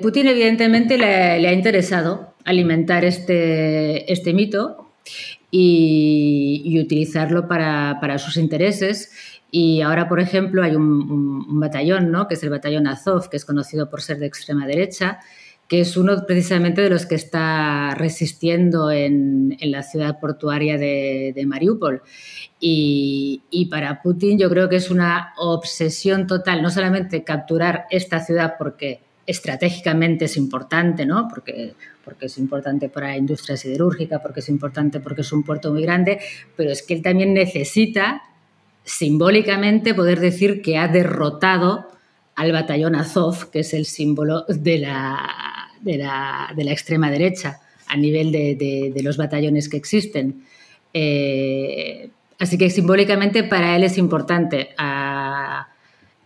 Putin 0.01 0.27
evidentemente 0.27 0.97
le, 0.97 1.47
ha 1.47 1.53
interesado 1.53 2.33
alimentar 2.45 3.03
este, 3.03 4.09
este 4.11 4.33
mito 4.33 4.93
y, 5.51 6.79
utilizarlo 6.79 7.49
para, 7.49 7.97
para 7.99 8.19
sus 8.19 8.37
intereses 8.37 9.38
y 9.51 9.81
ahora, 9.81 10.07
por 10.07 10.19
ejemplo, 10.19 10.63
hay 10.63 10.75
un, 10.75 11.59
batallón, 11.59 12.11
¿no? 12.11 12.27
que 12.27 12.35
es 12.35 12.43
el 12.43 12.49
batallón 12.49 12.87
Azov, 12.87 13.29
que 13.29 13.37
es 13.37 13.45
conocido 13.45 13.89
por 13.89 14.01
ser 14.01 14.19
de 14.19 14.27
extrema 14.27 14.67
derecha, 14.67 15.19
que 15.67 15.81
es 15.81 15.97
uno 15.97 16.25
precisamente 16.25 16.81
de 16.81 16.89
los 16.89 17.05
que 17.05 17.15
está 17.15 17.93
resistiendo 17.95 18.91
en, 18.91 19.57
la 19.61 19.83
ciudad 19.83 20.19
portuaria 20.19 20.77
de, 20.77 21.43
Mariupol. 21.47 22.01
Y, 22.59 23.67
para 23.69 24.01
Putin 24.01 24.37
yo 24.37 24.49
creo 24.49 24.69
que 24.69 24.77
es 24.77 24.89
una 24.89 25.33
obsesión 25.37 26.27
total, 26.27 26.61
no 26.61 26.69
solamente 26.69 27.23
capturar 27.23 27.85
esta 27.89 28.19
ciudad 28.19 28.55
porque 28.57 29.01
estratégicamente 29.25 30.25
es 30.25 30.37
importante, 30.37 31.05
¿no? 31.05 31.27
porque, 31.27 31.75
porque 32.03 32.25
es 32.27 32.37
importante 32.39 32.89
para 32.89 33.09
la 33.09 33.17
industria 33.17 33.57
siderúrgica, 33.57 34.19
porque 34.23 34.39
es 34.39 34.49
importante 34.49 34.99
porque 34.99 35.21
es 35.21 35.31
un 35.31 35.43
puerto 35.43 35.71
muy 35.71 35.83
grande, 35.83 36.19
pero 36.55 36.71
es 36.71 36.81
que 36.81 36.95
él 36.95 37.03
también 37.03 37.35
necesita 37.35 38.23
simbólicamente 38.83 39.93
poder 39.93 40.19
decir 40.19 40.61
que 40.61 40.77
ha 40.77 40.87
derrotado 40.87 41.87
al 42.35 42.51
batallón 42.51 42.95
Azov, 42.95 43.49
que 43.51 43.59
es 43.59 43.73
el 43.73 43.85
símbolo 43.85 44.45
de 44.47 44.79
la, 44.79 45.69
de 45.81 45.97
la, 45.97 46.71
extrema 46.71 47.11
derecha 47.11 47.59
a 47.87 47.97
nivel 47.97 48.31
de, 48.31 49.01
los 49.03 49.17
batallones 49.17 49.67
que 49.67 49.77
existen. 49.77 50.43
Eh, 50.93 52.09
así 52.39 52.57
que 52.57 52.69
simbólicamente 52.69 53.43
para 53.43 53.75
él 53.75 53.83
es 53.83 53.97
importante. 53.97 54.69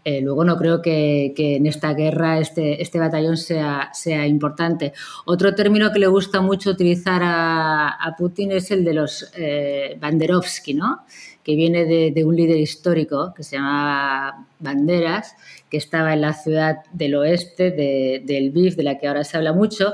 Eh, 0.06 0.22
luego 0.22 0.44
no 0.44 0.58
creo 0.58 0.82
que, 0.82 1.34
en 1.38 1.66
esta 1.66 1.94
guerra 1.94 2.40
este, 2.40 2.82
este 2.82 3.00
batallón 3.00 3.38
sea, 3.38 3.90
sea, 3.94 4.28
importante. 4.28 4.94
Otro 5.26 5.56
término 5.56 5.92
que 5.92 6.00
le 6.00 6.08
gusta 6.08 6.42
mucho 6.42 6.72
utilizar 6.72 7.22
a, 7.24 8.16
Putin 8.18 8.52
es 8.52 8.70
el 8.72 8.84
de 8.84 8.94
los 8.94 9.32
eh, 9.36 9.98
Banderovsky, 10.00 10.74
¿no? 10.74 11.02
que 11.44 11.56
viene 11.56 11.86
de, 11.86 12.24
un 12.24 12.36
líder 12.36 12.58
histórico 12.58 13.34
que 13.36 13.44
se 13.44 13.58
llamaba 13.58 14.46
Banderas, 14.60 15.36
que 15.70 15.78
estaba 15.78 16.14
en 16.14 16.22
la 16.22 16.34
ciudad 16.34 16.78
del 16.94 17.16
oeste 17.16 17.72
de, 17.72 18.22
de 18.24 18.42
Lviv, 18.42 18.76
de 18.76 18.84
la 18.84 18.98
que 18.98 19.08
ahora 19.08 19.24
se 19.24 19.36
habla 19.36 19.52
mucho, 19.52 19.94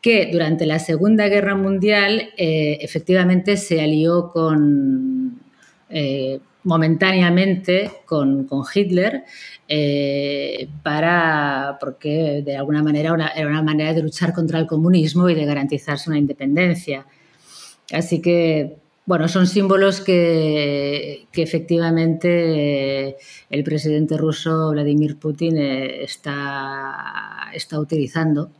que 0.00 0.30
durante 0.32 0.66
la 0.66 0.78
Segunda 0.78 1.28
Guerra 1.28 1.54
Mundial 1.54 2.30
eh, 2.36 2.78
efectivamente 2.80 3.56
se 3.56 3.80
alió 3.80 4.30
con... 4.30 5.40
Eh, 5.90 6.40
momentáneamente 6.66 7.90
con, 8.04 8.48
Hitler 8.74 9.24
eh, 9.68 10.68
para 10.82 11.78
porque 11.80 12.42
de 12.44 12.56
alguna 12.56 12.82
manera 12.82 13.32
era 13.34 13.48
una 13.48 13.62
manera 13.62 13.94
de 13.94 14.02
luchar 14.02 14.34
contra 14.34 14.58
el 14.58 14.66
comunismo 14.66 15.28
y 15.30 15.34
de 15.34 15.46
garantizarse 15.46 16.10
una 16.10 16.18
independencia. 16.18 17.06
Así 17.92 18.20
que 18.20 18.76
bueno, 19.06 19.28
son 19.28 19.46
símbolos 19.46 20.00
que, 20.00 21.28
efectivamente 21.32 23.08
eh, 23.08 23.16
el 23.50 23.62
presidente 23.62 24.16
ruso 24.16 24.72
Vladimir 24.72 25.16
Putin 25.16 25.56
eh, 25.58 26.02
está, 26.02 27.50
está 27.54 27.78
utilizando. 27.78 28.50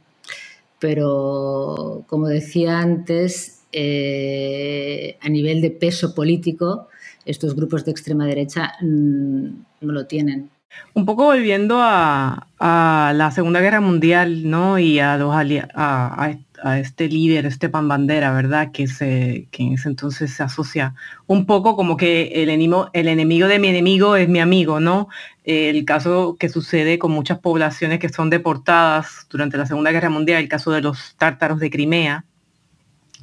Pero, 0.78 2.04
como 2.06 2.28
decía 2.28 2.78
antes, 2.78 3.62
eh, 3.72 5.18
a 5.20 5.28
nivel 5.28 5.60
de 5.60 5.70
peso 5.70 6.14
político, 6.14 6.88
estos 7.26 7.54
grupos 7.54 7.84
de 7.84 7.90
extrema 7.90 8.24
derecha 8.24 8.72
mm, 8.80 9.48
no 9.80 9.92
lo 9.92 10.06
tienen. 10.06 10.50
Un 10.94 11.04
poco 11.06 11.24
volviendo 11.24 11.78
a, 11.80 12.46
la 12.58 13.30
Segunda 13.30 13.60
Guerra 13.60 13.80
Mundial, 13.80 14.48
¿no? 14.48 14.78
Y 14.78 14.98
a 14.98 15.16
los 15.16 15.34
a, 15.34 16.36
este 16.78 17.08
líder, 17.08 17.46
este 17.46 17.68
pan 17.68 17.86
bandera, 17.86 18.32
¿verdad? 18.32 18.72
Que, 18.72 18.84
en 18.84 19.72
ese 19.74 19.88
entonces 19.88 20.32
se 20.32 20.42
asocia 20.42 20.94
un 21.26 21.46
poco 21.46 21.76
como 21.76 21.96
que 21.96 22.32
el 22.34 22.48
enemigo, 22.48 22.88
el 22.94 23.08
enemigo 23.08 23.46
de 23.46 23.58
mi 23.58 23.68
enemigo 23.68 24.16
es 24.16 24.28
mi 24.28 24.40
amigo, 24.40 24.80
¿no? 24.80 25.08
el 25.44 25.84
caso 25.84 26.36
que 26.40 26.48
sucede 26.48 26.98
con 26.98 27.12
muchas 27.12 27.38
poblaciones 27.38 28.00
que 28.00 28.08
son 28.08 28.30
deportadas 28.30 29.28
durante 29.30 29.56
la 29.56 29.66
Segunda 29.66 29.92
Guerra 29.92 30.10
Mundial, 30.10 30.42
el 30.42 30.48
caso 30.48 30.72
de 30.72 30.80
los 30.80 31.14
tártaros 31.16 31.60
de 31.60 31.70
Crimea, 31.70 32.24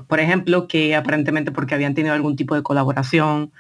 por 0.08 0.20
ejemplo, 0.20 0.68
que 0.68 0.96
aparentemente 0.96 1.52
porque 1.52 1.76
habían 1.76 1.94
tenido 1.94 2.13
algún 2.13 2.36
tipo 2.36 2.56
de 2.56 2.63
colaboración 2.63 3.52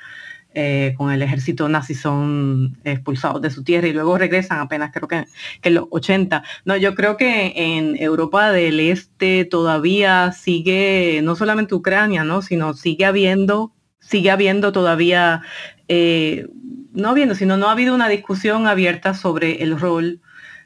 eh, 0.55 0.93
con 0.97 1.11
el 1.11 1.21
ejército 1.21 1.67
nazi 1.67 1.95
son 1.95 2.77
expulsados 2.83 3.41
de 3.41 3.49
su 3.49 3.63
tierra 3.63 3.87
y 3.87 3.93
luego 3.93 4.17
regresan 4.17 4.59
apenas 4.59 4.91
creo 4.93 5.07
que, 5.07 5.25
en 5.63 5.73
los 5.73 5.85
80. 5.89 6.43
No, 6.65 6.77
yo 6.77 6.93
creo 6.95 7.17
que 7.17 7.53
en 7.55 7.95
Europa 8.01 8.51
del 8.51 8.79
Este 8.79 9.45
todavía 9.45 10.31
sigue, 10.31 11.21
no 11.23 11.35
solamente 11.35 11.75
Ucrania, 11.75 12.23
¿no? 12.23 12.41
sino 12.41 12.73
sigue 12.73 13.05
habiendo, 13.05 13.73
sigue 13.99 14.29
habiendo 14.31 14.71
todavía, 14.71 15.41
eh, 15.87 16.47
no 16.91 17.09
habiendo, 17.09 17.35
sino 17.35 17.57
no 17.57 17.69
ha 17.69 17.71
habido 17.71 17.95
una 17.95 18.09
discusión 18.09 18.67
abierta 18.67 19.13
sobre 19.13 19.63
el 19.63 19.79
rol 19.79 20.21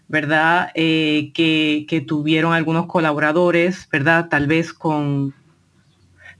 ¿verdad? 0.10 0.69
Eh, 0.73 1.32
que, 1.34 1.86
que, 1.89 2.00
tuvieron 2.00 2.54
algunos 2.54 2.86
colaboradores, 2.86 3.89
¿verdad? 3.91 4.30
Tal 4.30 4.47
vez 4.47 4.71
con, 4.71 5.34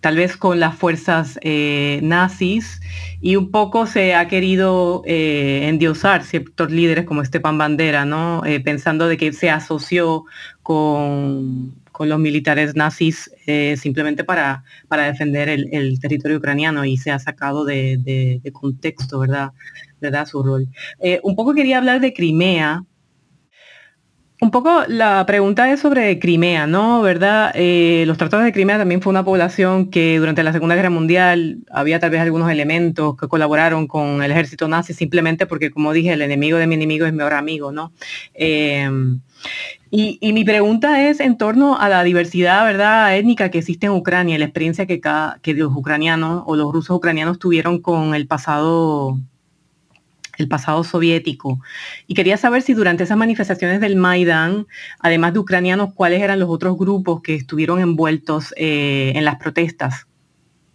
tal 0.02 0.16
vez 0.16 0.38
con 0.38 0.60
las 0.60 0.76
fuerzas 0.76 1.40
eh, 1.42 2.00
nazis 2.04 2.82
y 3.20 3.36
un 3.36 3.52
poco 3.52 3.88
se 3.88 4.14
ha 4.16 4.28
querido 4.28 5.02
eh, 5.06 5.68
endiosar 5.68 6.24
ciertos 6.24 6.72
líderes 6.72 7.06
como 7.06 7.22
Esteban 7.22 7.58
Bandera, 7.58 8.06
¿no? 8.06 8.46
Eh, 8.46 8.60
pensando 8.60 9.08
de 9.08 9.18
que 9.18 9.34
se 9.34 9.50
asoció 9.50 10.26
con, 10.62 11.76
los 12.00 12.20
militares 12.20 12.76
nazis 12.76 13.32
simplemente 13.76 14.24
para, 14.24 14.64
para 14.88 15.06
defender 15.06 15.50
el, 15.50 16.00
territorio 16.00 16.38
ucraniano 16.38 16.86
y 16.86 16.96
se 16.98 17.10
ha 17.10 17.18
sacado 17.18 17.66
de, 17.66 18.40
contexto, 18.54 19.18
¿verdad? 19.18 19.50
¿verdad? 20.00 20.28
Su 20.28 20.44
rol. 20.44 20.68
un 21.24 21.36
poco 21.36 21.56
quería 21.56 21.80
hablar 21.80 22.00
de 22.00 22.14
Crimea, 22.14 22.84
un 24.40 24.52
poco 24.52 24.84
la 24.88 25.26
pregunta 25.26 25.72
es 25.72 25.80
sobre 25.80 26.20
Crimea, 26.20 26.68
¿no? 26.68 27.02
¿Verdad? 27.02 27.52
Eh, 27.56 28.04
los 28.06 28.18
tratados 28.20 28.46
de 28.46 28.54
Crimea 28.54 28.78
también 28.78 29.02
fue 29.02 29.10
una 29.10 29.26
población 29.26 29.90
que 29.90 30.20
durante 30.20 30.44
la 30.44 30.54
Segunda 30.54 30.76
Guerra 30.76 30.92
Mundial 30.92 31.60
había 31.72 32.00
tal 32.00 32.12
vez 32.12 32.22
algunos 32.22 32.52
elementos 32.52 33.18
que 33.18 33.28
colaboraron 33.28 33.88
con 33.88 34.22
el 34.22 34.32
ejército 34.32 34.68
nazi 34.68 34.94
simplemente 34.94 35.48
porque, 35.48 35.72
como 35.72 35.92
dije, 35.92 36.14
el 36.14 36.22
enemigo 36.22 36.60
de 36.60 36.68
mi 36.68 36.76
enemigo 36.76 37.08
es 37.08 37.14
mi 37.14 37.18
mejor 37.18 37.34
amigo, 37.34 37.72
¿no? 37.72 37.92
Em, 38.36 39.22
y, 39.90 40.20
mi 40.34 40.44
pregunta 40.44 41.08
es 41.08 41.20
en 41.20 41.38
torno 41.38 41.80
a 41.80 41.90
la 41.90 42.04
diversidad, 42.04 42.64
¿verdad?, 42.66 43.18
étnica 43.18 43.50
que 43.50 43.60
existe 43.60 43.88
en 43.88 43.94
Ucrania, 43.94 44.38
la 44.38 44.46
experiencia 44.46 44.86
que, 44.86 45.00
cada, 45.00 45.40
que 45.42 45.54
los 45.54 45.74
ucranianos 45.76 46.44
o 46.46 46.56
los 46.56 46.72
rusos 46.74 46.96
ucranianos 46.96 47.40
tuvieron 47.40 47.82
con 47.82 48.14
el 48.14 48.28
pasado 48.28 49.18
el 50.38 50.48
pasado 50.48 50.84
soviético. 50.84 51.60
Y 52.08 52.14
quería 52.14 52.38
saber 52.38 52.62
si 52.62 52.74
durante 52.74 53.04
esas 53.04 53.18
manifestaciones 53.18 53.82
del 53.82 53.96
Maidán, 53.96 54.68
además 55.00 55.34
de 55.34 55.40
ucranianos, 55.40 55.94
cuáles 55.94 56.22
eran 56.22 56.40
los 56.40 56.50
otros 56.50 56.78
grupos 56.78 57.22
que 57.22 57.36
estuvieron 57.36 57.80
envueltos 57.80 58.54
eh, 58.58 59.14
en 59.16 59.26
las 59.26 59.38
protestas 59.38 60.08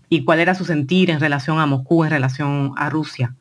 y 0.08 0.24
cuál 0.24 0.40
era 0.40 0.54
su 0.54 0.64
sentir 0.64 1.10
en 1.10 1.20
relación 1.20 1.58
a 1.58 1.66
Moscú, 1.66 2.04
en 2.04 2.10
relación 2.10 2.72
a 2.76 2.90
Rusia. 2.90 3.34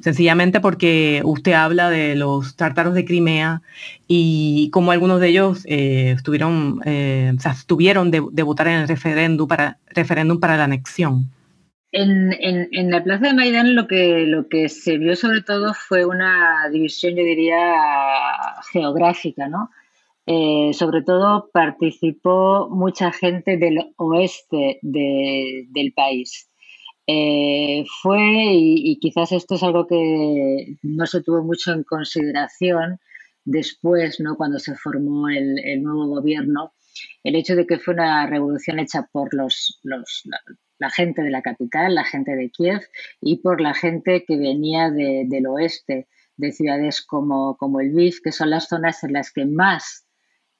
Sencillamente 0.00 0.60
porque 0.60 1.20
usted 1.24 1.52
habla 1.52 1.90
de 1.90 2.16
los 2.16 2.56
tártaros 2.56 2.94
de 2.94 3.04
Crimea 3.04 3.60
y 4.08 4.70
como 4.70 4.92
algunos 4.92 5.20
de 5.20 5.28
ellos 5.28 5.62
eh, 5.66 6.14
estuvieron, 6.16 6.80
eh, 6.86 7.34
estuvieron 7.38 8.10
de, 8.10 8.20
votar 8.42 8.68
en 8.68 8.80
el 8.80 8.88
referéndum 8.88 9.46
para, 9.46 9.78
referéndum 9.88 10.40
para 10.40 10.56
la 10.56 10.64
anexión. 10.64 11.30
En, 11.92 12.32
en, 12.40 12.90
la 12.90 13.02
plaza 13.02 13.26
de 13.26 13.34
Maidán 13.34 13.74
lo 13.74 13.88
que, 13.88 14.24
lo 14.26 14.48
que 14.48 14.68
se 14.68 14.96
vio 14.96 15.16
sobre 15.16 15.42
todo 15.42 15.74
fue 15.74 16.04
una 16.04 16.68
división, 16.70 17.16
yo 17.16 17.24
diría, 17.24 17.58
geográfica, 18.72 19.48
¿no? 19.48 19.70
Eh, 20.26 20.72
sobre 20.74 21.02
todo 21.02 21.50
participó 21.52 22.68
mucha 22.70 23.10
gente 23.12 23.56
del 23.56 23.92
oeste 23.96 24.78
del 24.82 25.92
país. 25.92 26.48
Eh, 27.06 27.84
fue, 28.02 28.20
y, 28.52 28.98
quizás 29.00 29.32
esto 29.32 29.56
es 29.56 29.62
algo 29.64 29.88
que 29.88 30.76
no 30.82 31.06
se 31.06 31.22
tuvo 31.22 31.42
mucho 31.42 31.72
en 31.72 31.82
consideración 31.82 33.00
después, 33.44 34.20
¿no? 34.20 34.36
cuando 34.36 34.60
se 34.60 34.76
formó 34.76 35.28
el, 35.28 35.82
nuevo 35.82 36.06
gobierno, 36.06 36.74
el 37.24 37.34
hecho 37.34 37.56
de 37.56 37.66
que 37.66 37.78
fue 37.80 37.94
una 37.94 38.26
revolución 38.28 38.78
hecha 38.78 39.08
por 39.10 39.34
los, 39.34 39.80
la, 40.80 40.90
gente 40.90 41.22
de 41.22 41.30
la 41.30 41.42
capital, 41.42 41.94
la 41.94 42.04
gente 42.04 42.34
de 42.34 42.50
Kiev, 42.50 42.80
y 43.20 43.36
por 43.36 43.60
la 43.60 43.74
gente 43.74 44.24
que 44.26 44.36
venía 44.36 44.90
del 44.90 45.46
oeste, 45.46 46.08
de 46.36 46.52
ciudades 46.52 47.02
como, 47.02 47.56
como 47.56 47.80
el 47.80 47.92
Lviv, 47.92 48.20
que 48.24 48.32
son 48.32 48.50
las 48.50 48.66
zonas 48.68 49.04
en 49.04 49.12
las 49.12 49.30
que 49.30 49.44
más 49.44 50.06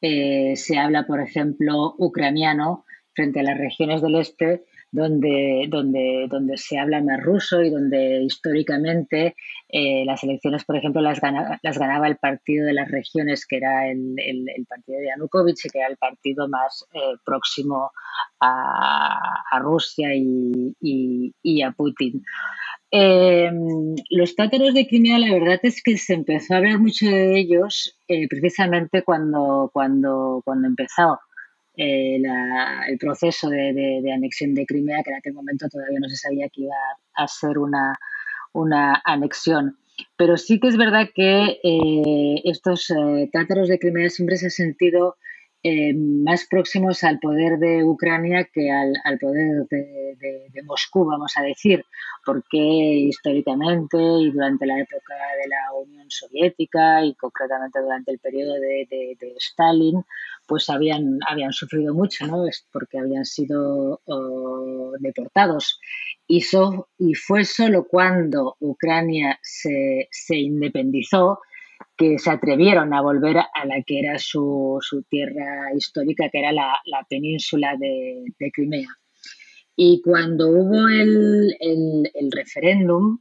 eh, 0.03 0.55
se 0.57 0.79
habla, 0.79 1.07
por 1.07 1.21
ejemplo, 1.21 1.95
ucraniano 1.99 2.85
frente 3.15 3.41
a 3.41 3.43
las 3.43 3.59
regiones 3.59 4.03
del 4.03 4.17
este, 4.17 4.65
donde, 4.93 5.67
donde, 5.69 6.27
donde 6.29 6.57
se 6.57 6.79
habla 6.79 7.01
más 7.03 7.23
ruso 7.23 7.63
y 7.63 7.71
donde 7.71 8.23
históricamente 8.23 9.37
eh, 9.69 10.05
las 10.05 10.25
elecciones, 10.25 10.65
por 10.65 10.77
ejemplo, 10.77 11.01
las, 11.01 11.21
las 11.63 11.79
ganaba 11.79 12.09
el 12.09 12.17
partido 12.17 12.67
de 12.67 12.73
las 12.73 12.91
regiones, 12.91 13.47
que 13.47 13.59
era 13.59 13.89
el, 13.89 14.17
el, 14.19 14.67
partido 14.67 14.99
de 14.99 15.07
Yanukovych, 15.07 15.71
que 15.73 15.79
era 15.79 15.89
el 15.89 15.97
partido 15.97 16.49
más 16.49 16.87
eh, 16.93 17.17
próximo 17.25 17.91
a, 18.41 19.45
a 19.51 19.59
Rusia 19.61 20.15
y, 20.15 20.75
y, 20.81 21.63
a 21.63 21.71
Putin. 21.71 22.23
Em, 22.91 23.95
los 24.11 24.35
tátaros 24.35 24.75
de 24.75 24.89
Crimea, 24.89 25.19
la 25.19 25.33
verdad 25.33 25.61
es 25.63 25.81
que 25.83 25.97
se 25.97 26.15
empezó 26.15 26.55
a 26.55 26.57
hablar 26.57 26.81
mucho 26.81 27.07
de 27.07 27.39
ellos 27.39 27.97
eh, 28.09 28.27
precisamente 28.29 29.05
cuando, 29.05 29.71
cuando, 29.73 30.43
cuando 30.45 30.67
empezó 30.67 31.21
eh, 31.77 32.21
el 32.89 32.99
proceso 32.99 33.49
de, 33.49 34.03
anexión 34.15 34.55
de 34.55 34.67
Crimea, 34.67 35.03
que 35.03 35.11
en 35.11 35.17
aquel 35.17 35.35
momento 35.35 35.69
todavía 35.69 36.01
no 36.01 36.09
se 36.09 36.17
sabía 36.17 36.49
que 36.49 36.63
iba 36.63 36.75
a 37.15 37.29
ser 37.29 37.59
una, 37.59 37.99
una 38.53 39.01
anexión. 39.05 39.79
Pero 40.17 40.37
sí 40.37 40.59
que 40.59 40.69
es 40.69 40.77
verdad 40.77 41.09
que 41.15 41.61
eh, 41.63 42.43
estos 42.45 42.91
eh, 42.91 43.29
tátaros 43.33 43.69
de 43.69 43.79
Crimea 43.79 44.09
siempre 44.11 44.37
se 44.37 44.47
han 44.47 44.51
sentido 44.51 45.17
más 45.95 46.47
próximos 46.47 47.05
al 47.05 47.19
poder 47.19 47.59
de 47.59 47.85
Ucrania 47.85 48.49
que 48.51 48.71
al, 48.71 49.19
poder 49.19 49.67
de, 49.69 50.63
Moscú, 50.65 51.05
vamos 51.05 51.35
a 51.37 51.43
decir, 51.43 51.85
porque 52.25 52.57
históricamente 52.57 53.99
y 53.99 54.31
durante 54.31 54.65
la 54.65 54.81
época 54.81 55.15
de 55.43 55.49
la 55.49 55.79
Unión 55.85 56.11
Soviética 56.11 57.05
y 57.05 57.15
concretamente 57.15 57.79
durante 57.79 58.11
el 58.11 58.19
periodo 58.21 58.55
de, 58.55 58.87
de 58.89 59.35
Stalin, 59.37 60.03
pues 60.51 60.69
habían, 60.69 61.21
habían 61.29 61.53
sufrido 61.53 61.95
mucho, 61.95 62.27
¿no? 62.27 62.45
porque 62.73 62.99
habían 62.99 63.25
sido 63.25 64.01
deportados. 64.99 65.79
Y, 66.27 66.43
y 66.99 67.15
fue 67.15 67.45
solo 67.45 67.87
cuando 67.89 68.57
Ucrania 68.59 69.39
se, 69.43 70.09
independizó 70.31 71.39
que 71.97 72.19
se 72.19 72.31
atrevieron 72.31 72.93
a 72.93 73.01
volver 73.01 73.37
a 73.39 73.65
la 73.65 73.81
que 73.87 74.01
era 74.01 74.19
su, 74.19 74.81
tierra 75.09 75.73
histórica, 75.77 76.29
que 76.31 76.41
era 76.41 76.51
la, 76.51 77.07
península 77.09 77.77
de, 77.79 78.51
Crimea. 78.53 78.89
Y 79.77 80.03
cuando 80.03 80.49
hubo 80.49 80.89
el, 80.89 82.11
referéndum 82.33 83.21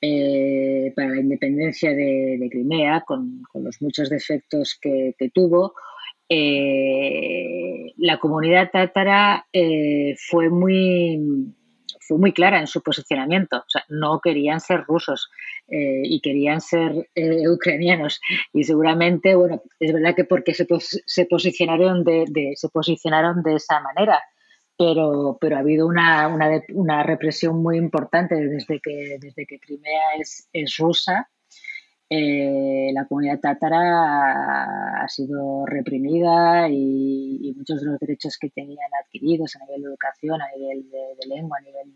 eh, 0.00 0.94
para 0.96 1.10
la 1.10 1.20
independencia 1.20 1.92
de, 1.92 2.48
Crimea, 2.50 3.02
con, 3.06 3.42
los 3.52 3.82
muchos 3.82 4.08
defectos 4.08 4.78
que 4.80 5.30
tuvo, 5.34 5.74
eh, 6.32 7.92
la 7.96 8.18
comunidad 8.20 8.70
tátara 8.70 9.48
eh, 9.52 10.14
fue 10.16 10.48
muy 10.48 11.18
fue 12.00 12.18
muy 12.18 12.32
clara 12.32 12.60
en 12.60 12.66
su 12.66 12.82
posicionamiento. 12.82 13.64
No 13.88 14.20
querían 14.20 14.60
ser 14.60 14.84
rusos 14.84 15.28
eh, 15.68 16.02
y 16.04 16.20
querían 16.20 16.60
ser 16.60 16.92
ucranianos. 17.48 18.20
Y 18.52 18.64
seguramente, 18.64 19.34
bueno, 19.34 19.62
es 19.78 19.92
verdad 19.92 20.14
que 20.16 20.24
porque 20.24 20.54
se, 20.54 20.66
se 20.78 21.26
posicionaron 21.26 22.02
de, 22.02 22.52
se 22.54 22.68
posicionaron 22.68 23.42
de 23.42 23.56
esa 23.56 23.80
manera. 23.80 24.20
Pero, 24.76 25.36
pero 25.40 25.56
ha 25.56 25.60
habido 25.60 25.86
una, 25.86 26.26
una, 26.28 26.48
una 26.72 27.02
represión 27.02 27.62
muy 27.62 27.76
importante 27.76 28.34
desde 28.34 28.80
que, 28.80 29.18
desde 29.20 29.46
que 29.46 29.60
Crimea 29.60 30.14
es, 30.18 30.48
es 30.52 30.78
rusa 30.78 31.28
eh, 32.12 32.90
la 32.92 33.06
comunidad 33.06 33.38
tátara 33.38 35.04
ha 35.04 35.08
sido 35.08 35.64
reprimida 35.64 36.68
y, 36.68 37.54
muchos 37.56 37.80
de 37.80 37.86
los 37.86 38.00
derechos 38.00 38.36
que 38.36 38.50
tenían 38.50 38.90
adquiridos 39.00 39.54
a 39.54 39.64
nivel 39.64 39.82
de 39.82 39.88
educación, 39.88 40.42
a 40.42 40.48
nivel 40.56 40.90
de, 40.90 41.28
lengua, 41.28 41.58
a 41.60 41.62
nivel 41.62 41.94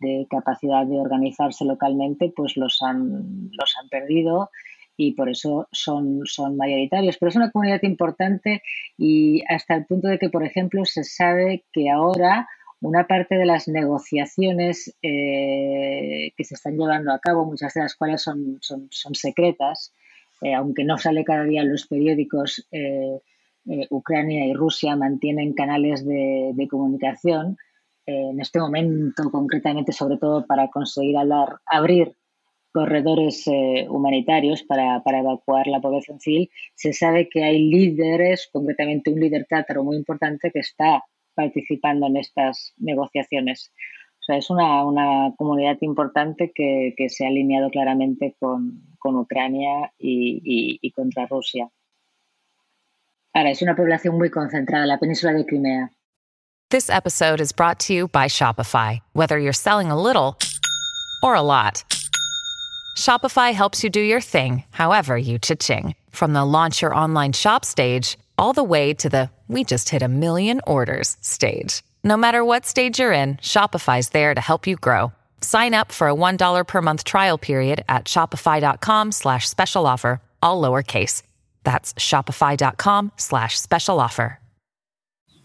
de, 0.00 0.26
capacidad 0.28 0.84
de 0.84 0.98
organizarse 0.98 1.64
localmente, 1.64 2.32
pues 2.34 2.56
los 2.56 2.82
han, 2.82 3.50
los 3.52 3.74
han 3.80 3.88
perdido 3.88 4.50
y 4.96 5.12
por 5.12 5.28
eso 5.28 5.68
son, 5.70 6.22
son 6.24 6.56
mayoritarios. 6.56 7.16
Pero 7.18 7.28
es 7.28 7.36
una 7.36 7.52
comunidad 7.52 7.82
importante 7.82 8.62
y 8.98 9.44
hasta 9.48 9.76
el 9.76 9.86
punto 9.86 10.08
de 10.08 10.18
que, 10.18 10.30
por 10.30 10.44
ejemplo, 10.44 10.84
se 10.84 11.04
sabe 11.04 11.64
que 11.72 11.88
ahora 11.88 12.48
una 12.80 13.06
parte 13.06 13.36
de 13.36 13.44
las 13.44 13.68
negociaciones 13.68 14.96
eh, 15.02 16.32
que 16.36 16.44
se 16.44 16.54
están 16.54 16.78
llevando 16.78 17.12
a 17.12 17.18
cabo, 17.18 17.44
muchas 17.44 17.74
de 17.74 17.82
las 17.82 17.94
cuales 17.94 18.22
son, 18.22 18.58
son, 18.60 19.14
secretas, 19.14 19.92
eh, 20.40 20.54
aunque 20.54 20.84
no 20.84 20.96
sale 20.96 21.24
cada 21.24 21.44
día 21.44 21.60
en 21.60 21.70
los 21.70 21.86
periódicos, 21.86 22.66
eh, 22.72 23.20
Ucrania 23.90 24.46
y 24.46 24.54
Rusia 24.54 24.96
mantienen 24.96 25.52
canales 25.52 26.04
de, 26.04 26.66
comunicación. 26.68 27.58
en 28.06 28.40
este 28.40 28.58
momento, 28.58 29.30
concretamente, 29.30 29.92
sobre 29.92 30.16
todo 30.16 30.46
para 30.46 30.68
conseguir 30.68 31.16
hablar, 31.18 31.58
abrir 31.66 32.16
corredores 32.72 33.44
humanitarios 33.88 34.62
para, 34.62 35.02
para, 35.04 35.20
evacuar 35.20 35.66
la 35.66 35.80
población 35.80 36.18
civil, 36.18 36.50
se 36.74 36.92
sabe 36.92 37.28
que 37.28 37.44
hay 37.44 37.58
líderes, 37.70 38.48
concretamente 38.50 39.12
un 39.12 39.20
líder 39.20 39.46
tátaro 39.48 39.84
muy 39.84 39.96
importante 39.96 40.50
que 40.50 40.60
está 40.60 41.04
participando 41.34 42.06
en 42.06 42.16
estas 42.16 42.74
negociaciones. 42.76 43.72
O 44.20 44.22
sea, 44.24 44.36
es 44.36 44.50
una, 44.50 44.84
una 44.84 45.34
comunidad 45.36 45.78
importante 45.80 46.52
que, 46.54 46.94
que, 46.96 47.08
se 47.08 47.24
ha 47.24 47.28
alineado 47.28 47.70
claramente 47.70 48.36
con, 48.38 48.82
con 48.98 49.16
Ucrania 49.16 49.92
y, 49.98 50.42
y, 50.44 50.78
y, 50.82 50.92
contra 50.92 51.26
Rusia. 51.26 51.68
Ahora, 53.32 53.50
es 53.50 53.62
una 53.62 53.74
población 53.74 54.18
muy 54.18 54.30
concentrada 54.30 54.84
en 54.84 54.88
la 54.88 54.98
península 54.98 55.32
de 55.32 55.46
Crimea. 55.46 55.90
This 56.70 56.88
episode 56.88 57.40
is 57.40 57.52
brought 57.52 57.80
to 57.80 57.92
you 57.92 58.08
by 58.08 58.26
Shopify. 58.26 59.00
Whether 59.12 59.38
you're 59.38 59.52
selling 59.52 59.90
a 59.90 60.00
little 60.00 60.38
or 61.22 61.34
a 61.34 61.42
lot, 61.42 61.82
Shopify 62.96 63.52
helps 63.52 63.82
you 63.82 63.90
do 63.90 64.00
your 64.00 64.20
thing, 64.20 64.64
however 64.70 65.16
you 65.16 65.38
cha-ching. 65.38 65.94
From 66.10 66.32
the 66.32 66.44
launch 66.44 66.82
your 66.82 66.94
online 66.94 67.32
shop 67.32 67.64
stage 67.64 68.16
all 68.40 68.54
the 68.54 68.64
way 68.64 68.94
to 68.94 69.08
the 69.08 69.30
we 69.48 69.64
just 69.64 69.88
hit 69.88 70.02
a 70.02 70.08
million 70.08 70.60
orders 70.66 71.16
stage. 71.20 71.82
No 72.04 72.16
matter 72.16 72.44
what 72.44 72.64
stage 72.64 73.00
you're 73.00 73.12
in, 73.12 73.36
Shopify's 73.36 74.10
there 74.10 74.32
to 74.34 74.40
help 74.40 74.66
you 74.66 74.76
grow. 74.76 75.12
Sign 75.42 75.74
up 75.74 75.90
for 75.92 76.08
a 76.08 76.14
$1 76.14 76.66
per 76.66 76.80
month 76.80 77.04
trial 77.04 77.36
period 77.36 77.84
at 77.88 78.04
shopify.com 78.04 79.12
slash 79.12 79.48
special 79.48 79.86
offer, 79.86 80.20
all 80.42 80.62
lowercase. 80.62 81.22
That's 81.64 81.92
shopify.com 81.94 83.12
slash 83.16 83.58
special 83.58 84.00
offer. 84.00 84.38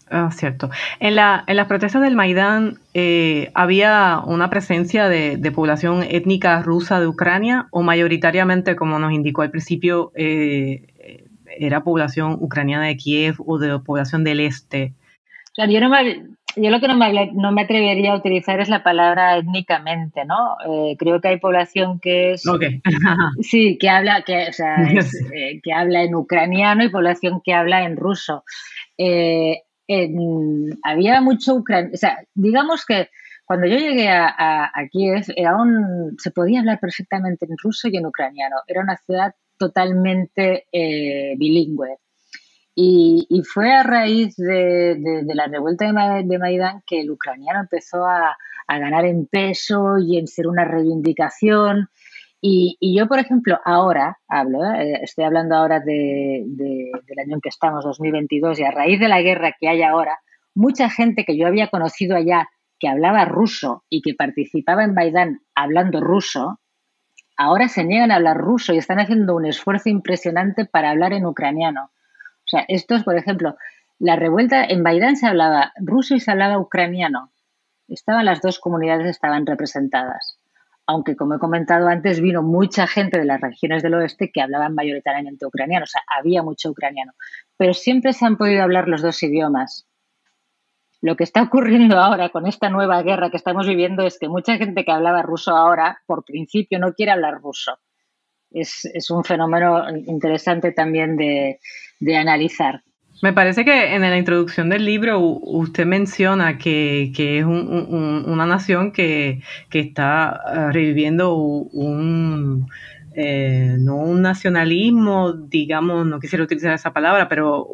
Ah, 0.08 0.30
cierto. 0.30 0.70
En, 1.00 1.16
la, 1.16 1.42
en 1.48 1.56
las 1.56 1.66
protestas 1.66 2.00
del 2.00 2.14
Maidán, 2.14 2.78
eh, 2.94 3.50
¿había 3.54 4.22
una 4.24 4.48
presencia 4.50 5.08
de, 5.08 5.36
de, 5.36 5.50
población 5.50 6.04
étnica 6.04 6.62
rusa 6.62 7.00
de 7.00 7.08
Ucrania 7.08 7.66
o 7.72 7.82
mayoritariamente, 7.82 8.76
como 8.76 9.00
nos 9.00 9.12
indicó 9.12 9.42
al 9.42 9.50
principio, 9.50 10.12
eh, 10.14 10.86
era 11.58 11.84
población 11.84 12.36
ucraniana 12.40 12.86
de 12.86 12.96
Kiev 12.96 13.36
o 13.46 13.58
de 13.58 13.78
población 13.78 14.24
del 14.24 14.40
este. 14.40 14.94
yo, 15.56 15.80
no 15.80 15.90
yo 16.56 16.70
lo 16.70 16.80
que 16.80 16.88
no 16.88 16.96
me, 16.96 17.32
no 17.32 17.52
me, 17.52 17.62
atrevería 17.62 18.12
a 18.12 18.16
utilizar 18.16 18.60
es 18.60 18.68
la 18.68 18.82
palabra 18.82 19.36
étnicamente, 19.36 20.24
¿no? 20.24 20.56
Eh, 20.66 20.96
creo 20.98 21.20
que 21.20 21.28
hay 21.28 21.38
población 21.38 22.00
que 22.00 22.32
es... 22.32 22.42
sí, 23.42 23.76
que 23.78 23.88
habla, 23.90 24.22
que, 24.22 24.48
o 24.48 24.52
sea, 24.52 24.76
eh, 25.34 25.60
que 25.62 25.72
habla 25.72 26.02
en 26.02 26.14
ucraniano 26.14 26.82
y 26.82 26.88
población 26.88 27.42
que 27.44 27.52
habla 27.52 27.84
en 27.84 27.96
ruso. 27.96 28.44
Eh, 28.96 29.62
había 30.82 31.20
mucho 31.20 31.54
ucraniano, 31.54 31.94
o 31.94 31.96
sea, 31.96 32.18
digamos 32.34 32.84
que 32.86 33.08
cuando 33.44 33.66
yo 33.68 33.76
llegué 33.76 34.08
a, 34.08 34.64
a, 34.64 34.88
Kiev, 34.90 35.22
se 35.22 36.30
podía 36.32 36.60
hablar 36.60 36.80
perfectamente 36.80 37.46
en 37.46 37.56
ruso 37.62 37.86
y 37.86 37.96
en 37.96 38.06
ucraniano. 38.06 38.56
Era 38.66 38.80
una 38.82 38.96
ciudad 38.96 39.34
totalmente 39.58 40.66
eh, 40.72 41.34
bilingüe. 41.36 41.98
Y, 42.78 43.42
fue 43.54 43.72
a 43.72 43.82
raíz 43.82 44.36
de, 44.36 44.98
la 45.34 45.46
revuelta 45.46 45.90
de, 45.90 46.24
de, 46.24 46.38
Maidán 46.38 46.82
que 46.86 47.00
el 47.00 47.10
ucraniano 47.10 47.60
empezó 47.60 48.04
a, 48.04 48.36
ganar 48.68 49.06
en 49.06 49.26
peso 49.26 49.96
y 49.98 50.18
en 50.18 50.26
ser 50.26 50.46
una 50.46 50.64
reivindicación. 50.64 51.88
Y, 52.40 52.76
yo, 52.94 53.08
por 53.08 53.18
ejemplo, 53.18 53.58
ahora 53.64 54.18
hablo, 54.28 54.62
¿eh? 54.64 55.00
estoy 55.02 55.24
hablando 55.24 55.54
ahora 55.56 55.80
del 55.80 57.18
año 57.18 57.34
en 57.36 57.40
que 57.40 57.48
estamos, 57.48 57.82
2022, 57.84 58.60
y 58.60 58.64
a 58.64 58.70
raíz 58.70 59.00
de 59.00 59.08
la 59.08 59.22
guerra 59.22 59.56
que 59.58 59.68
hay 59.68 59.82
ahora, 59.82 60.20
mucha 60.54 60.90
gente 60.90 61.24
que 61.24 61.36
yo 61.36 61.46
había 61.46 61.68
conocido 61.68 62.14
allá 62.14 62.48
que 62.78 62.88
hablaba 62.88 63.24
ruso 63.24 63.84
y 63.88 64.02
que 64.02 64.14
participaba 64.14 64.84
en 64.84 64.92
Maidán 64.92 65.40
hablando 65.54 66.00
ruso, 66.00 66.60
ahora 67.36 67.68
se 67.68 67.84
niegan 67.84 68.10
a 68.10 68.16
hablar 68.16 68.38
ruso 68.38 68.72
y 68.72 68.78
están 68.78 68.98
haciendo 68.98 69.36
un 69.36 69.46
esfuerzo 69.46 69.88
impresionante 69.88 70.64
para 70.64 70.90
hablar 70.90 71.12
en 71.12 71.26
ucraniano. 71.26 71.84
O 71.84 72.48
sea, 72.48 72.64
esto 72.68 72.94
es, 72.94 73.04
por 73.04 73.16
ejemplo, 73.16 73.56
la 73.98 74.16
revuelta 74.16 74.64
en 74.64 74.82
Maidán 74.82 75.16
se 75.16 75.26
hablaba 75.26 75.72
ruso 75.76 76.14
y 76.14 76.20
se 76.20 76.30
hablaba 76.30 76.58
ucraniano. 76.58 77.32
Estaban 77.88 78.24
las 78.24 78.40
dos 78.40 78.58
comunidades 78.58 79.06
estaban 79.06 79.46
representadas. 79.46 80.38
Aunque, 80.86 81.16
como 81.16 81.34
he 81.34 81.38
comentado 81.38 81.88
antes, 81.88 82.20
vino 82.20 82.42
mucha 82.42 82.86
gente 82.86 83.18
de 83.18 83.24
las 83.24 83.40
regiones 83.40 83.82
del 83.82 83.94
oeste 83.94 84.30
que 84.32 84.40
hablaban 84.40 84.74
mayoritariamente 84.74 85.44
ucraniano, 85.44 85.84
o 85.84 85.86
sea, 85.86 86.02
había 86.16 86.42
mucho 86.42 86.70
ucraniano. 86.70 87.12
Pero 87.56 87.74
siempre 87.74 88.12
se 88.12 88.24
han 88.24 88.36
podido 88.36 88.62
hablar 88.62 88.86
los 88.86 89.02
dos 89.02 89.20
idiomas. 89.22 89.88
Lo 91.02 91.16
que 91.16 91.24
está 91.24 91.42
ocurriendo 91.42 91.98
ahora 91.98 92.30
con 92.30 92.46
esta 92.46 92.70
nueva 92.70 93.02
guerra 93.02 93.30
que 93.30 93.36
estamos 93.36 93.66
viviendo 93.66 94.02
es 94.02 94.18
que 94.18 94.28
mucha 94.28 94.56
gente 94.56 94.84
que 94.84 94.92
hablaba 94.92 95.22
ruso 95.22 95.56
ahora, 95.56 96.00
por 96.06 96.24
principio, 96.24 96.78
no 96.78 96.92
quiere 96.94 97.12
hablar 97.12 97.40
ruso. 97.40 97.78
Es, 98.50 99.10
un 99.10 99.24
fenómeno 99.24 99.84
interesante 100.06 100.72
también 100.72 101.16
de 101.16 102.16
analizar. 102.16 102.82
Me 103.22 103.32
parece 103.32 103.64
que 103.64 103.94
en 103.94 104.02
la 104.02 104.18
introducción 104.18 104.68
del 104.68 104.84
libro 104.84 105.18
usted 105.20 105.86
menciona 105.86 106.58
que, 106.58 107.10
es 107.16 107.44
una 107.46 108.46
nación 108.46 108.92
que, 108.92 109.40
está 109.72 110.40
eh, 110.52 110.72
reviviendo 110.72 111.34
un, 111.34 112.68
eh, 113.14 113.76
no 113.78 113.96
un 113.96 114.20
nacionalismo, 114.20 115.32
digamos, 115.32 116.06
no 116.06 116.20
quisiera 116.20 116.44
utilizar 116.44 116.74
esa 116.74 116.92
palabra, 116.92 117.26
pero 117.26 117.66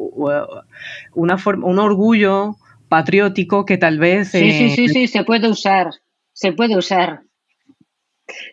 una 1.13 1.39
forma, 1.39 1.67
un 1.67 1.81
orgullo 1.81 2.57
patriótico 2.93 3.65
que 3.65 3.79
tal 3.79 3.99
vez... 3.99 4.33
Sí, 4.33 4.53
sí, 4.53 4.69
sí, 4.69 4.89
sí, 4.89 5.07
se 5.07 5.25
puede 5.25 5.49
usar, 5.49 5.93
se 6.35 6.53
puede 6.53 6.77
usar 6.77 7.23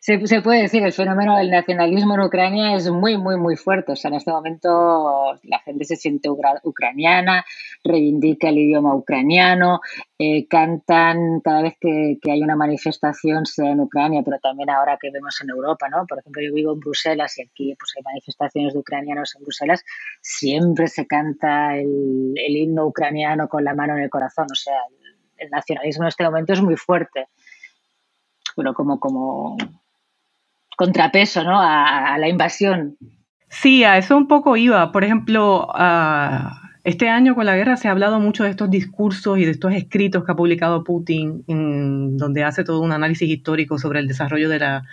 se, 0.01 0.41
puede 0.41 0.63
decir, 0.63 0.83
el 0.83 0.93
fenómeno 0.93 1.37
del 1.37 1.51
nacionalismo 1.51 2.15
en 2.15 2.21
Ucrania 2.21 2.75
es 2.75 2.89
muy, 2.89 3.17
muy, 3.17 3.37
muy 3.37 3.55
fuerte. 3.55 3.91
O 3.91 3.95
sea, 3.95 4.09
en 4.09 4.15
este 4.15 4.31
momento 4.31 5.39
la 5.43 5.59
gente 5.59 5.85
se 5.85 5.95
siente 5.95 6.29
ucraniana, 6.29 7.45
reivindica 7.83 8.49
el 8.49 8.57
idioma 8.57 8.95
ucraniano, 8.95 9.79
eh, 10.17 10.47
cantan 10.47 11.39
cada 11.41 11.61
vez 11.61 11.75
que, 11.79 12.17
hay 12.29 12.41
una 12.41 12.55
manifestación, 12.55 13.45
sea 13.45 13.71
en 13.71 13.79
Ucrania, 13.79 14.21
pero 14.23 14.37
también 14.39 14.69
ahora 14.69 14.97
que 15.01 15.11
vemos 15.11 15.39
en 15.41 15.49
Europa, 15.49 15.87
¿no? 15.89 16.05
Por 16.07 16.19
ejemplo, 16.19 16.41
yo 16.41 16.53
vivo 16.53 16.73
en 16.73 16.79
Bruselas 16.79 17.37
y 17.37 17.43
aquí 17.43 17.75
pues, 17.79 17.93
hay 17.97 18.03
manifestaciones 18.03 18.73
de 18.73 18.79
ucranianos 18.79 19.35
en 19.35 19.43
Bruselas, 19.43 19.83
siempre 20.21 20.87
se 20.87 21.07
canta 21.07 21.77
el, 21.77 22.35
himno 22.35 22.85
ucraniano 22.85 23.47
con 23.47 23.63
la 23.63 23.73
mano 23.73 23.95
en 23.95 24.03
el 24.03 24.09
corazón. 24.09 24.47
O 24.51 24.55
sea, 24.55 24.75
el 25.37 25.49
nacionalismo 25.49 26.03
en 26.03 26.09
este 26.09 26.23
momento 26.23 26.53
es 26.53 26.61
muy 26.61 26.75
fuerte 26.75 27.27
bueno, 28.59 28.73
como, 28.73 28.99
como 28.99 29.55
contrapeso 30.75 31.45
¿no? 31.45 31.61
a, 31.61 32.17
la 32.17 32.27
invasión. 32.27 32.97
Sí, 33.47 33.85
a 33.85 33.97
eso 33.97 34.17
un 34.17 34.27
poco 34.27 34.57
iba. 34.57 34.91
Por 34.91 35.05
ejemplo, 35.05 35.69
este 36.83 37.07
año 37.07 37.35
con 37.35 37.45
la 37.45 37.55
guerra 37.55 37.77
se 37.77 37.87
ha 37.87 37.91
hablado 37.91 38.19
mucho 38.19 38.43
de 38.43 38.49
estos 38.49 38.69
discursos 38.69 39.37
y 39.37 39.45
de 39.45 39.51
estos 39.51 39.71
escritos 39.71 40.25
que 40.25 40.31
ha 40.33 40.35
publicado 40.35 40.83
Putin, 40.83 41.45
en, 41.47 42.17
donde 42.17 42.43
hace 42.43 42.65
todo 42.65 42.81
un 42.81 42.91
análisis 42.91 43.29
histórico 43.29 43.79
sobre 43.79 43.99
el 43.99 44.09
desarrollo 44.09 44.49
de 44.49 44.59
la, 44.59 44.83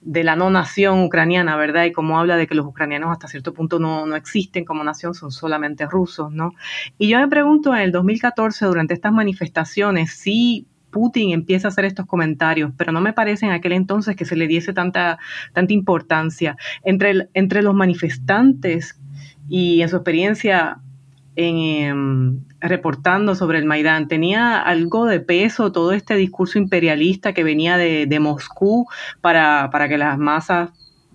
de 0.00 0.24
la 0.24 0.34
no 0.34 0.48
nación 0.48 1.02
ucraniana, 1.02 1.54
¿verdad? 1.56 1.84
Y 1.84 1.92
cómo 1.92 2.18
habla 2.18 2.38
de 2.38 2.46
que 2.46 2.54
los 2.54 2.64
ucranianos 2.64 3.10
hasta 3.10 3.28
cierto 3.28 3.52
punto 3.52 3.78
no, 3.78 4.06
no 4.06 4.16
existen 4.16 4.64
como 4.64 4.84
nación, 4.84 5.12
son 5.12 5.32
solamente 5.32 5.84
rusos, 5.84 6.32
¿no? 6.32 6.52
Y 6.96 7.08
yo 7.08 7.18
me 7.20 7.28
pregunto, 7.28 7.74
en 7.74 7.82
el 7.82 7.92
2014, 7.92 8.64
durante 8.64 8.94
estas 8.94 9.12
manifestaciones, 9.12 10.14
si 10.14 10.66
Putin 10.92 11.32
empieza 11.32 11.66
a 11.66 11.70
hacer 11.70 11.84
estos 11.84 12.06
comentarios, 12.06 12.70
pero 12.76 12.92
no 12.92 13.00
me 13.00 13.12
parece 13.12 13.46
en 13.46 13.52
aquel 13.52 13.72
entonces 13.72 14.14
que 14.14 14.24
se 14.24 14.36
le 14.36 14.46
diese 14.46 14.72
tanta, 14.72 15.18
tanta 15.52 15.72
importancia. 15.72 16.56
Entre, 16.84 17.28
entre 17.34 17.62
los 17.62 17.74
manifestantes 17.74 19.00
y 19.48 19.82
en 19.82 19.88
su 19.88 19.96
experiencia 19.96 20.78
en, 21.34 21.56
em, 21.56 22.40
reportando 22.60 23.34
sobre 23.34 23.58
el 23.58 23.64
Maidán, 23.64 24.06
¿tenía 24.06 24.60
algo 24.60 25.06
de 25.06 25.18
peso 25.18 25.72
todo 25.72 25.92
este 25.92 26.14
discurso 26.14 26.58
imperialista 26.58 27.32
que 27.32 27.42
venía 27.42 27.76
de, 27.76 28.06
de 28.06 28.20
Moscú 28.20 28.86
para, 29.20 29.70
para 29.72 29.88
que 29.88 29.98
las 29.98 30.18
masas 30.18 30.70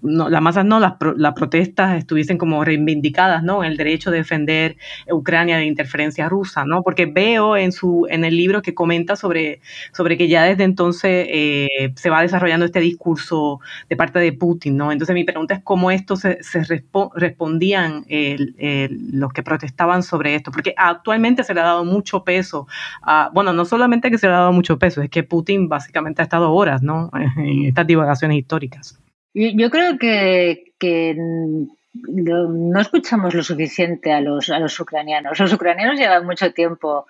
no, 0.08 0.30
las 0.30 0.42
masas 0.42 0.66
no, 0.66 0.80
las, 0.80 0.94
las, 1.16 1.34
protestas 1.34 1.98
estuviesen 1.98 2.38
como 2.38 2.64
reivindicadas, 2.64 3.44
¿no? 3.44 3.64
El 3.64 3.78
derecho 3.78 4.12
de 4.12 4.18
defender 4.18 4.78
Ucrania 5.12 5.58
de 5.58 5.66
interferencia 5.66 6.30
rusa, 6.30 6.66
¿no? 6.66 6.84
Porque 6.84 7.06
veo 7.06 7.56
en 7.58 7.72
su 7.72 8.08
en 8.10 8.26
el 8.26 8.36
libro 8.36 8.62
que 8.62 8.74
comenta 8.74 9.16
sobre, 9.16 9.62
sobre 9.94 10.18
que 10.18 10.28
ya 10.28 10.44
desde 10.44 10.64
entonces 10.64 11.28
eh, 11.30 11.94
se 11.96 12.10
va 12.10 12.22
desarrollando 12.22 12.66
este 12.66 12.80
discurso 12.80 13.60
de 13.90 13.96
parte 13.96 14.20
de 14.20 14.34
Putin, 14.34 14.78
¿no? 14.78 14.92
Entonces 14.92 15.14
mi 15.14 15.24
pregunta 15.24 15.54
es 15.54 15.62
cómo 15.64 15.92
esto 15.92 16.16
se, 16.16 16.40
respondían 17.16 18.06
los 18.08 19.34
que 19.34 19.44
protestaban 19.44 20.04
sobre 20.04 20.36
esto, 20.36 20.52
porque 20.52 20.74
actualmente 20.78 21.44
se 21.44 21.54
le 21.54 21.62
ha 21.62 21.66
dado 21.66 21.86
mucho 21.86 22.24
peso, 22.24 22.68
a, 23.02 23.30
bueno, 23.34 23.54
no 23.54 23.66
solamente 23.66 24.12
que 24.12 24.18
se 24.18 24.28
le 24.28 24.34
ha 24.34 24.38
dado 24.38 24.54
mucho 24.54 24.80
peso, 24.80 25.02
es 25.02 25.10
que 25.10 25.24
Putin 25.24 25.70
básicamente 25.70 26.22
ha 26.22 26.24
estado 26.24 26.54
horas, 26.54 26.82
¿no? 26.82 27.12
En 27.38 27.66
estas 27.66 27.86
divagaciones 27.88 28.38
históricas. 28.38 29.00
Yo 29.40 29.70
creo 29.70 30.00
que, 30.00 31.16
no 31.16 32.82
escuchamos 32.82 33.36
lo 33.36 33.44
suficiente 33.44 34.12
a 34.12 34.20
los, 34.20 34.50
a 34.50 34.58
los 34.58 34.80
ucranianos. 34.80 35.40
Los 35.40 35.54
ucranianos 35.54 36.00
llevan 36.00 36.26
mucho 36.26 36.54
tiempo 36.54 37.06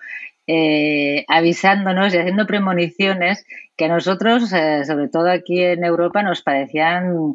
eh, 0.46 1.24
avisándonos 1.26 2.12
y 2.12 2.18
haciendo 2.18 2.46
premoniciones 2.46 3.46
que 3.78 3.86
a 3.86 3.88
nosotros, 3.88 4.52
eh, 4.52 4.84
sobre 4.84 5.08
todo 5.08 5.30
aquí 5.30 5.62
en 5.62 5.84
Europa, 5.84 6.22
nos 6.22 6.42
parecían 6.42 7.34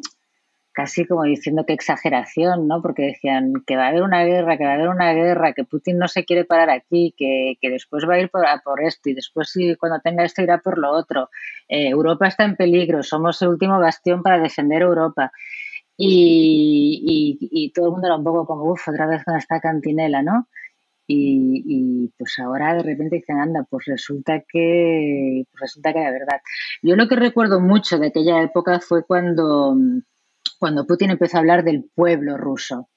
casi 0.74 1.06
como 1.06 1.22
diciendo 1.22 1.64
que 1.64 1.72
exageración, 1.72 2.66
¿no? 2.66 2.82
Porque 2.82 3.02
decían 3.04 3.52
que 3.66 3.76
va 3.76 3.86
a 3.86 3.88
haber 3.88 4.02
una 4.02 4.24
guerra, 4.24 4.58
que 4.58 4.64
va 4.64 4.72
a 4.72 4.74
haber 4.74 4.88
una 4.88 5.12
guerra, 5.14 5.52
que 5.54 5.64
Putin 5.64 5.98
no 5.98 6.08
se 6.08 6.24
quiere 6.24 6.44
parar 6.44 6.68
aquí, 6.68 7.14
que, 7.16 7.56
después 7.62 8.04
va 8.08 8.14
a 8.14 8.20
ir 8.20 8.28
por, 8.28 8.44
por 8.64 8.82
esto 8.82 9.08
y 9.08 9.14
después 9.14 9.54
cuando 9.78 10.00
tenga 10.00 10.24
esto 10.24 10.42
irá 10.42 10.58
por 10.58 10.78
lo 10.78 10.90
otro. 10.90 11.30
Eh, 11.68 11.88
Europa 11.88 12.26
está 12.26 12.44
en 12.44 12.56
peligro, 12.56 13.02
somos 13.04 13.40
el 13.40 13.48
último 13.48 13.78
bastión 13.78 14.22
para 14.22 14.40
defender 14.40 14.82
Europa. 14.82 15.32
Y, 15.96 17.72
todo 17.74 17.86
el 17.86 17.92
mundo 17.92 18.08
era 18.08 18.16
un 18.16 18.24
poco 18.24 18.46
como, 18.46 18.64
uff, 18.72 18.88
otra 18.88 19.06
vez 19.06 19.24
con 19.24 19.36
esta 19.36 19.60
cantinela, 19.60 20.22
¿no? 20.22 20.48
Y, 21.06 22.12
pues 22.18 22.36
ahora 22.40 22.74
de 22.74 22.82
repente 22.82 23.16
dicen, 23.16 23.38
anda, 23.38 23.64
pues 23.70 23.86
resulta 23.86 24.40
que, 24.40 25.44
pues 25.52 25.60
resulta 25.60 25.92
que 25.92 26.00
era 26.00 26.10
verdad. 26.10 26.40
Yo 26.82 26.96
lo 26.96 27.06
que 27.08 27.16
recuerdo 27.16 27.60
mucho 27.60 27.98
de 27.98 28.08
aquella 28.08 28.42
época 28.42 28.80
fue 28.80 29.04
cuando 29.04 29.76
cuando 30.64 30.86
Putin 30.86 31.10
empezó 31.10 31.36
a 31.36 31.40
hablar 31.40 31.62
del 31.62 31.84
pueblo 31.94 32.38
ruso, 32.38 32.88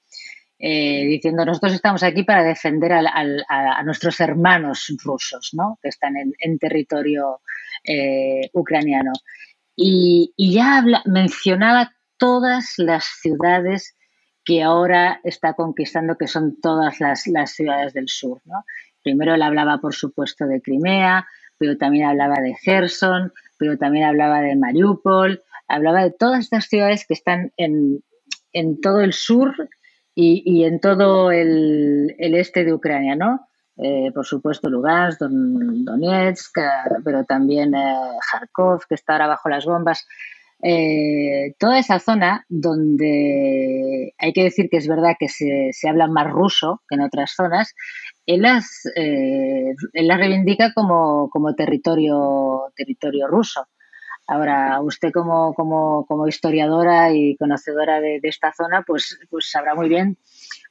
eh, 0.58 1.04
diciendo 1.04 1.44
nosotros 1.44 1.74
estamos 1.74 2.02
aquí 2.02 2.22
para 2.22 2.42
defender 2.42 2.94
a, 2.94 3.82
nuestros 3.82 4.18
hermanos 4.20 4.90
rusos, 5.04 5.50
¿no? 5.52 5.78
que 5.82 5.90
están 5.90 6.14
en, 6.16 6.58
territorio 6.58 7.42
eh, 7.84 8.48
ucraniano. 8.54 9.12
Y, 9.76 10.32
ya 10.38 10.82
mencionaba 11.04 11.92
todas 12.16 12.72
las 12.78 13.04
ciudades 13.04 13.98
que 14.46 14.62
ahora 14.62 15.20
está 15.22 15.52
conquistando, 15.52 16.16
que 16.16 16.26
son 16.26 16.58
todas 16.62 17.00
las, 17.00 17.22
ciudades 17.52 17.92
del 17.92 18.08
sur. 18.08 18.40
Primero 19.02 19.34
él 19.34 19.42
hablaba, 19.42 19.76
por 19.76 19.94
supuesto, 19.94 20.46
de 20.46 20.62
Crimea, 20.62 21.28
pero 21.58 21.76
también 21.76 22.06
hablaba 22.06 22.40
de 22.40 22.54
Gerson, 22.54 23.30
pero 23.58 23.76
también 23.76 24.04
hablaba 24.04 24.40
de 24.40 24.56
Mariupol, 24.56 25.42
hablaba 25.66 26.02
de 26.02 26.10
todas 26.10 26.40
estas 26.40 26.66
ciudades 26.66 27.06
que 27.06 27.14
están 27.14 27.52
en, 27.56 28.02
todo 28.80 29.00
el 29.00 29.12
sur 29.12 29.54
y, 30.14 30.64
en 30.64 30.80
todo 30.80 31.30
el, 31.30 32.14
este 32.18 32.64
de 32.64 32.72
Ucrania, 32.72 33.14
¿no? 33.14 33.48
Eh, 33.76 34.10
por 34.12 34.26
supuesto, 34.26 34.68
Lugansk, 34.68 35.20
Donetsk, 35.20 36.58
pero 37.04 37.24
también 37.24 37.74
eh, 37.74 37.94
Kharkov, 38.30 38.86
que 38.88 38.96
está 38.96 39.12
ahora 39.12 39.28
bajo 39.28 39.48
las 39.48 39.64
bombas. 39.64 40.04
Eh, 40.60 41.54
toda 41.56 41.78
esa 41.78 42.00
zona 42.00 42.44
donde 42.48 44.12
hay 44.18 44.32
que 44.32 44.42
decir 44.42 44.68
que 44.68 44.78
es 44.78 44.88
verdad 44.88 45.14
que 45.18 45.28
se, 45.28 45.88
habla 45.88 46.08
más 46.08 46.28
ruso 46.28 46.82
que 46.88 46.96
en 46.96 47.02
otras 47.02 47.32
zonas, 47.36 47.74
él 48.28 48.42
las, 48.42 48.82
él 48.94 49.74
las 50.06 50.18
reivindica 50.18 50.74
como, 50.74 51.30
como 51.30 51.54
territorio, 51.54 52.72
territorio 52.76 53.26
ruso. 53.26 53.66
Ahora, 54.26 54.82
usted 54.82 55.10
como, 55.12 55.54
como, 55.54 56.28
historiadora 56.28 57.10
y 57.10 57.36
conocedora 57.36 58.02
de, 58.02 58.20
esta 58.22 58.52
zona, 58.52 58.84
pues, 58.86 59.18
pues 59.30 59.50
sabrá 59.50 59.74
muy 59.74 59.88
bien 59.88 60.18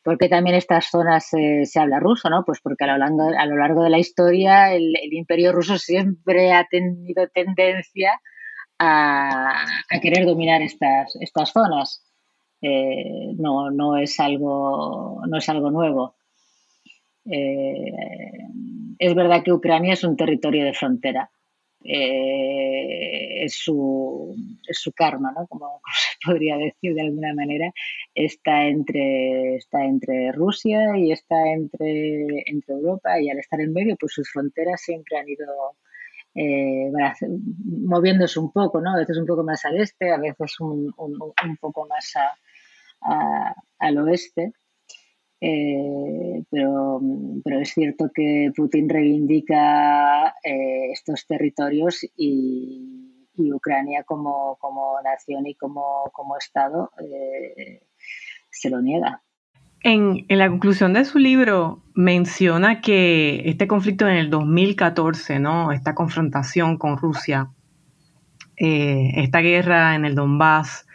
por 0.04 0.20
qué 0.20 0.30
también 0.30 0.56
estas 0.56 0.86
zonas 0.91 1.26
se 1.28 1.80
habla 1.80 2.00
ruso, 2.00 2.30
¿no? 2.30 2.46
Pues 2.46 2.60
porque 2.62 2.84
a 2.84 2.88
lo 2.96 3.00
largo, 3.00 3.24
a 3.36 3.46
lo 3.48 3.58
largo 3.58 3.84
de 3.84 3.89
la 3.89 3.98
historia 3.98 4.72
el, 4.74 4.94
imperio 5.12 5.52
ruso 5.52 5.79
siempre 5.79 6.54
ha 6.54 6.67
tenido 6.69 7.27
tendencia 7.29 8.21
a, 8.77 9.65
querer 10.00 10.27
dominar 10.27 10.62
estas, 10.62 11.17
estas 11.19 11.52
zonas. 11.52 12.04
Eh, 12.62 13.34
no, 13.40 13.71
no, 13.71 13.98
es 13.98 14.19
algo, 14.19 15.23
no 15.27 15.38
es 15.40 15.50
algo 15.50 15.71
nuevo. 15.71 16.17
Eh, 17.30 17.92
es 19.00 19.15
verdad 19.15 19.44
que 19.44 19.54
Ucrania 19.54 19.94
es 19.94 20.04
un 20.04 20.15
territorio 20.15 20.65
de 20.65 20.73
frontera, 20.73 21.30
eh, 21.84 23.44
es, 23.44 23.56
su, 23.56 24.36
karma, 24.96 25.32
¿no? 25.34 25.48
como, 25.50 25.82
se 25.94 26.32
podría 26.32 26.58
decir 26.58 26.94
de 26.94 27.02
alguna 27.02 27.34
manera, 27.34 27.71
está 28.13 28.65
entre, 28.65 29.60
Rusia 30.34 30.98
y 30.98 31.12
está 31.12 31.36
entre, 31.52 32.44
Europa 32.67 33.19
y 33.19 33.30
al 33.30 33.40
estar 33.40 33.60
en 33.62 33.73
medio, 33.73 33.96
pues 34.00 34.13
sus 34.13 34.30
fronteras 34.32 34.82
siempre 34.82 35.17
han 35.17 35.30
ido 35.30 35.75
eh, 36.36 36.92
moviéndose 37.65 38.40
un 38.40 38.52
poco, 38.52 38.80
¿no? 38.82 38.94
a 38.94 38.98
veces 38.98 39.17
un 39.17 39.25
poco 39.25 39.44
más 39.44 39.65
al 39.65 39.80
este, 39.82 40.12
a 40.12 40.17
veces 40.17 40.60
un, 40.60 40.94
un, 40.98 41.58
poco 41.60 41.88
más 41.88 42.13
al 43.80 43.98
oeste. 43.98 44.54
Eh, 45.40 46.44
pero, 46.50 47.00
pero, 47.44 47.60
es 47.60 47.69
cierto 47.69 48.10
que 48.13 48.52
Putin 48.56 48.90
reivindica 48.90 50.29
eh, 50.44 50.92
estos 50.92 51.27
territorios 51.27 52.06
y, 52.15 53.04
Ucrania 53.54 54.04
como, 54.04 54.58
como, 54.60 55.00
nación 55.04 55.46
y 55.46 55.54
como, 55.54 56.10
como 56.12 56.38
Estado 56.38 56.90
eh, 57.00 57.83
se 58.50 58.71
lo 58.71 58.81
niega. 58.81 59.21
En, 59.83 60.25
en, 60.27 60.40
la 60.40 60.50
conclusión 60.50 60.94
de 60.94 61.06
su 61.06 61.19
libro 61.19 61.83
menciona 61.94 62.81
que 62.81 63.44
este 63.46 63.67
conflicto 63.67 64.08
en 64.08 64.15
el 64.15 64.31
2014, 64.31 65.40
¿no? 65.40 65.71
esta 65.71 65.94
confrontación 65.94 66.77
con 66.77 66.98
Rusia, 66.98 67.52
esta 68.56 69.42
guerra 69.42 69.94
en 69.94 70.06
el 70.06 70.15
Donbass, 70.15 70.88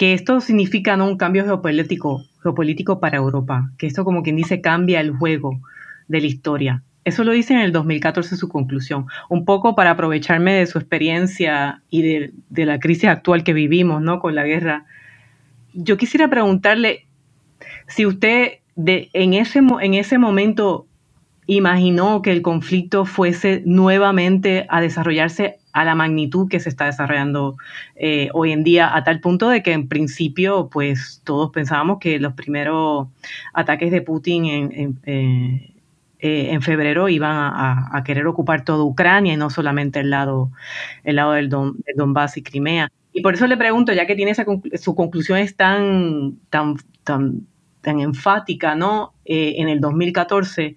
que 0.00 0.14
esto 0.14 0.40
significa 0.40 0.96
¿no? 0.96 1.06
un 1.06 1.18
cambio 1.18 1.44
geopolítico 1.44 2.24
geopolítico 2.42 3.00
para 3.00 3.18
Europa, 3.18 3.70
que 3.76 3.86
esto 3.86 4.02
como 4.02 4.22
quien 4.22 4.34
dice 4.34 4.62
cambia 4.62 4.98
el 4.98 5.10
juego 5.10 5.60
de 6.08 6.22
la 6.22 6.26
historia. 6.26 6.82
Eso 7.04 7.22
lo 7.22 7.32
dice 7.32 7.52
en 7.52 7.60
el 7.60 7.70
2014 7.70 8.38
su 8.38 8.48
conclusión, 8.48 9.08
un 9.28 9.44
poco 9.44 9.74
para 9.74 9.90
aprovecharme 9.90 10.54
de 10.54 10.64
su 10.64 10.78
experiencia 10.78 11.82
y 11.90 12.00
de, 12.00 12.64
la 12.64 12.80
crisis 12.80 13.10
actual 13.10 13.44
que 13.44 13.52
vivimos, 13.52 14.00
¿no? 14.00 14.20
Con 14.20 14.34
la 14.34 14.44
guerra. 14.44 14.86
Yo 15.74 15.98
quisiera 15.98 16.30
preguntarle 16.30 17.04
si 17.86 18.06
usted 18.06 18.52
de, 18.76 19.10
en, 19.12 19.34
ese, 19.34 19.58
en 19.58 19.92
ese 19.92 20.16
momento 20.16 20.86
imaginó 21.56 22.22
que 22.22 22.30
el 22.30 22.42
conflicto 22.42 23.04
fuese 23.04 23.62
nuevamente 23.66 24.66
a 24.68 24.80
desarrollarse 24.80 25.58
a 25.72 25.84
la 25.84 25.96
magnitud 25.96 26.48
que 26.48 26.60
se 26.60 26.68
está 26.68 26.86
desarrollando 26.86 27.56
eh, 27.96 28.28
hoy 28.34 28.52
en 28.52 28.62
día, 28.62 28.94
a 28.94 29.02
tal 29.02 29.20
punto 29.20 29.48
de 29.48 29.62
que 29.62 29.72
en 29.72 29.88
principio, 29.88 30.68
pues 30.70 31.22
todos 31.24 31.50
pensábamos 31.50 31.98
que 31.98 32.20
los 32.20 32.34
primeros 32.34 33.08
ataques 33.52 33.90
de 33.90 34.00
Putin 34.00 34.46
en, 34.46 34.98
en, 35.04 35.74
eh, 36.20 36.58
febrero 36.60 37.08
iban 37.08 37.32
a, 37.34 38.02
querer 38.04 38.28
ocupar 38.28 38.64
toda 38.64 38.84
Ucrania 38.84 39.32
y 39.32 39.36
no 39.36 39.50
solamente 39.50 40.00
el 40.00 40.10
lado, 40.10 40.52
el 41.02 41.16
lado 41.16 41.32
del, 41.32 41.48
Don, 41.48 41.78
Donbass 41.96 42.36
y 42.36 42.42
Crimea. 42.42 42.92
Y 43.12 43.22
por 43.22 43.34
eso 43.34 43.48
le 43.48 43.56
pregunto, 43.56 43.92
ya 43.92 44.06
que 44.06 44.14
tiene 44.14 44.30
esa 44.30 44.44
su 44.74 44.94
conclusión 44.94 45.38
es 45.38 45.56
tan, 45.56 46.38
tan, 46.48 46.76
tan 47.80 48.00
enfática, 48.00 48.74
¿no? 48.74 49.14
Eh, 49.24 49.54
en 49.58 49.68
el 49.68 49.80
2014, 49.80 50.76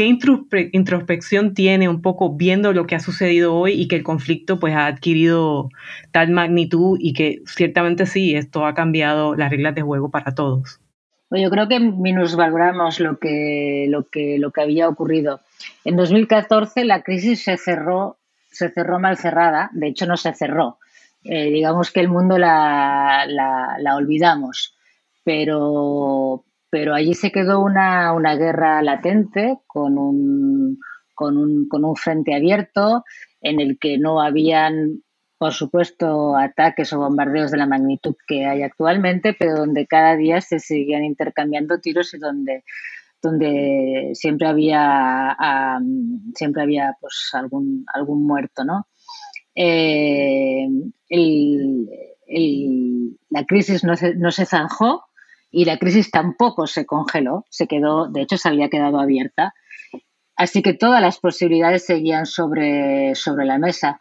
¿qué 0.00 0.68
introspección 0.72 1.52
tiene 1.52 1.86
un 1.86 2.00
poco 2.00 2.34
viendo 2.34 2.72
lo 2.72 2.86
que 2.86 2.94
ha 2.94 3.00
sucedido 3.00 3.54
hoy 3.54 3.72
y 3.72 3.86
que 3.86 3.96
el 3.96 4.02
conflicto 4.02 4.58
pues 4.58 4.74
ha 4.74 4.86
adquirido 4.86 5.68
tal 6.10 6.30
magnitud 6.30 6.96
y 6.98 7.12
que 7.12 7.42
ciertamente 7.44 8.06
sí, 8.06 8.34
esto 8.34 8.64
ha 8.64 8.72
cambiado 8.72 9.34
las 9.34 9.50
reglas 9.50 9.74
de 9.74 9.82
juego 9.82 10.10
para 10.10 10.34
todos? 10.34 10.80
Pues 11.28 11.42
yo 11.42 11.50
creo 11.50 11.68
que 11.68 11.80
minusvaloramos 11.80 12.98
lo 12.98 13.18
que, 13.18 13.88
lo 13.90 14.08
que, 14.08 14.38
lo 14.38 14.52
que 14.52 14.62
había 14.62 14.88
ocurrido. 14.88 15.40
En 15.84 15.96
2014 15.96 16.86
la 16.86 17.02
crisis 17.02 17.44
se 17.44 17.58
cerró, 17.58 18.16
se 18.50 18.70
cerró 18.70 19.00
mal 19.00 19.18
cerrada, 19.18 19.68
de 19.74 19.88
hecho 19.88 20.06
no 20.06 20.16
se 20.16 20.32
cerró. 20.32 20.78
Eh, 21.24 21.50
digamos 21.50 21.90
que 21.90 22.00
el 22.00 22.08
mundo 22.08 22.38
la, 22.38 23.26
la 23.28 23.96
olvidamos, 23.96 24.74
pero, 25.30 26.44
pero 26.70 26.92
allí 26.92 27.14
se 27.14 27.30
quedó 27.30 27.60
una, 27.60 28.12
guerra 28.34 28.82
latente 28.82 29.58
con 29.68 29.96
un, 29.96 30.80
con, 31.14 31.36
un, 31.36 31.68
con 31.68 31.84
un 31.84 31.94
frente 31.94 32.34
abierto 32.34 33.04
en 33.40 33.60
el 33.60 33.78
que 33.78 33.96
no 33.96 34.20
habían, 34.20 35.04
por 35.38 35.52
supuesto, 35.52 36.36
ataques 36.36 36.92
o 36.92 36.98
bombardeos 36.98 37.52
de 37.52 37.58
la 37.58 37.66
magnitud 37.66 38.16
que 38.26 38.44
hay 38.44 38.62
actualmente, 38.62 39.32
pero 39.38 39.54
donde 39.54 39.86
cada 39.86 40.16
día 40.16 40.40
se 40.40 40.58
seguían 40.58 41.04
intercambiando 41.04 41.78
tiros 41.78 42.12
y 42.12 42.18
donde 42.18 42.64
donde 43.22 44.10
siempre 44.14 44.48
había 44.48 45.36
siempre 46.34 46.62
había 46.62 46.96
pues 47.02 47.28
algún 47.34 47.84
algún 47.92 48.26
muerto 48.26 48.64
no 48.64 48.86
eh, 49.54 50.66
la 53.28 53.44
crisis 53.44 53.84
no 53.84 53.94
se, 53.94 54.14
no 54.14 54.30
se 54.30 54.46
zanjó 54.46 55.04
y 55.50 55.64
la 55.64 55.78
crisis 55.78 56.10
tampoco 56.10 56.66
se 56.66 56.86
congeló, 56.86 57.44
se 57.50 57.66
quedó, 57.66 58.08
de 58.08 58.22
hecho 58.22 58.36
se 58.38 58.48
había 58.48 58.68
quedado 58.68 59.00
abierta. 59.00 59.54
Así 60.36 60.62
que 60.62 60.74
todas 60.74 61.02
las 61.02 61.18
posibilidades 61.18 61.84
seguían 61.84 62.26
sobre, 62.26 63.14
sobre 63.14 63.44
la 63.44 63.58
mesa. 63.58 64.00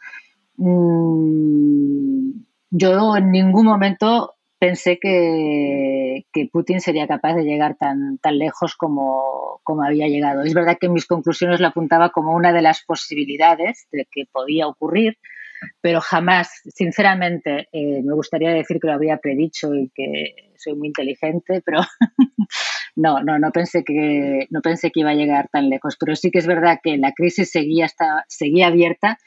Mm, 0.58 2.32
yo 2.70 3.18
en 3.18 3.32
ningún 3.32 3.66
momento 3.66 4.36
pensé 4.60 5.00
que, 5.00 6.26
Putin 6.52 6.82
sería 6.82 7.08
capaz 7.08 7.34
de 7.34 7.44
llegar 7.44 7.76
tan, 7.76 8.18
tan 8.20 8.38
lejos 8.38 8.76
como, 8.76 9.62
como, 9.64 9.84
había 9.84 10.08
llegado. 10.08 10.44
Es 10.44 10.54
verdad 10.54 10.78
que 10.80 10.88
en 10.88 10.94
mis 10.94 11.08
conclusiones 11.08 11.60
lo 11.60 11.68
apuntaba 11.68 12.10
como 12.10 12.36
una 12.36 12.54
de 12.54 12.62
las 12.62 12.84
posibilidades 12.84 13.88
de 13.92 14.06
que 14.12 14.26
podía 14.32 14.68
ocurrir, 14.68 15.18
pero 15.82 16.02
jamás, 16.02 16.50
sinceramente, 16.76 17.68
eh, 17.72 18.02
me 18.04 18.14
gustaría 18.14 18.52
decir 18.52 18.80
que 18.80 18.88
lo 18.88 18.94
había 18.94 19.18
predicho 19.18 19.74
y 19.74 19.92
que 19.94 20.52
soy 20.56 20.76
muy 20.76 20.88
inteligente, 20.88 21.62
pero 21.66 21.80
no, 22.96 23.24
no, 23.24 23.40
no 23.40 23.52
pensé 23.52 23.84
que 23.84 24.48
no 24.50 24.62
pensé 24.62 24.92
que 24.92 25.02
iba 25.02 25.12
a 25.12 25.16
llegar 25.16 25.50
tan 25.52 25.70
lejos. 25.70 25.96
Pero 26.00 26.16
sí 26.16 26.32
que 26.32 26.40
es 26.40 26.48
verdad 26.48 26.80
que 26.84 26.98
la 26.98 27.14
crisis 27.14 27.52
seguía, 27.52 27.86
hasta, 27.86 28.26
seguía 28.28 28.68
abierta 28.68 29.18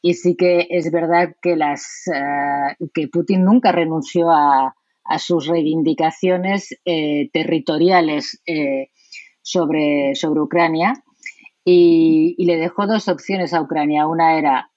y 0.00 0.14
sí 0.14 0.36
que 0.36 0.66
es 0.70 0.90
verdad 0.90 1.34
que 1.40 1.56
las 1.56 2.08
eh, 2.12 2.76
que 2.92 3.08
Putin 3.08 3.44
nunca 3.44 3.72
renunció 3.72 4.30
a, 4.30 4.74
sus 5.18 5.46
reivindicaciones 5.46 6.74
eh, 6.86 7.28
territoriales 7.32 8.40
sobre, 9.42 10.14
sobre 10.14 10.40
Ucrania. 10.40 10.94
Y, 11.64 12.34
le 12.44 12.56
dejó 12.56 12.86
dos 12.86 13.08
opciones 13.08 13.52
a 13.52 13.60
Ucrania. 13.60 14.06
Una 14.06 14.38
era 14.38 14.71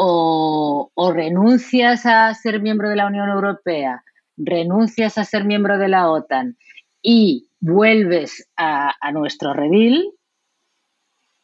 o, 0.00 1.12
renuncias 1.12 2.06
a 2.06 2.32
ser 2.34 2.60
miembro 2.60 2.88
de 2.88 2.94
la 2.94 3.06
Unión 3.06 3.28
Europea, 3.30 4.04
renuncias 4.36 5.18
a 5.18 5.24
ser 5.24 5.44
miembro 5.44 5.76
de 5.76 5.88
la 5.88 6.08
OTAN 6.08 6.56
y 7.02 7.48
vuelves 7.58 8.48
a, 8.56 8.94
nuestro 9.12 9.54
redil, 9.54 10.12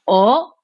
o 0.04 0.54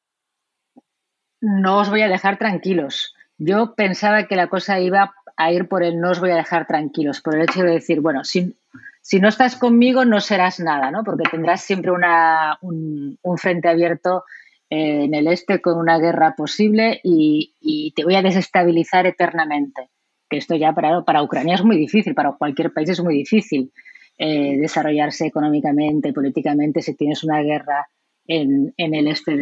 no 1.40 1.78
os 1.78 1.90
voy 1.90 2.02
a 2.02 2.08
dejar 2.08 2.38
tranquilos. 2.38 3.12
Yo 3.38 3.74
pensaba 3.74 4.28
que 4.28 4.36
la 4.36 4.46
cosa 4.46 4.78
iba 4.78 5.12
a 5.36 5.50
ir 5.50 5.66
por 5.66 5.82
el 5.82 6.00
no 6.00 6.12
os 6.12 6.20
voy 6.20 6.30
a 6.30 6.36
dejar 6.36 6.68
tranquilos, 6.68 7.20
por 7.20 7.34
el 7.34 7.42
hecho 7.42 7.64
de 7.64 7.72
decir, 7.72 8.00
bueno, 8.00 8.22
si, 8.22 8.56
si 9.00 9.18
no 9.18 9.28
estás 9.28 9.56
conmigo 9.56 10.04
no 10.04 10.20
serás 10.20 10.60
nada, 10.60 10.92
¿no? 10.92 11.02
Porque 11.02 11.28
tendrás 11.28 11.62
siempre 11.62 11.90
una, 11.90 12.56
un, 12.60 13.18
un, 13.20 13.38
frente 13.38 13.68
abierto 13.68 14.22
eh, 14.70 15.02
en 15.04 15.14
el 15.14 15.26
este 15.26 15.60
con 15.60 15.76
una 15.78 15.98
guerra 15.98 16.36
posible 16.36 17.00
y, 17.02 17.92
te 17.96 18.04
voy 18.04 18.14
a 18.14 18.22
desestabilizar 18.22 19.04
eternamente. 19.04 19.90
Que 20.28 20.36
esto 20.36 20.54
ya 20.54 20.72
para, 20.72 21.02
para 21.02 21.24
Ucrania 21.24 21.56
es 21.56 21.64
muy 21.64 21.76
difícil, 21.76 22.14
para 22.14 22.36
cualquier 22.38 22.72
país 22.72 22.88
es 22.88 23.02
muy 23.02 23.16
difícil 23.16 23.72
eh, 24.16 24.56
desarrollarse 24.60 25.26
económicamente, 25.26 26.12
políticamente, 26.12 26.82
si 26.82 26.94
tienes 26.94 27.24
una 27.24 27.42
guerra 27.42 27.88
en, 28.28 28.72
el 28.76 29.08
este 29.08 29.34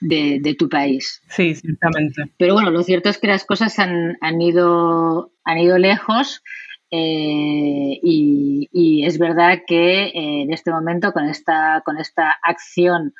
de, 0.00 0.56
tu 0.58 0.68
país. 0.68 1.22
Sí, 1.30 1.54
ciertamente. 1.54 2.24
Pero 2.36 2.52
bueno, 2.52 2.70
lo 2.70 2.82
cierto 2.82 3.08
es 3.08 3.16
que 3.16 3.28
las 3.28 3.46
cosas 3.46 3.78
han, 3.78 4.18
ido, 4.42 5.32
han 5.44 5.58
ido 5.58 5.78
lejos. 5.78 6.42
Eh, 6.90 8.00
y, 8.02 9.04
es 9.06 9.18
verdad 9.18 9.62
que 9.66 10.10
en 10.14 10.52
este 10.52 10.70
momento 10.70 11.12
con 11.12 11.24
esta, 11.26 11.80
con 11.86 11.98
esta 11.98 12.38
acción 12.42 13.14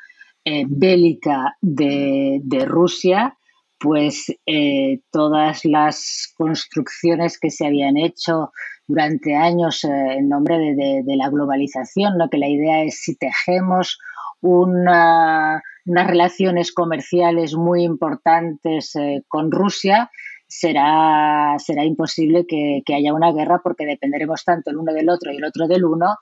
eh, 0.45 0.65
bélica 0.67 1.55
de, 1.61 2.65
Rusia, 2.67 3.37
pues 3.79 4.25
eh, 4.45 4.99
todas 5.09 5.63
las 5.63 6.33
construcciones 6.37 7.39
que 7.39 7.49
se 7.49 7.65
habían 7.65 7.95
hecho 7.95 8.51
durante 8.85 9.35
años 9.35 9.85
eh, 9.85 9.87
en 10.17 10.27
nombre 10.27 10.57
de, 10.57 11.15
la 11.15 11.29
globalización, 11.29 12.17
¿no? 12.17 12.29
que 12.29 12.37
la 12.37 12.49
idea 12.49 12.83
es 12.83 13.01
si 13.03 13.15
tejemos 13.15 13.99
unas 14.41 15.61
relaciones 15.85 16.73
comerciales 16.73 17.55
muy 17.55 17.83
importantes 17.83 18.93
con 19.29 19.49
Rusia, 19.49 20.11
será, 20.45 21.55
será 21.57 21.85
imposible 21.85 22.45
que, 22.45 22.83
haya 22.93 23.13
una 23.13 23.31
guerra 23.31 23.61
porque 23.63 23.85
dependeremos 23.85 24.43
tanto 24.43 24.71
el 24.71 24.77
uno 24.77 24.93
del 24.93 25.09
otro 25.09 25.31
y 25.31 25.37
el 25.37 25.45
otro 25.45 25.67
del 25.67 25.85
uno 25.85 26.17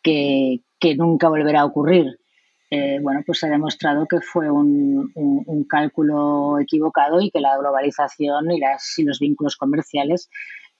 que, 0.00 0.60
que 0.78 0.94
nunca 0.94 1.28
volverá 1.28 1.62
a 1.62 1.64
ocurrir. 1.64 2.18
Bueno, 3.02 3.22
pues 3.26 3.38
se 3.38 3.46
ha 3.46 3.50
demostrado 3.50 4.06
que 4.06 4.20
fue 4.20 4.50
un, 4.50 5.12
cálculo 5.68 6.58
equivocado 6.60 7.20
y 7.20 7.30
que 7.30 7.40
la 7.40 7.56
globalización 7.58 8.50
y, 8.50 8.60
las, 8.60 8.98
y 8.98 9.04
los 9.04 9.18
vínculos 9.18 9.56
comerciales 9.56 10.28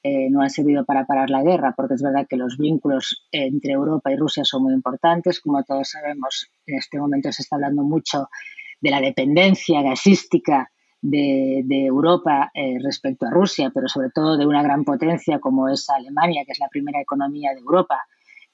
eh, 0.07 0.29
no 0.31 0.43
han 0.43 0.51
servido 0.51 0.85
para 0.85 1.07
parar 1.07 1.31
la 1.31 1.43
guerra, 1.43 1.73
porque 1.75 1.95
es 1.95 2.03
verdad 2.03 2.27
que 2.29 2.37
los 2.37 2.59
vínculos 2.59 3.27
entre 3.33 3.73
Europa 3.73 4.13
y 4.13 4.17
Rusia 4.17 4.45
son 4.45 4.65
muy 4.65 4.75
importantes. 4.75 5.41
Como 5.41 5.65
todos 5.65 5.89
sabemos, 5.89 6.51
en 6.67 6.77
este 6.77 6.99
momento 6.99 7.33
se 7.33 7.41
está 7.41 7.57
hablando 7.57 7.83
mucho 7.83 8.29
de 8.83 8.91
la 8.91 9.01
dependencia 9.01 9.81
gasística 9.81 10.71
de, 11.01 11.65
Europa 11.87 12.51
eh, 12.53 12.77
respecto 12.83 13.27
a 13.27 13.31
Rusia, 13.31 13.71
pero 13.73 13.89
sobre 13.89 14.11
todo 14.11 14.37
de 14.37 14.47
una 14.47 14.63
gran 14.63 14.85
potencia 14.85 15.39
como 15.39 15.71
es 15.71 15.89
Alemania, 15.89 16.45
que 16.45 16.53
es 16.53 16.59
la 16.59 16.69
primera 16.69 17.01
economía 17.01 17.53
de 17.55 17.61
Europa, 17.61 18.01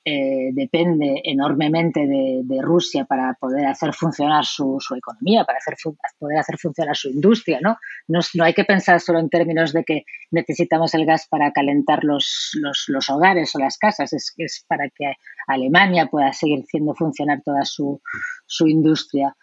eh, 0.03 0.51
depende 0.53 1.21
enormemente 1.25 2.07
de, 2.07 2.63
Rusia 2.63 3.05
para 3.05 3.35
poder 3.35 3.67
hacer 3.67 3.93
funcionar 3.93 4.45
su, 4.45 4.79
economía, 4.97 5.45
para 5.45 5.59
hacer, 5.59 5.77
poder 6.19 6.39
hacer 6.39 6.59
funcionar 6.59 6.97
su 6.97 7.09
industria. 7.09 7.59
¿no? 7.61 7.77
¿no? 8.09 8.45
hay 8.45 8.55
que 8.55 8.65
pensar 8.65 9.01
solo 9.01 9.19
en 9.19 9.29
términos 9.29 9.73
de 9.73 9.85
que 9.85 10.05
necesitamos 10.31 10.95
el 10.95 11.05
gas 11.05 11.27
para 11.29 11.53
calentar 11.53 12.05
los, 12.05 12.53
los, 12.89 13.11
hogares 13.11 13.55
o 13.55 13.59
las 13.59 13.77
casas, 13.77 14.13
es, 14.13 14.33
es 14.39 14.65
para 14.67 14.89
que 14.89 15.15
Alemania 15.47 16.07
pueda 16.07 16.33
seguir 16.33 16.65
haciendo 16.65 16.95
funcionar 16.95 17.43
toda 17.45 17.65
su, 17.65 18.01
su 18.47 18.69
industria. 18.69 19.37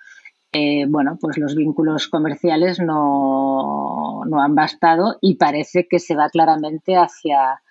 Eh, 0.51 0.86
bueno, 0.88 1.18
pues 1.22 1.38
los 1.38 1.55
vínculos 1.55 2.08
comerciales 2.08 2.80
no, 2.80 4.24
no 4.26 4.41
han 4.41 4.55
bastado 4.55 5.18
y 5.22 5.36
parece 5.36 5.88
que 5.88 5.99
se 5.99 6.16
va 6.16 6.30
claramente 6.30 6.95
hacia 6.95 7.62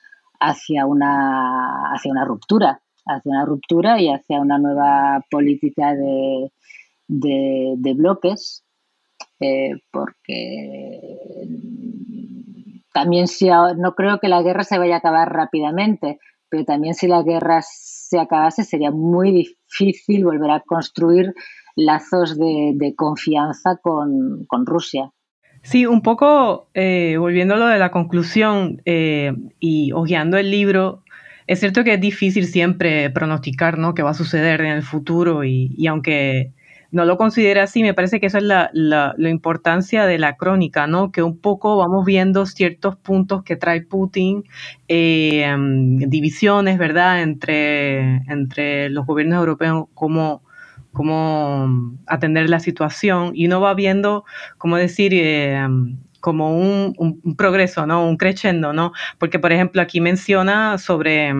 hacia 0.41 0.87
una, 0.87 1.93
hacia 1.93 2.11
una 2.11 2.25
ruptura, 2.25 2.81
hacia 3.07 3.31
una 3.31 3.45
ruptura 3.45 4.01
y 4.01 4.09
hacia 4.09 4.41
una 4.41 4.59
nueva 4.59 5.25
política 5.31 5.95
de, 5.95 6.51
de, 7.09 7.95
bloques, 7.95 8.65
eh, 9.41 9.73
porque 9.91 11.01
también 12.93 13.29
si 13.29 13.49
no 13.49 13.95
creo 13.95 14.19
que 14.19 14.29
la 14.29 14.43
guerra 14.43 14.65
se 14.65 14.79
vaya 14.79 14.97
a 14.97 14.99
acabar 14.99 15.33
rápidamente, 15.33 16.19
pero 16.49 16.65
también 16.65 16.95
si 16.95 17.07
la 17.07 17.23
guerra 17.23 17.61
se 17.63 18.19
acabase 18.19 18.65
sería 18.65 18.91
muy 18.91 19.33
difícil 19.33 20.25
volver 20.25 20.51
a 20.51 20.61
construir 20.61 21.35
lazos 21.75 22.39
de, 22.39 22.73
de 22.75 22.95
confianza 22.95 23.77
con, 23.77 24.47
con 24.47 24.65
Rusia. 24.65 25.13
Sí, 25.67 25.85
un 25.85 26.01
poco 26.01 26.69
eh, 26.75 27.17
volviendo 27.19 27.55
a 27.55 27.57
lo 27.57 27.67
de 27.67 27.79
la 27.81 27.91
conclusión 27.91 28.81
eh, 28.85 29.33
y 29.59 29.91
hojeando 29.91 30.39
el 30.39 30.49
libro, 30.49 31.03
es 31.49 31.59
cierto 31.59 31.83
que 31.83 31.95
es 31.95 32.01
difícil 32.01 32.47
siempre 32.47 33.11
pronosticar 33.11 33.77
¿no? 33.77 33.93
qué 33.93 34.05
va 34.05 34.11
a 34.11 34.15
suceder 34.15 34.61
en 34.61 34.71
el 34.71 34.85
futuro 34.85 35.43
y, 35.43 35.85
aunque 35.89 36.53
no 36.93 37.05
lo 37.05 37.17
considere 37.17 37.59
así, 37.61 37.83
me 37.83 37.95
parece 37.95 38.21
que 38.21 38.27
esa 38.27 38.39
es 38.39 38.45
la, 38.45 38.71
la, 38.75 39.17
importancia 39.29 40.07
de 40.07 40.21
la 40.21 40.37
crónica, 40.37 40.87
¿no? 40.87 41.11
que 41.11 41.25
un 41.25 41.37
poco 41.37 41.77
vamos 41.77 42.07
viendo 42.07 42.47
ciertos 42.47 42.95
puntos 42.95 43.43
que 43.43 43.57
trae 43.57 43.83
Putin, 43.83 44.45
eh, 44.87 45.53
divisiones, 46.07 46.79
¿verdad?, 46.79 47.23
entre, 47.23 48.19
entre 48.29 48.89
los 48.91 49.05
gobiernos 49.05 49.41
europeos, 49.41 49.87
como 49.95 50.46
cómo 50.97 51.95
atender 52.07 52.49
la 52.49 52.59
situación 52.59 53.33
y 53.35 53.47
uno 53.47 53.61
va 53.61 53.75
viendo, 53.75 54.25
cómo 54.57 54.79
decir, 54.79 55.13
eh, 55.15 55.61
como 56.21 56.57
un, 56.57 56.95
un, 56.97 57.37
progreso, 57.37 57.87
¿no? 57.87 58.09
Un 58.09 58.17
crescendo, 58.17 58.73
¿no? 58.73 58.93
Porque, 59.19 59.39
por 59.39 59.53
ejemplo, 59.53 59.83
aquí 59.83 60.01
menciona 60.01 60.79
sobre 60.79 61.35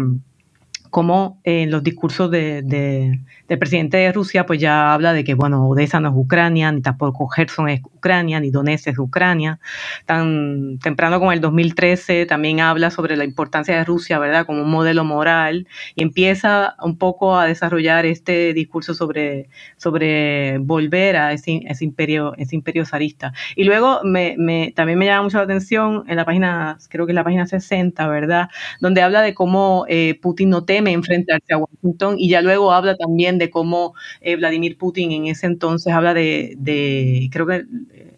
mm, 0.97 1.07
cómo 1.07 1.41
en 1.45 1.71
los 1.71 1.83
discursos 1.83 2.31
de, 2.31 2.63
del 2.63 3.59
presidente 3.59 3.99
de 3.99 4.13
Rusia, 4.13 4.47
pues 4.47 4.59
ya 4.59 4.95
habla 4.95 5.13
de 5.13 5.25
que, 5.25 5.35
bueno, 5.35 5.69
Odessa 5.69 6.01
no 6.01 6.09
es 6.09 6.15
Ucrania, 6.17 6.73
ni 6.73 6.81
tampoco 6.81 7.29
Gerson 7.29 7.69
es 7.69 7.83
Ucrania, 7.85 8.41
ni 8.41 8.51
Donetsk 8.51 8.89
es 8.89 8.99
Ucrania. 8.99 9.61
Tan 10.07 10.79
temprano 10.79 11.19
como 11.19 11.33
el 11.33 11.41
2013 11.43 12.25
también 12.25 12.61
habla 12.61 12.91
sobre 12.91 13.17
la 13.17 13.25
importancia 13.25 13.77
de 13.77 13.85
Rusia, 13.85 14.19
¿verdad?, 14.19 14.47
como 14.47 14.63
un 14.63 14.71
modelo 14.71 15.05
moral 15.05 15.67
y 15.95 16.03
empieza 16.03 16.77
un 16.83 16.97
poco 16.97 17.39
a 17.39 17.47
desarrollar 17.47 18.07
este 18.07 18.55
discurso 18.55 18.95
sobre, 18.95 19.51
sobre 19.77 20.59
volver 20.59 21.17
a 21.17 21.33
ese, 21.33 21.61
ese 21.67 21.85
imperio, 21.85 22.35
ese 22.39 22.57
imperio 22.57 22.87
zarista. 22.87 23.35
Y 23.55 23.65
luego 23.65 24.01
me, 24.03 24.35
me, 24.39 24.73
también 24.75 24.99
me 24.99 25.05
llama 25.05 25.25
mucho 25.25 25.39
la 25.39 25.45
atención 25.45 26.05
en 26.09 26.17
la 26.17 26.25
página, 26.25 26.79
creo 26.89 27.05
que 27.05 27.13
es 27.13 27.17
la 27.17 27.25
página 27.25 27.47
60, 27.47 28.09
¿verdad?, 28.09 28.49
donde 28.81 29.03
habla 29.03 29.21
de 29.21 29.35
cómo 29.35 29.85
eh, 29.89 30.19
Putin 30.23 30.51
no 30.51 30.65
teme 30.65 30.86
enfrentarse 30.93 31.53
a 31.55 31.59
Washington 31.59 32.17
y 32.19 32.29
ya 32.29 32.43
luego 32.43 32.73
habla 32.73 32.97
también 32.97 33.39
de 33.39 33.51
cómo 33.51 33.95
eh, 34.21 34.37
Vladimir 34.37 34.77
Putin 34.79 35.13
en 35.13 35.27
ese 35.27 35.47
entonces 35.47 35.93
habla 35.93 36.15
de, 36.15 37.29
creo 37.31 37.47
que 37.47 37.65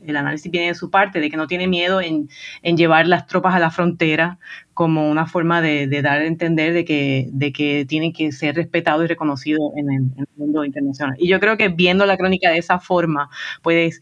el 0.07 0.17
análisis 0.17 0.51
viene 0.51 0.69
de 0.69 0.75
su 0.75 0.91
parte, 0.91 1.21
de 1.21 1.31
que 1.31 1.37
no 1.37 1.47
tiene 1.47 1.67
miedo 1.67 2.01
en, 2.01 2.29
llevar 2.63 3.07
las 3.07 3.27
tropas 3.27 3.55
a 3.55 3.59
la 3.59 3.71
frontera 3.71 4.39
como 4.73 5.11
una 5.11 5.27
forma 5.27 5.61
de, 5.61 5.87
dar 6.03 6.21
a 6.21 6.27
entender 6.27 6.73
de 6.73 6.85
que, 6.85 7.29
de 7.33 7.53
que 7.53 7.85
tienen 7.87 8.13
que 8.13 8.33
ser 8.33 8.57
respetados 8.57 9.05
y 9.05 9.09
reconocidos 9.09 9.73
en 9.77 9.91
el, 9.91 10.03
en 10.17 10.21
el 10.21 10.27
mundo 10.37 10.65
internacional. 10.65 11.17
Y 11.19 11.29
yo 11.29 11.41
creo 11.41 11.57
que 11.57 11.69
viendo 11.69 12.07
la 12.07 12.17
crónica 12.17 12.51
de 12.51 12.59
esa 12.59 12.79
forma, 12.79 13.29
pues 13.63 14.01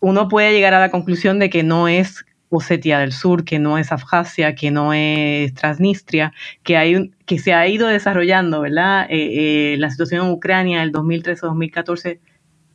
uno 0.00 0.28
puede 0.28 0.52
llegar 0.52 0.74
a 0.74 0.80
la 0.80 0.90
conclusión 0.90 1.38
de 1.38 1.50
que 1.50 1.62
no 1.62 1.88
es 1.88 2.24
Osetia 2.56 2.98
del 2.98 3.12
Sur, 3.12 3.44
que 3.44 3.58
no 3.58 3.78
es 3.78 3.92
Abjasia, 3.92 4.54
que 4.54 4.70
no 4.70 4.92
es 4.92 5.52
Transnistria, 5.54 6.32
que, 6.62 6.76
hay 6.76 7.12
que 7.26 7.38
se 7.38 7.52
ha 7.52 7.66
ido 7.68 7.88
desarrollando, 7.88 8.60
¿verdad? 8.60 9.06
Eh, 9.10 9.74
eh, 9.74 9.76
la 9.78 9.90
situación 9.90 10.26
en 10.26 10.32
Ucrania 10.32 10.80
del 10.80 10.92
2013-2014, 10.92 12.20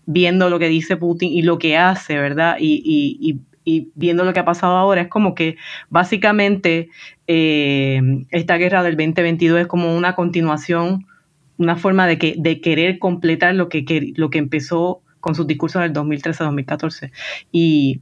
viendo 0.05 0.49
lo 0.49 0.59
que 0.59 0.67
dice 0.67 0.97
Putin 0.97 1.31
y 1.31 1.41
lo 1.41 1.57
que 1.59 1.77
hace, 1.77 2.17
¿verdad? 2.17 2.57
Y, 2.59 3.39
viendo 3.93 4.23
lo 4.25 4.33
que 4.33 4.39
ha 4.39 4.45
pasado 4.45 4.77
ahora, 4.77 5.01
es 5.01 5.09
como 5.09 5.35
que 5.35 5.55
básicamente 5.89 6.89
eh, 7.27 8.01
esta 8.31 8.57
guerra 8.57 8.81
del 8.81 8.97
2022 8.97 9.61
es 9.61 9.67
como 9.67 9.95
una 9.95 10.15
continuación, 10.15 11.05
una 11.59 11.75
forma 11.75 12.07
de 12.07 12.17
querer 12.61 12.97
completar 12.97 13.53
lo 13.53 13.69
que, 13.69 14.13
lo 14.15 14.31
que 14.31 14.39
empezó 14.39 15.03
con 15.19 15.35
sus 15.35 15.47
discursos 15.47 15.81
del 15.81 15.93
2013-2014. 15.93 17.11
Y 17.51 18.01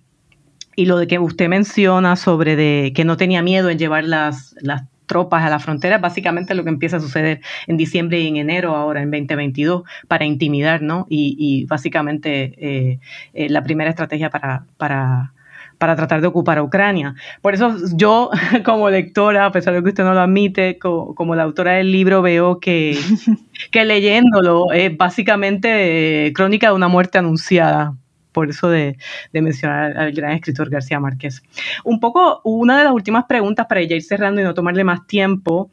y 0.77 0.85
lo 0.85 0.99
de 0.99 1.07
que 1.07 1.17
usted 1.17 1.49
menciona 1.49 2.15
sobre 2.15 2.55
de 2.55 2.93
que 2.95 3.03
no 3.03 3.17
tenía 3.17 3.41
miedo 3.41 3.71
en 3.71 3.79
llevar 3.79 4.03
las, 4.03 4.55
las 4.61 4.83
tropas 5.07 5.43
a 5.43 5.49
la 5.49 5.57
frontera, 5.57 5.97
básicamente 5.97 6.53
lo 6.53 6.63
que 6.63 6.69
empieza 6.69 6.97
a 6.97 6.99
suceder 6.99 7.41
en 7.65 7.77
diciembre 7.77 8.19
y 8.19 8.27
en 8.27 8.37
enero 8.37 8.75
ahora, 8.75 9.01
en 9.01 9.09
2022, 9.09 9.81
para 10.07 10.25
intimidar, 10.25 10.83
¿no? 10.83 11.07
Y, 11.09 11.35
y 11.39 11.65
básicamente 11.65 12.53
eh, 12.57 12.99
eh, 13.33 13.49
la 13.49 13.63
primera 13.63 13.89
estrategia 13.89 14.29
para, 14.29 14.65
para, 14.77 15.33
para 15.79 15.95
tratar 15.95 16.21
de 16.21 16.27
ocupar 16.27 16.59
a 16.59 16.63
Ucrania. 16.63 17.15
Por 17.41 17.55
eso 17.55 17.75
yo, 17.95 18.29
como 18.63 18.91
lectora, 18.91 19.47
a 19.47 19.51
pesar 19.51 19.73
de 19.73 19.81
que 19.81 19.89
usted 19.89 20.03
no 20.03 20.13
lo 20.13 20.21
admite, 20.21 20.77
como, 20.77 21.33
la 21.33 21.41
autora 21.41 21.71
del 21.71 21.91
libro, 21.91 22.21
veo 22.21 22.59
que, 22.59 22.95
que 23.71 23.83
leyéndolo 23.83 24.71
es 24.71 24.95
básicamente 24.95 26.27
eh, 26.27 26.33
crónica 26.33 26.67
de 26.67 26.75
una 26.75 26.87
muerte 26.87 27.17
anunciada 27.17 27.95
por 28.37 28.51
eso 28.51 28.69
de, 28.69 28.95
mencionar 29.33 29.97
al 29.97 30.11
gran 30.11 30.33
escritor 30.33 30.69
García 30.69 30.99
Márquez. 30.99 31.41
Un 31.83 31.99
poco, 31.99 32.39
una 32.43 32.77
de 32.77 32.83
las 32.83 32.93
últimas 32.93 33.25
preguntas 33.25 33.65
para 33.65 33.81
ya 33.81 33.95
ir 33.95 34.03
cerrando 34.03 34.39
y 34.39 34.43
no 34.43 34.53
tomarle 34.53 34.83
más 34.83 35.07
tiempo. 35.07 35.71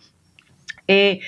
Eh, 0.89 1.21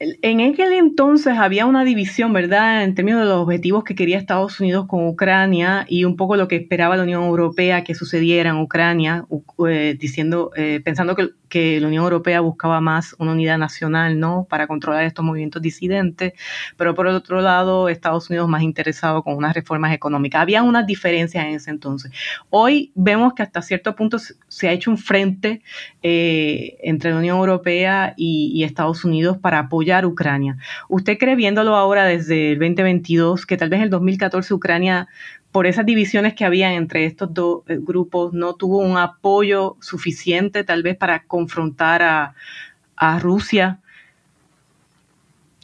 en 0.00 0.40
aquel 0.40 0.72
entonces 0.74 1.36
había 1.38 1.66
una 1.66 1.82
división, 1.82 2.32
¿verdad?, 2.32 2.84
en 2.84 2.94
términos 2.94 3.22
de 3.22 3.26
los 3.26 3.38
objetivos 3.38 3.82
que 3.82 3.96
quería 3.96 4.16
Estados 4.16 4.60
Unidos 4.60 4.86
con 4.86 5.08
Ucrania 5.08 5.86
y 5.88 6.04
un 6.04 6.16
poco 6.16 6.36
lo 6.36 6.46
que 6.46 6.54
esperaba 6.54 6.96
la 6.96 7.02
Unión 7.02 7.24
Europea 7.24 7.82
que 7.82 7.96
sucediera 7.96 8.50
en 8.50 8.58
Ucrania, 8.58 9.24
eh, 9.68 9.96
diciendo, 9.98 10.52
eh, 10.56 10.80
pensando 10.84 11.16
que, 11.16 11.30
que, 11.48 11.80
la 11.80 11.88
Unión 11.88 12.04
Europea 12.04 12.40
buscaba 12.40 12.80
más 12.80 13.16
una 13.18 13.32
unidad 13.32 13.58
nacional, 13.58 14.20
¿no?, 14.20 14.46
para 14.48 14.68
controlar 14.68 15.02
estos 15.02 15.24
movimientos 15.24 15.62
disidentes, 15.62 16.32
pero 16.76 16.94
por 16.94 17.08
otro 17.08 17.40
lado, 17.40 17.88
Estados 17.88 18.30
Unidos 18.30 18.48
más 18.48 18.62
interesado 18.62 19.24
con 19.24 19.34
unas 19.34 19.52
reformas 19.54 19.92
económicas. 19.92 20.42
Había 20.42 20.62
unas 20.62 20.86
diferencias 20.86 21.44
en 21.44 21.54
ese 21.54 21.70
entonces. 21.70 22.12
Hoy 22.50 22.92
vemos 22.94 23.32
que 23.34 23.42
hasta 23.42 23.62
cierto 23.62 23.96
punto 23.96 24.18
se 24.18 24.68
ha 24.68 24.72
hecho 24.72 24.92
un 24.92 24.98
frente 24.98 25.62
eh, 26.04 26.76
entre 26.82 27.10
la 27.10 27.18
Unión 27.18 27.38
Europea 27.38 28.14
y, 28.16 28.52
y 28.54 28.62
Estados 28.62 29.04
Unidos 29.04 29.38
para 29.38 29.58
apoyar 29.58 29.87
Ucrania. 30.06 30.56
¿Usted 30.88 31.18
cree, 31.18 31.36
viéndolo 31.36 31.76
ahora 31.76 32.04
desde 32.04 32.52
el 32.52 32.58
2022, 32.58 33.46
que 33.46 33.56
tal 33.56 33.68
vez 33.68 33.82
el 33.82 33.90
2014 33.90 34.54
Ucrania, 34.54 35.08
por 35.52 35.66
esas 35.66 35.86
divisiones 35.86 36.34
que 36.34 36.44
había 36.44 36.74
entre 36.74 37.04
estos 37.04 37.32
dos 37.32 37.62
eh, 37.68 37.78
grupos, 37.80 38.32
no 38.32 38.54
tuvo 38.54 38.78
un 38.78 38.96
apoyo 38.96 39.76
suficiente 39.80 40.64
tal 40.64 40.82
vez 40.82 40.96
para 40.96 41.24
confrontar 41.24 42.02
a, 42.02 43.18
Rusia? 43.20 43.80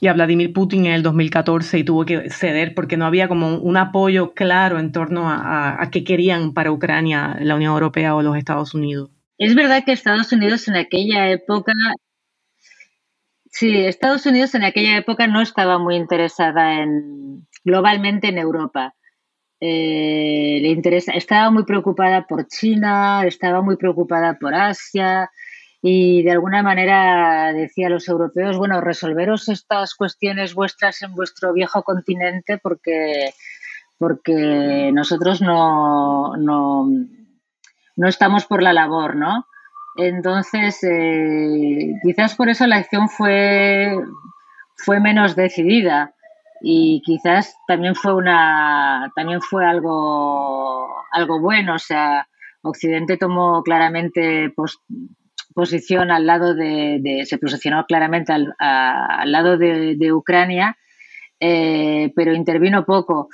y 0.00 0.06
a 0.06 0.12
Vladimir 0.12 0.52
Putin 0.52 0.86
en 0.86 0.92
el 0.92 1.02
2014 1.02 1.78
y 1.78 1.84
tuvo 1.84 2.04
que 2.04 2.28
ceder 2.28 2.74
porque 2.74 2.96
no 2.96 3.06
había 3.06 3.26
como 3.26 3.56
un, 3.56 3.76
apoyo 3.78 4.34
claro 4.34 4.78
en 4.78 4.92
torno 4.92 5.30
a, 5.30 5.82
a, 5.82 5.90
qué 5.90 6.04
querían 6.04 6.52
para 6.52 6.70
Ucrania 6.70 7.38
la 7.40 7.54
Unión 7.54 7.72
Europea 7.72 8.14
o 8.14 8.22
los 8.22 8.36
Estados 8.36 8.74
Unidos. 8.74 9.10
Es 9.38 9.54
verdad 9.54 9.82
que 9.84 9.92
Estados 9.92 10.32
Unidos 10.32 10.68
en 10.68 10.76
aquella 10.76 11.28
época 11.30 11.72
Sí, 13.56 13.86
Estados 13.86 14.26
Unidos 14.26 14.52
en 14.56 14.64
aquella 14.64 14.96
época 14.96 15.28
no 15.28 15.40
estaba 15.40 15.78
muy 15.78 15.94
interesada 15.94 16.82
en, 16.82 17.46
globalmente 17.64 18.26
en 18.26 18.38
Europa. 18.38 18.96
Eh, 19.60 20.58
le 20.60 20.70
interesa, 20.70 21.12
estaba 21.12 21.52
muy 21.52 21.64
preocupada 21.64 22.26
por 22.26 22.48
China, 22.48 23.24
estaba 23.24 23.62
muy 23.62 23.76
preocupada 23.76 24.36
por 24.40 24.56
Asia 24.56 25.30
y 25.80 26.24
de 26.24 26.32
alguna 26.32 26.64
manera 26.64 27.52
decía 27.52 27.86
a 27.86 27.90
los 27.90 28.08
europeos, 28.08 28.58
bueno, 28.58 28.80
resolveros 28.80 29.48
estas 29.48 29.94
cuestiones 29.94 30.52
vuestras 30.54 31.02
en 31.02 31.14
vuestro 31.14 31.52
viejo 31.52 31.84
continente 31.84 32.58
porque, 32.58 33.30
porque 33.98 34.90
nosotros 34.92 35.40
no, 35.40 36.36
no, 36.36 36.88
no 37.94 38.08
estamos 38.08 38.46
por 38.46 38.64
la 38.64 38.72
labor, 38.72 39.14
¿no? 39.14 39.46
Entonces, 39.96 40.82
eh, 40.82 41.94
quizás 42.02 42.34
por 42.34 42.48
eso 42.48 42.66
la 42.66 42.76
acción 42.76 43.08
fue, 43.08 43.96
fue 44.76 45.00
menos 45.00 45.36
decidida 45.36 46.14
y 46.60 47.02
quizás 47.04 47.56
también 47.68 47.94
fue 47.94 48.14
una 48.14 49.12
también 49.14 49.40
fue 49.40 49.66
algo 49.66 50.88
algo 51.12 51.40
bueno. 51.40 51.74
O 51.74 51.78
sea 51.78 52.26
Occidente 52.62 53.18
tomó 53.18 53.62
claramente 53.62 54.52
posición 55.54 56.10
al 56.10 56.26
lado 56.26 56.54
de, 56.54 57.22
se 57.26 57.38
posicionó 57.38 57.84
claramente 57.86 58.32
al, 58.32 58.54
lado 59.30 59.58
de, 59.58 60.12
Ucrania 60.12 60.76
eh, 61.38 62.12
pero 62.16 62.32
intervino 62.32 62.84
poco 62.84 63.28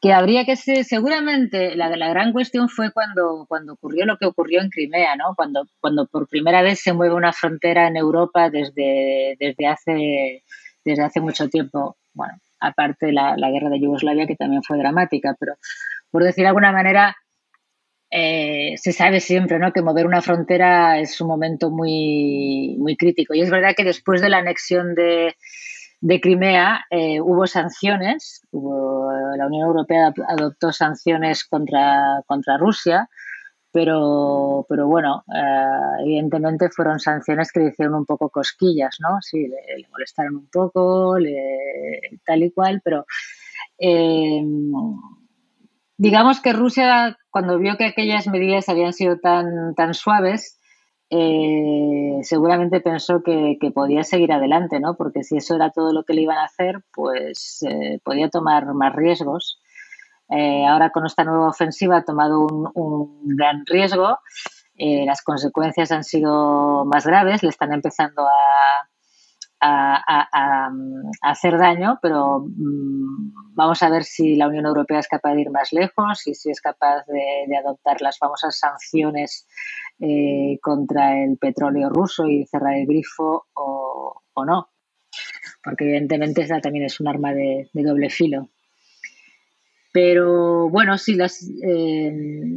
que 0.00 0.12
habría 0.12 0.44
que 0.44 0.56
ser, 0.56 0.84
seguramente 0.84 1.74
la, 1.74 1.88
la 1.96 2.08
gran 2.08 2.32
cuestión 2.32 2.68
fue 2.68 2.92
cuando, 2.92 3.46
cuando 3.48 3.74
ocurrió 3.74 4.04
lo 4.04 4.18
que 4.18 4.26
ocurrió 4.26 4.60
en 4.60 4.70
Crimea, 4.70 5.16
¿no? 5.16 5.34
Cuando, 5.34 5.66
cuando 5.80 6.06
por 6.06 6.28
primera 6.28 6.62
vez 6.62 6.80
se 6.80 6.92
mueve 6.92 7.14
una 7.14 7.32
frontera 7.32 7.88
en 7.88 7.96
Europa 7.96 8.50
desde, 8.50 9.36
desde, 9.38 9.66
hace, 9.66 10.42
desde 10.84 11.02
hace 11.02 11.20
mucho 11.20 11.48
tiempo. 11.48 11.96
Bueno, 12.12 12.34
aparte 12.60 13.12
la, 13.12 13.36
la 13.36 13.50
guerra 13.50 13.70
de 13.70 13.80
Yugoslavia, 13.80 14.26
que 14.26 14.36
también 14.36 14.62
fue 14.62 14.78
dramática, 14.78 15.34
pero 15.38 15.54
por 16.10 16.24
decir 16.24 16.42
de 16.42 16.48
alguna 16.48 16.72
manera, 16.72 17.16
eh, 18.10 18.74
se 18.76 18.92
sabe 18.92 19.20
siempre 19.20 19.58
¿no? 19.58 19.72
que 19.72 19.82
mover 19.82 20.06
una 20.06 20.22
frontera 20.22 20.98
es 21.00 21.20
un 21.20 21.28
momento 21.28 21.70
muy, 21.70 22.76
muy 22.78 22.96
crítico. 22.96 23.34
Y 23.34 23.40
es 23.40 23.50
verdad 23.50 23.74
que 23.76 23.84
después 23.84 24.20
de 24.20 24.28
la 24.28 24.38
anexión 24.38 24.94
de, 24.94 25.34
de 26.06 26.20
Crimea 26.20 26.84
eh, 26.88 27.20
hubo 27.20 27.48
sanciones, 27.48 28.40
la 28.52 29.46
Unión 29.46 29.66
Europea 29.66 30.14
adoptó 30.28 30.70
sanciones 30.70 31.44
contra, 31.44 32.22
contra 32.26 32.56
Rusia, 32.58 33.10
pero, 33.72 34.64
pero 34.68 34.86
bueno, 34.86 35.24
eh, 35.34 36.02
evidentemente 36.04 36.70
fueron 36.70 37.00
sanciones 37.00 37.50
que 37.50 37.58
le 37.58 37.68
hicieron 37.70 37.96
un 37.96 38.06
poco 38.06 38.30
cosquillas, 38.30 38.98
¿no? 39.00 39.20
Sí, 39.20 39.48
le, 39.48 39.88
molestaron 39.90 40.36
un 40.36 40.48
poco, 40.48 41.16
tal 42.24 42.42
y 42.44 42.52
cual, 42.52 42.80
pero 42.84 43.04
eh, 43.76 44.44
digamos 45.96 46.38
que 46.40 46.52
Rusia, 46.52 47.18
cuando 47.30 47.58
vio 47.58 47.76
que 47.76 47.86
aquellas 47.86 48.28
medidas 48.28 48.68
habían 48.68 48.92
sido 48.92 49.18
tan, 49.18 49.74
tan 49.74 49.92
suaves, 49.92 50.60
eh, 51.10 52.18
seguramente 52.22 52.80
pensó 52.80 53.22
que, 53.22 53.58
podía 53.74 54.02
seguir 54.04 54.32
adelante, 54.32 54.80
¿no? 54.80 54.96
Porque 54.96 55.22
si 55.22 55.36
eso 55.36 55.54
era 55.54 55.70
todo 55.70 55.92
lo 55.92 56.04
que 56.04 56.14
le 56.14 56.22
iban 56.22 56.38
a 56.38 56.44
hacer, 56.44 56.82
pues 56.92 57.64
eh, 57.68 58.00
podía 58.04 58.28
tomar 58.28 58.72
más 58.74 58.94
riesgos. 58.94 59.60
Eh, 60.30 60.66
ahora 60.66 60.90
con 60.90 61.06
esta 61.06 61.24
nueva 61.24 61.48
ofensiva 61.48 61.98
ha 61.98 62.04
tomado 62.04 62.40
un, 62.74 63.36
gran 63.36 63.64
riesgo. 63.66 64.18
las 64.78 65.22
consecuencias 65.22 65.92
han 65.92 66.04
sido 66.04 66.84
más 66.84 67.06
graves, 67.06 67.42
le 67.42 67.48
están 67.50 67.72
empezando 67.72 68.22
a, 68.22 68.88
a, 69.60 70.70
hacer 71.22 71.58
daño, 71.58 71.98
pero 72.02 72.40
mm, 72.40 73.54
vamos 73.54 73.82
a 73.82 73.90
ver 73.90 74.04
si 74.04 74.36
la 74.36 74.48
Unión 74.48 74.66
Europea 74.66 74.98
es 74.98 75.08
capaz 75.08 75.34
de 75.34 75.42
ir 75.42 75.50
más 75.50 75.72
lejos 75.72 76.26
y 76.26 76.34
si 76.34 76.50
es 76.50 76.60
capaz 76.60 77.04
de, 77.06 77.56
adoptar 77.56 78.00
las 78.00 78.18
famosas 78.18 78.58
sanciones 78.58 79.46
eh, 79.98 80.58
contra 80.60 81.22
el 81.22 81.38
petróleo 81.38 81.88
ruso 81.88 82.26
y 82.26 82.44
cerrar 82.46 82.74
el 82.74 82.86
grifo 82.86 83.46
o, 83.54 84.22
no. 84.44 84.68
Porque 85.64 85.84
evidentemente 85.84 86.42
esa 86.42 86.60
también 86.60 86.84
es 86.84 87.00
un 87.00 87.08
arma 87.08 87.32
de, 87.32 87.68
doble 87.72 88.10
filo. 88.10 88.50
Pero 89.92 90.68
bueno, 90.68 90.98
sí, 90.98 91.14
las, 91.14 91.42
eh, 91.42 92.12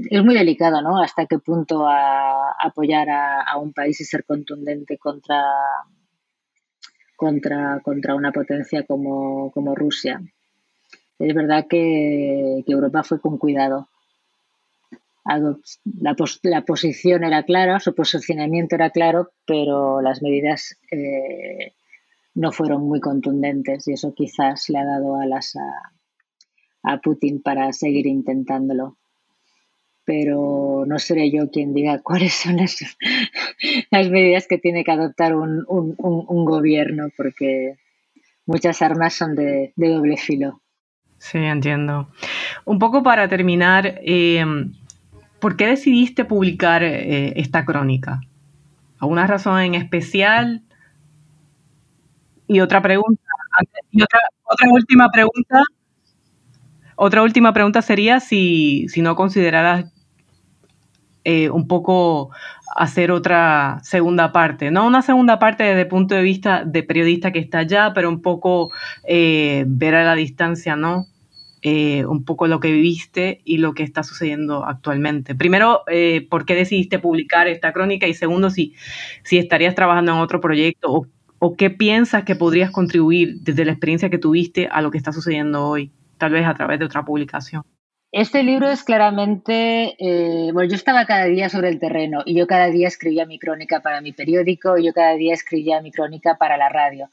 es 0.10 0.26
muy 0.26 0.36
delicado, 0.36 0.82
¿no? 0.82 1.02
Hasta 1.02 1.26
qué 1.26 1.40
punto 1.40 1.88
apoyar 1.88 3.10
a, 3.10 3.58
un 3.58 3.72
país 3.72 4.02
y 4.02 4.04
ser 4.04 4.26
contundente 4.26 4.98
contra, 4.98 5.42
contra, 7.20 7.82
contra 7.82 8.16
una 8.16 8.32
potencia 8.32 8.86
como, 8.86 9.52
Rusia. 9.76 10.22
Es 11.20 11.36
verdad 11.36 11.66
que, 11.70 12.64
Europa 12.66 13.04
fue 13.04 13.20
con 13.20 13.38
cuidado. 13.38 13.90
La, 15.26 16.16
la, 16.44 16.62
posición 16.62 17.26
era 17.26 17.44
clara, 17.44 17.82
su 17.82 17.94
posicionamiento 17.94 18.76
era 18.76 18.90
claro, 18.92 19.32
pero 19.46 20.02
las 20.02 20.22
medidas 20.24 20.80
eh, 20.92 21.74
no 22.36 22.54
fueron 22.54 22.88
muy 22.88 23.02
contundentes 23.02 23.88
y 23.90 23.94
eso 23.94 24.14
quizás 24.16 24.70
le 24.70 24.80
ha 24.80 24.86
dado 24.86 25.18
alas 25.18 25.56
a 26.84 26.98
Putin 27.02 27.42
para 27.42 27.74
seguir 27.74 28.08
intentándolo 28.08 28.99
pero 30.10 30.86
no 30.88 30.98
seré 30.98 31.30
yo 31.30 31.52
quien 31.52 31.76
diga 31.76 32.00
cuáles 32.04 32.34
son 32.34 32.58
las, 32.58 32.82
medidas 34.10 34.48
que 34.48 34.58
tiene 34.58 34.84
que 34.84 34.90
adoptar 34.92 35.36
un, 35.36 35.66
gobierno, 36.46 37.10
porque 37.16 37.76
muchas 38.48 38.82
armas 38.82 39.14
son 39.14 39.36
de, 39.36 39.72
doble 39.76 40.18
filo. 40.18 40.62
Sí, 41.20 41.38
entiendo. 41.38 42.10
Un 42.66 42.80
poco 42.80 43.04
para 43.04 43.28
terminar, 43.28 44.00
eh, 44.04 44.44
¿por 45.40 45.56
qué 45.56 45.68
decidiste 45.68 46.26
publicar 46.26 46.82
eh, 46.82 47.34
esta 47.36 47.64
crónica? 47.64 48.20
¿Alguna 49.00 49.28
razón 49.28 49.62
en 49.62 49.76
especial? 49.76 50.64
Y 52.48 52.62
otra 52.62 52.82
pregunta, 52.82 53.22
y 53.92 54.02
otra, 54.02 54.22
otra 54.44 54.72
última 54.72 55.12
pregunta. 55.12 55.62
Otra 56.96 57.22
última 57.22 57.54
pregunta 57.54 57.84
sería 57.84 58.20
si, 58.20 58.88
si 58.90 59.04
no 59.04 59.16
consideraras 59.16 59.86
eh, 61.32 61.52
un 61.52 61.68
poco 61.68 62.32
hacer 62.76 63.12
otra 63.12 63.80
segunda 63.84 64.32
parte, 64.32 64.72
no 64.72 64.88
una 64.88 65.04
segunda 65.04 65.38
parte 65.38 65.64
desde 65.64 65.82
el 65.82 65.88
punto 65.88 66.16
de 66.16 66.24
vista 66.24 66.64
de 66.66 66.82
periodista 66.82 67.32
que 67.32 67.38
está 67.38 67.60
allá, 67.60 67.92
pero 67.94 68.10
un 68.10 68.24
poco 68.24 68.72
eh, 69.08 69.64
ver 69.68 69.94
a 69.94 70.04
la 70.04 70.16
distancia, 70.16 70.76
¿no? 70.76 71.06
Eh, 71.62 72.04
un 72.08 72.26
poco 72.26 72.48
lo 72.48 72.60
que 72.60 72.72
viviste 72.72 73.42
y 73.46 73.58
lo 73.58 73.74
que 73.74 73.84
está 73.84 74.02
sucediendo 74.02 74.66
actualmente. 74.66 75.36
Primero, 75.36 75.84
¿por 76.32 76.46
qué 76.46 76.56
decidiste 76.56 76.98
publicar 76.98 77.48
esta 77.48 77.74
crónica? 77.74 78.08
Y 78.08 78.16
segundo, 78.16 78.50
si, 78.50 78.74
si 79.24 79.38
estarías 79.38 79.76
trabajando 79.76 80.14
en 80.14 80.18
otro 80.18 80.42
proyecto 80.42 80.92
o, 80.92 81.06
o 81.38 81.56
qué 81.56 81.70
piensas 81.70 82.24
que 82.24 82.36
podrías 82.36 82.72
contribuir 82.72 83.42
desde 83.42 83.66
la 83.66 83.74
experiencia 83.74 84.10
que 84.10 84.18
tuviste 84.18 84.68
a 84.72 84.82
lo 84.82 84.90
que 84.90 84.98
está 84.98 85.12
sucediendo 85.12 85.64
hoy, 85.68 85.92
tal 86.18 86.32
vez 86.32 86.48
a 86.48 86.56
través 86.56 86.80
de 86.80 86.86
otra 86.86 87.06
publicación. 87.06 87.62
Este 88.12 88.42
libro 88.42 88.72
es 88.72 88.84
claramente, 88.84 89.96
eh, 90.00 90.52
bueno, 90.52 90.68
yo 90.68 90.76
estaba 90.76 91.06
cada 91.06 91.26
día 91.26 91.48
sobre 91.48 91.70
el 91.70 91.80
terreno 91.80 92.24
y 92.26 92.34
yo 92.34 92.48
cada 92.48 92.68
día 92.68 92.88
escribía 92.88 93.28
mi 93.28 93.38
crónica 93.38 93.82
para 93.82 94.02
mi 94.02 94.14
periódico 94.14 94.80
y 94.80 94.88
yo 94.88 94.94
cada 94.94 95.14
día 95.14 95.36
escribía 95.36 95.80
mi 95.80 95.92
crónica 95.92 96.36
para 96.36 96.58
la 96.58 96.70
radio. 96.70 97.12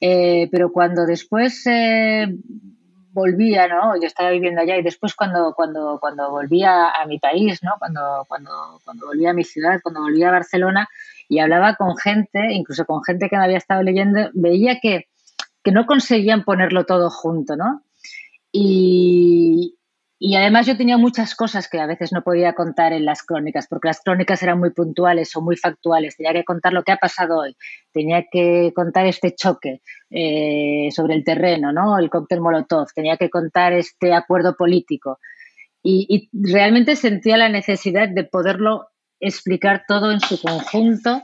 Eh, 0.00 0.48
pero 0.52 0.70
cuando 0.70 1.06
después 1.06 1.66
eh, 1.66 2.28
volvía, 3.10 3.66
¿no? 3.66 3.96
Yo 4.00 4.06
estaba 4.06 4.30
viviendo 4.30 4.60
allá 4.60 4.76
y 4.76 4.82
después 4.82 5.16
cuando, 5.16 5.54
cuando, 5.56 5.98
cuando 6.00 6.30
volvía 6.30 6.90
a 6.90 7.04
mi 7.06 7.18
país, 7.18 7.60
¿no? 7.64 7.72
Cuando, 7.80 8.24
cuando, 8.28 8.80
cuando 8.84 9.06
volvía 9.06 9.30
a 9.30 9.34
mi 9.34 9.42
ciudad, 9.42 9.80
cuando 9.82 10.02
volvía 10.02 10.28
a 10.28 10.32
Barcelona 10.32 10.88
y 11.28 11.40
hablaba 11.40 11.74
con 11.74 11.96
gente, 11.96 12.52
incluso 12.52 12.84
con 12.84 13.02
gente 13.02 13.28
que 13.28 13.36
me 13.36 13.44
había 13.44 13.58
estado 13.58 13.82
leyendo, 13.82 14.30
veía 14.34 14.78
que, 14.80 15.08
que 15.64 15.72
no 15.72 15.84
conseguían 15.84 16.44
ponerlo 16.44 16.86
todo 16.86 17.10
junto, 17.10 17.56
¿no? 17.56 17.82
Y, 18.52 19.77
y 20.20 20.34
además 20.34 20.66
yo 20.66 20.76
tenía 20.76 20.98
muchas 20.98 21.36
cosas 21.36 21.68
que 21.68 21.78
a 21.78 21.86
veces 21.86 22.12
no 22.12 22.22
podía 22.22 22.54
contar 22.54 22.92
en 22.92 23.04
las 23.04 23.22
crónicas, 23.22 23.68
porque 23.68 23.88
las 23.88 24.00
crónicas 24.00 24.42
eran 24.42 24.58
muy 24.58 24.70
puntuales 24.70 25.34
o 25.36 25.40
muy 25.40 25.56
factuales. 25.56 26.16
Tenía 26.16 26.32
que 26.32 26.44
contar 26.44 26.72
lo 26.72 26.82
que 26.82 26.90
ha 26.90 26.96
pasado 26.96 27.38
hoy, 27.38 27.56
tenía 27.92 28.24
que 28.30 28.72
contar 28.74 29.06
este 29.06 29.36
choque 29.36 29.80
eh, 30.10 30.88
sobre 30.90 31.14
el 31.14 31.22
terreno, 31.22 31.72
¿no? 31.72 31.98
el 31.98 32.10
cóctel 32.10 32.40
Molotov, 32.40 32.88
tenía 32.92 33.16
que 33.16 33.30
contar 33.30 33.72
este 33.72 34.12
acuerdo 34.12 34.56
político. 34.56 35.20
Y, 35.84 36.28
realmente 36.32 36.96
sentía 36.96 37.36
la 37.36 37.48
necesidad 37.48 38.08
de 38.08 38.24
poderlo 38.24 38.88
explicar 39.20 39.84
todo 39.86 40.10
en 40.10 40.20
su 40.20 40.40
conjunto. 40.42 41.22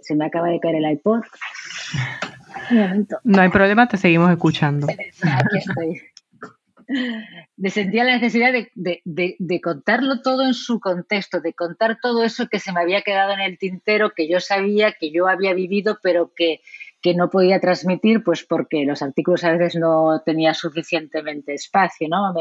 Se 0.00 0.16
me 0.16 0.26
acaba 0.26 0.48
de 0.48 0.58
caer 0.58 0.76
el 0.76 0.90
iPod. 0.92 1.20
No 3.22 3.40
hay 3.40 3.50
problema, 3.50 3.86
te 3.86 3.98
seguimos 3.98 4.30
escuchando. 4.30 4.86
Aquí 4.88 5.58
estoy 5.58 6.00
de 7.56 7.70
sentía 7.70 8.04
la 8.04 8.14
necesidad 8.14 8.52
de, 8.52 9.60
contarlo 9.62 10.22
todo 10.22 10.46
en 10.46 10.54
su 10.54 10.80
contexto, 10.80 11.40
de 11.40 11.52
contar 11.52 11.98
todo 12.00 12.24
eso 12.24 12.48
que 12.48 12.58
se 12.58 12.72
me 12.72 12.80
había 12.80 13.02
quedado 13.02 13.32
en 13.32 13.40
el 13.40 13.58
tintero, 13.58 14.12
que 14.14 14.28
yo 14.28 14.40
sabía, 14.40 14.92
que 14.92 15.10
yo 15.10 15.28
había 15.28 15.52
vivido, 15.52 15.98
pero 16.02 16.32
que, 16.34 16.60
que 17.02 17.14
no 17.14 17.28
podía 17.28 17.60
transmitir, 17.60 18.24
pues 18.24 18.44
porque 18.44 18.84
los 18.84 19.02
artículos 19.02 19.44
a 19.44 19.52
veces 19.52 19.76
no 19.76 20.22
tenía 20.24 20.54
suficientemente 20.54 21.54
espacio, 21.54 22.08
¿no? 22.08 22.34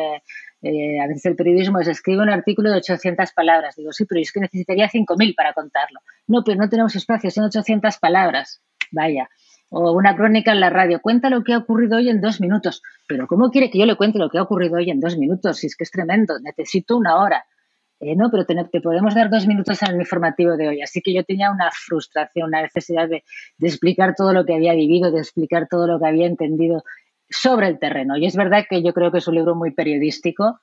Eh, 0.64 1.00
a 1.00 1.08
veces 1.08 1.26
el 1.26 1.36
periodismo 1.36 1.80
es 1.80 1.88
escribe 1.88 2.24
un 2.24 2.30
artículo 2.30 2.72
de 2.72 2.78
800 2.78 3.32
palabras. 3.34 3.76
Digo, 3.76 3.91
sí, 3.91 4.06
pero 4.06 4.22
es 4.22 4.32
que 4.32 4.39
necesitaría 4.39 4.89
5.000 4.89 5.36
para 5.36 5.54
contarlo. 5.54 6.00
No, 6.26 6.43
pero 6.43 6.58
no 6.58 6.70
tenemos 6.70 6.95
espacio, 6.95 7.30
son 7.30 7.45
800 7.45 7.98
palabras. 7.98 8.62
Vaya. 8.91 9.30
O 9.70 9.91
una 9.91 10.15
crónica 10.15 10.53
en 10.53 10.61
la 10.61 10.70
radio, 10.70 11.01
cuenta 11.01 11.30
lo 11.30 11.43
que 11.43 11.53
ha 11.53 11.57
ocurrido 11.57 11.97
hoy 11.97 12.09
en 12.09 12.22
dos 12.22 12.39
minutos. 12.39 12.82
Pero 13.07 13.28
¿cómo 13.28 13.51
quiere 13.51 13.70
que 13.70 13.80
yo 13.80 13.86
le 13.86 13.95
cuente 13.95 14.18
lo 14.18 14.30
que 14.30 14.38
ha 14.38 14.43
ocurrido 14.43 14.78
hoy 14.78 14.89
en 14.89 14.99
dos 14.99 15.18
minutos? 15.18 15.57
Si 15.57 15.68
es 15.68 15.76
que 15.76 15.84
es 15.84 15.91
tremendo, 15.91 16.39
necesito 16.39 16.95
una 16.95 17.18
hora. 17.18 17.45
Eh, 17.99 18.15
no, 18.15 18.30
pero 18.30 18.45
te, 18.45 18.82
podemos 18.82 19.15
dar 19.15 19.30
dos 19.30 19.47
minutos 19.47 19.82
en 19.82 19.95
el 19.95 20.01
informativo 20.01 20.55
de 20.55 20.68
hoy. 20.68 20.82
Así 20.82 21.01
que 21.01 21.13
yo 21.13 21.24
tenía 21.24 21.51
una 21.51 21.70
frustración, 21.72 22.47
una 22.47 22.61
necesidad 22.61 23.09
de, 23.09 23.24
explicar 23.59 24.13
todo 24.15 24.34
lo 24.34 24.45
que 24.45 24.53
había 24.53 24.74
vivido, 24.74 25.11
de 25.11 25.20
explicar 25.20 25.68
todo 25.68 25.88
lo 25.88 25.99
que 25.99 26.07
había 26.07 26.28
entendido 26.28 26.84
sobre 27.30 27.68
el 27.68 27.80
terreno. 27.80 28.15
Y 28.15 28.26
es 28.26 28.36
verdad 28.36 28.65
que 28.70 28.84
yo 28.84 28.93
creo 28.93 29.11
que 29.11 29.18
es 29.18 29.28
un 29.28 29.36
libro 29.36 29.55
muy 29.55 29.72
periodístico. 29.72 30.59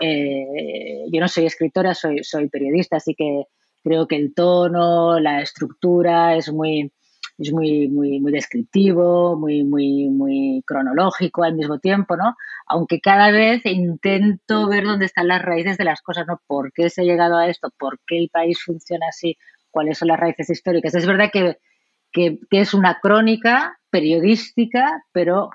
Eh, 0.00 1.04
yo 1.12 1.20
no 1.20 1.28
soy 1.28 1.46
escritora, 1.46 1.94
soy, 1.94 2.22
soy 2.22 2.48
periodista, 2.48 2.96
así 2.96 3.14
que 3.14 3.44
creo 3.82 4.06
que 4.06 4.16
el 4.16 4.34
tono, 4.34 5.18
la 5.18 5.42
estructura 5.42 6.36
es 6.36 6.52
muy, 6.52 6.92
es 7.38 7.52
muy, 7.52 7.88
muy, 7.88 8.18
muy 8.20 8.32
descriptivo, 8.32 9.36
muy, 9.36 9.62
muy, 9.62 10.08
muy 10.08 10.62
cronológico 10.66 11.44
al 11.44 11.54
mismo 11.54 11.78
tiempo, 11.78 12.16
¿no? 12.16 12.34
Aunque 12.66 13.00
cada 13.00 13.30
vez 13.30 13.64
intento 13.66 14.68
ver 14.68 14.84
dónde 14.84 15.06
están 15.06 15.28
las 15.28 15.42
raíces 15.42 15.76
de 15.76 15.84
las 15.84 16.00
cosas, 16.00 16.26
¿no? 16.26 16.40
¿Por 16.46 16.72
qué 16.72 16.88
se 16.88 17.02
ha 17.02 17.04
llegado 17.04 17.36
a 17.36 17.48
esto? 17.48 17.70
¿Por 17.78 18.00
qué 18.06 18.18
el 18.18 18.30
país 18.30 18.62
funciona 18.64 19.08
así? 19.08 19.36
¿Cuáles 19.70 19.98
son 19.98 20.08
las 20.08 20.20
raíces 20.20 20.48
históricas? 20.48 20.94
Es 20.94 21.06
verdad 21.06 21.30
que, 21.30 21.58
que, 22.12 22.38
es 22.50 22.72
una 22.72 23.00
crónica 23.00 23.78
periodística, 23.90 25.04
pero 25.12 25.50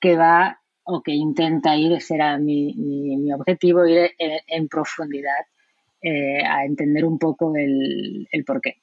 que 0.00 0.16
va 0.16 0.60
o 0.84 1.02
que 1.02 1.12
intenta 1.12 1.76
ir, 1.76 1.92
ese 1.92 2.14
era 2.14 2.38
mi, 2.38 2.74
mi, 2.74 3.32
objetivo, 3.32 3.84
ir 3.86 4.12
en, 4.18 4.68
profundidad 4.68 5.44
eh, 6.02 6.44
a 6.44 6.64
entender 6.64 7.04
un 7.04 7.18
poco 7.18 7.54
el, 7.56 8.28
el 8.30 8.44
porqué. 8.44 8.80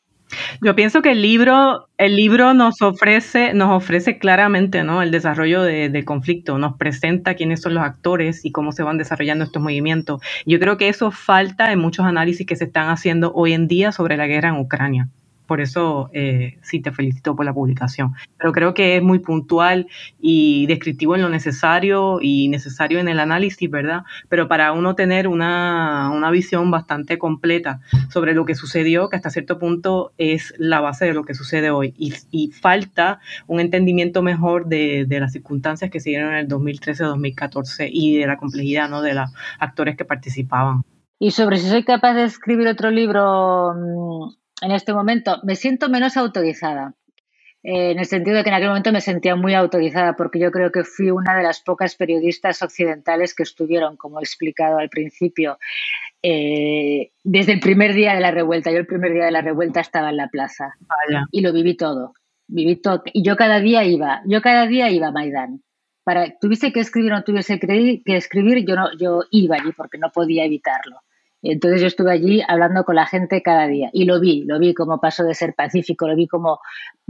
Yo 0.61 0.75
pienso 0.75 1.01
que 1.01 1.11
el 1.11 1.21
libro, 1.21 1.87
el 1.97 2.15
libro 2.15 2.53
nos 2.53 2.81
ofrece, 2.81 3.53
nos 3.53 3.71
ofrece 3.71 4.17
claramente 4.17 4.83
¿no? 4.83 5.01
el 5.01 5.11
desarrollo 5.11 5.63
de, 5.63 6.03
conflicto, 6.05 6.57
nos 6.57 6.75
presenta 6.77 7.35
quiénes 7.35 7.61
son 7.61 7.73
los 7.73 7.83
actores 7.83 8.43
y 8.45 8.51
cómo 8.51 8.71
se 8.71 8.83
van 8.83 8.97
desarrollando 8.97 9.43
estos 9.43 9.61
movimientos. 9.61 10.21
Yo 10.45 10.59
creo 10.59 10.77
que 10.77 10.89
eso 10.89 11.11
falta 11.11 11.71
en 11.71 11.79
muchos 11.79 12.05
análisis 12.05 12.45
que 12.45 12.55
se 12.55 12.65
están 12.65 12.89
haciendo 12.89 13.33
hoy 13.33 13.53
en 13.53 13.67
día 13.67 13.91
sobre 13.91 14.17
la 14.17 14.27
guerra 14.27 14.49
en 14.49 14.57
Ucrania. 14.57 15.09
Por 15.47 15.61
eso 15.61 16.09
eh, 16.13 16.57
sí 16.61 16.81
te 16.81 16.91
felicito 16.91 17.35
por 17.35 17.45
la 17.45 17.53
publicación. 17.53 18.13
Pero 18.37 18.51
creo 18.51 18.73
que 18.73 18.97
es 18.97 19.03
muy 19.03 19.19
puntual 19.19 19.87
y 20.19 20.67
descriptivo 20.67 21.15
en 21.15 21.21
lo 21.21 21.29
necesario 21.29 22.19
y 22.21 22.49
necesario 22.49 22.99
en 22.99 23.07
el 23.07 23.19
análisis, 23.19 23.69
¿verdad? 23.69 24.03
Pero 24.29 24.47
para 24.47 24.73
uno 24.73 24.95
tener 24.95 25.27
una, 25.27 26.11
visión 26.31 26.69
bastante 26.71 27.17
completa 27.17 27.79
sobre 28.09 28.33
lo 28.33 28.43
que 28.43 28.53
sucedió, 28.53 29.07
que 29.07 29.15
hasta 29.15 29.29
cierto 29.29 29.57
punto 29.57 30.11
es 30.17 30.53
la 30.57 30.81
base 30.81 31.05
de 31.05 31.13
lo 31.13 31.23
que 31.23 31.33
sucede 31.33 31.71
hoy. 31.71 31.93
Y, 31.97 32.51
falta 32.51 33.19
un 33.45 33.59
entendimiento 33.59 34.21
mejor 34.21 34.67
de, 34.67 35.05
de, 35.07 35.19
las 35.19 35.31
circunstancias 35.31 35.89
que 35.89 35.99
se 35.99 36.09
dieron 36.09 36.33
en 36.33 36.39
el 36.39 36.47
2013-2014 36.47 37.89
y 37.91 38.17
de 38.17 38.27
la 38.27 38.37
complejidad 38.37 38.89
¿no? 38.89 39.01
de 39.01 39.13
los 39.13 39.29
actores 39.59 39.95
que 39.95 40.05
participaban. 40.05 40.83
Y 41.19 41.31
sobre 41.31 41.57
si 41.57 41.67
soy 41.69 41.83
capaz 41.83 42.13
de 42.13 42.25
escribir 42.25 42.67
otro 42.67 42.91
libro 42.91 43.73
mm, 43.73 44.35
en 44.61 44.71
este 44.71 44.93
momento 44.93 45.39
me 45.43 45.55
siento 45.55 45.89
menos 45.89 46.17
autorizada. 46.17 46.93
Eh, 47.63 47.91
en 47.91 47.99
el 47.99 48.05
sentido 48.05 48.37
de 48.37 48.43
que 48.43 48.49
en 48.49 48.55
aquel 48.55 48.69
momento 48.69 48.91
me 48.91 49.01
sentía 49.01 49.35
muy 49.35 49.53
autorizada, 49.53 50.15
porque 50.15 50.39
yo 50.39 50.51
creo 50.51 50.71
que 50.71 50.83
fui 50.83 51.11
una 51.11 51.35
de 51.35 51.43
las 51.43 51.61
pocas 51.61 51.95
periodistas 51.95 52.61
occidentales 52.61 53.33
que 53.33 53.43
estuvieron, 53.43 53.97
como 53.97 54.19
he 54.19 54.23
explicado 54.23 54.77
al 54.77 54.89
principio, 54.89 55.57
eh, 56.21 57.11
desde 57.23 57.53
el 57.53 57.59
primer 57.59 57.93
día 57.93 58.13
de 58.13 58.21
la 58.21 58.31
revuelta. 58.31 58.71
Yo 58.71 58.77
el 58.77 58.87
primer 58.87 59.13
día 59.13 59.25
de 59.25 59.31
la 59.31 59.41
revuelta 59.41 59.81
estaba 59.81 60.09
en 60.09 60.17
la 60.17 60.29
plaza 60.29 60.75
y 61.31 61.41
lo 61.41 61.51
viví 61.51 61.75
todo. 61.75 62.13
Viví 62.47 62.77
todo. 62.77 63.01
Y 63.11 63.23
yo 63.23 63.35
cada 63.35 63.59
día 63.59 63.83
iba, 63.83 64.21
yo 64.25 64.41
cada 64.41 64.67
día 64.67 64.89
iba 64.89 65.07
a 65.07 65.11
Maidán. 65.11 65.61
Para, 66.03 66.37
tuviese 66.39 66.71
que 66.71 66.79
escribir 66.79 67.11
o 67.11 67.15
no 67.17 67.23
tuviese 67.23 67.59
que 67.59 68.01
escribir, 68.05 68.65
yo, 68.65 68.75
no, 68.77 68.97
yo 68.97 69.23
iba 69.29 69.57
allí 69.57 69.73
porque 69.75 69.97
no 69.97 70.09
podía 70.09 70.45
evitarlo. 70.45 71.01
Entonces 71.49 71.79
yo 71.79 71.87
estuve 71.87 72.11
allí 72.11 72.43
hablando 72.45 72.83
con 72.83 72.95
la 72.95 73.05
gente 73.05 73.41
cada 73.41 73.67
día 73.67 73.89
y 73.93 74.03
lo 74.03 74.19
vi, 74.19 74.43
lo 74.43 74.59
vi 74.59 74.73
como 74.73 74.99
pasó 74.99 75.23
de 75.23 75.33
ser 75.33 75.53
pacífico, 75.53 76.05
lo 76.05 76.13
vi 76.13 76.27
como 76.27 76.59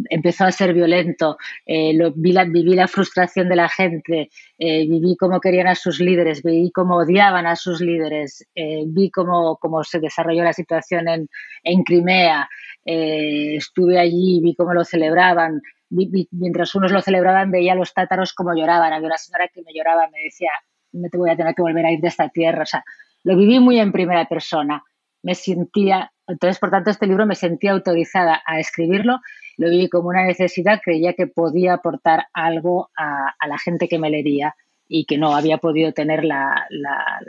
empezó 0.09 0.43
a 0.45 0.51
ser 0.51 0.75
violento, 0.75 1.37
eh, 1.65 1.97
vi 2.15 2.33
la, 2.33 2.43
viví 2.43 2.75
la 2.75 2.87
frustración 2.87 3.49
de 3.49 3.55
la 3.55 3.67
gente, 3.67 4.29
eh, 4.59 4.87
viví 4.87 5.17
cómo 5.17 5.39
querían 5.39 5.65
a 5.65 5.73
sus 5.73 5.99
líderes, 5.99 6.43
vi 6.43 6.71
cómo 6.71 6.97
odiaban 6.97 7.47
a 7.47 7.55
sus 7.55 7.81
líderes, 7.81 8.47
eh, 8.53 8.83
vi 8.85 9.09
cómo, 9.09 9.57
cómo, 9.57 9.83
se 9.83 9.99
desarrolló 9.99 10.43
la 10.43 10.53
situación 10.53 11.07
en, 11.07 11.29
en 11.63 11.83
Crimea, 11.83 12.47
estuve 12.85 13.99
allí, 13.99 14.39
vi 14.41 14.53
cómo 14.53 14.73
lo 14.75 14.85
celebraban, 14.85 15.61
mientras 15.89 16.75
unos 16.75 16.91
lo 16.91 17.01
celebraban 17.01 17.49
veía 17.49 17.73
a 17.73 17.75
los 17.75 17.91
tátaros 17.91 18.33
como 18.33 18.55
lloraban, 18.55 18.93
había 18.93 19.07
una 19.07 19.17
señora 19.17 19.47
que 19.47 19.63
me 19.63 19.73
lloraba, 19.73 20.07
me 20.09 20.19
decía, 20.25 20.51
no 20.91 21.09
voy 21.11 21.31
a 21.31 21.35
tener 21.35 21.55
que 21.55 21.63
volver 21.63 21.85
a 21.87 21.91
ir 21.91 21.99
de 22.01 22.07
esta 22.07 22.29
tierra, 22.29 22.63
o 22.63 22.65
sea, 22.67 22.83
lo 23.27 23.35
viví 23.35 23.59
muy 23.59 23.77
en 23.77 23.91
primera 23.91 24.25
persona. 24.25 24.85
Me 25.21 25.35
sentía, 25.35 26.13
entonces, 26.27 26.59
por 26.59 26.69
tanto, 26.69 26.91
este 26.91 27.07
libro 27.07 27.25
me 27.25 27.35
sentía 27.35 27.73
autorizada 27.73 28.41
a 28.45 28.57
escribirlo. 28.57 29.19
Lo 29.57 29.69
viví 29.69 29.89
como 29.89 30.07
una 30.07 30.23
necesidad, 30.23 30.79
creía 30.81 31.11
que 31.11 31.27
podía 31.27 31.73
aportar 31.73 32.27
algo 32.31 32.89
a, 32.95 33.33
la 33.45 33.57
gente 33.57 33.89
que 33.89 33.99
me 33.99 34.09
leería 34.09 34.55
y 34.87 35.03
que 35.03 35.17
no 35.17 35.35
había 35.35 35.57
podido 35.57 35.91
tener 35.91 36.23
la, 36.23 36.67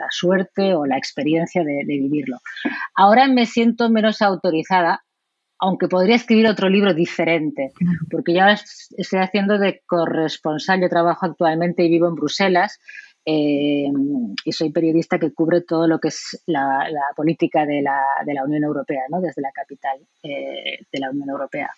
suerte 0.09 0.73
o 0.73 0.85
la 0.85 0.97
experiencia 0.97 1.65
de, 1.65 1.83
vivirlo. 1.85 2.37
Ahora 2.95 3.27
me 3.27 3.45
siento 3.45 3.89
menos 3.89 4.21
autorizada, 4.21 5.03
aunque 5.59 5.89
podría 5.89 6.15
escribir 6.15 6.47
otro 6.47 6.69
libro 6.69 6.93
diferente, 6.93 7.73
porque 8.09 8.35
ya 8.35 8.51
estoy 8.51 9.19
haciendo 9.19 9.57
de 9.57 9.81
corresponsal. 9.85 10.79
Yo 10.79 10.87
trabajo 10.87 11.25
actualmente 11.25 11.83
y 11.83 11.89
vivo 11.89 12.07
en 12.07 12.15
Bruselas 12.15 12.79
eh, 13.25 13.91
y 14.45 14.51
soy 14.51 14.71
periodista 14.71 15.19
que 15.19 15.33
cubre 15.33 15.61
todo 15.61 15.87
lo 15.87 15.99
que 15.99 16.07
es 16.07 16.41
la, 16.47 16.89
política 17.15 17.65
de 17.65 17.81
la, 17.81 18.01
de 18.25 18.33
la, 18.33 18.43
Unión 18.43 18.63
Europea, 18.63 19.03
¿no? 19.09 19.21
desde 19.21 19.41
la 19.41 19.51
capital 19.51 19.99
eh, 20.23 20.79
de 20.91 20.99
la 20.99 21.11
Unión 21.11 21.29
Europea. 21.29 21.69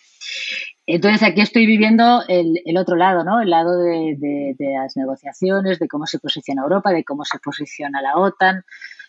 Entonces 0.86 1.22
aquí 1.22 1.40
estoy 1.40 1.66
viviendo 1.66 2.22
el, 2.28 2.60
el 2.64 2.76
otro 2.76 2.96
lado, 2.96 3.24
¿no? 3.24 3.40
el 3.40 3.50
lado 3.50 3.78
de, 3.78 4.16
de, 4.18 4.74
las 4.74 4.96
negociaciones, 4.96 5.78
de 5.78 5.88
cómo 5.88 6.06
se 6.06 6.18
posiciona 6.18 6.62
Europa, 6.62 6.90
de 6.92 7.04
cómo 7.04 7.24
se 7.24 7.38
posiciona 7.38 8.00
la 8.00 8.16
OTAN, 8.16 8.64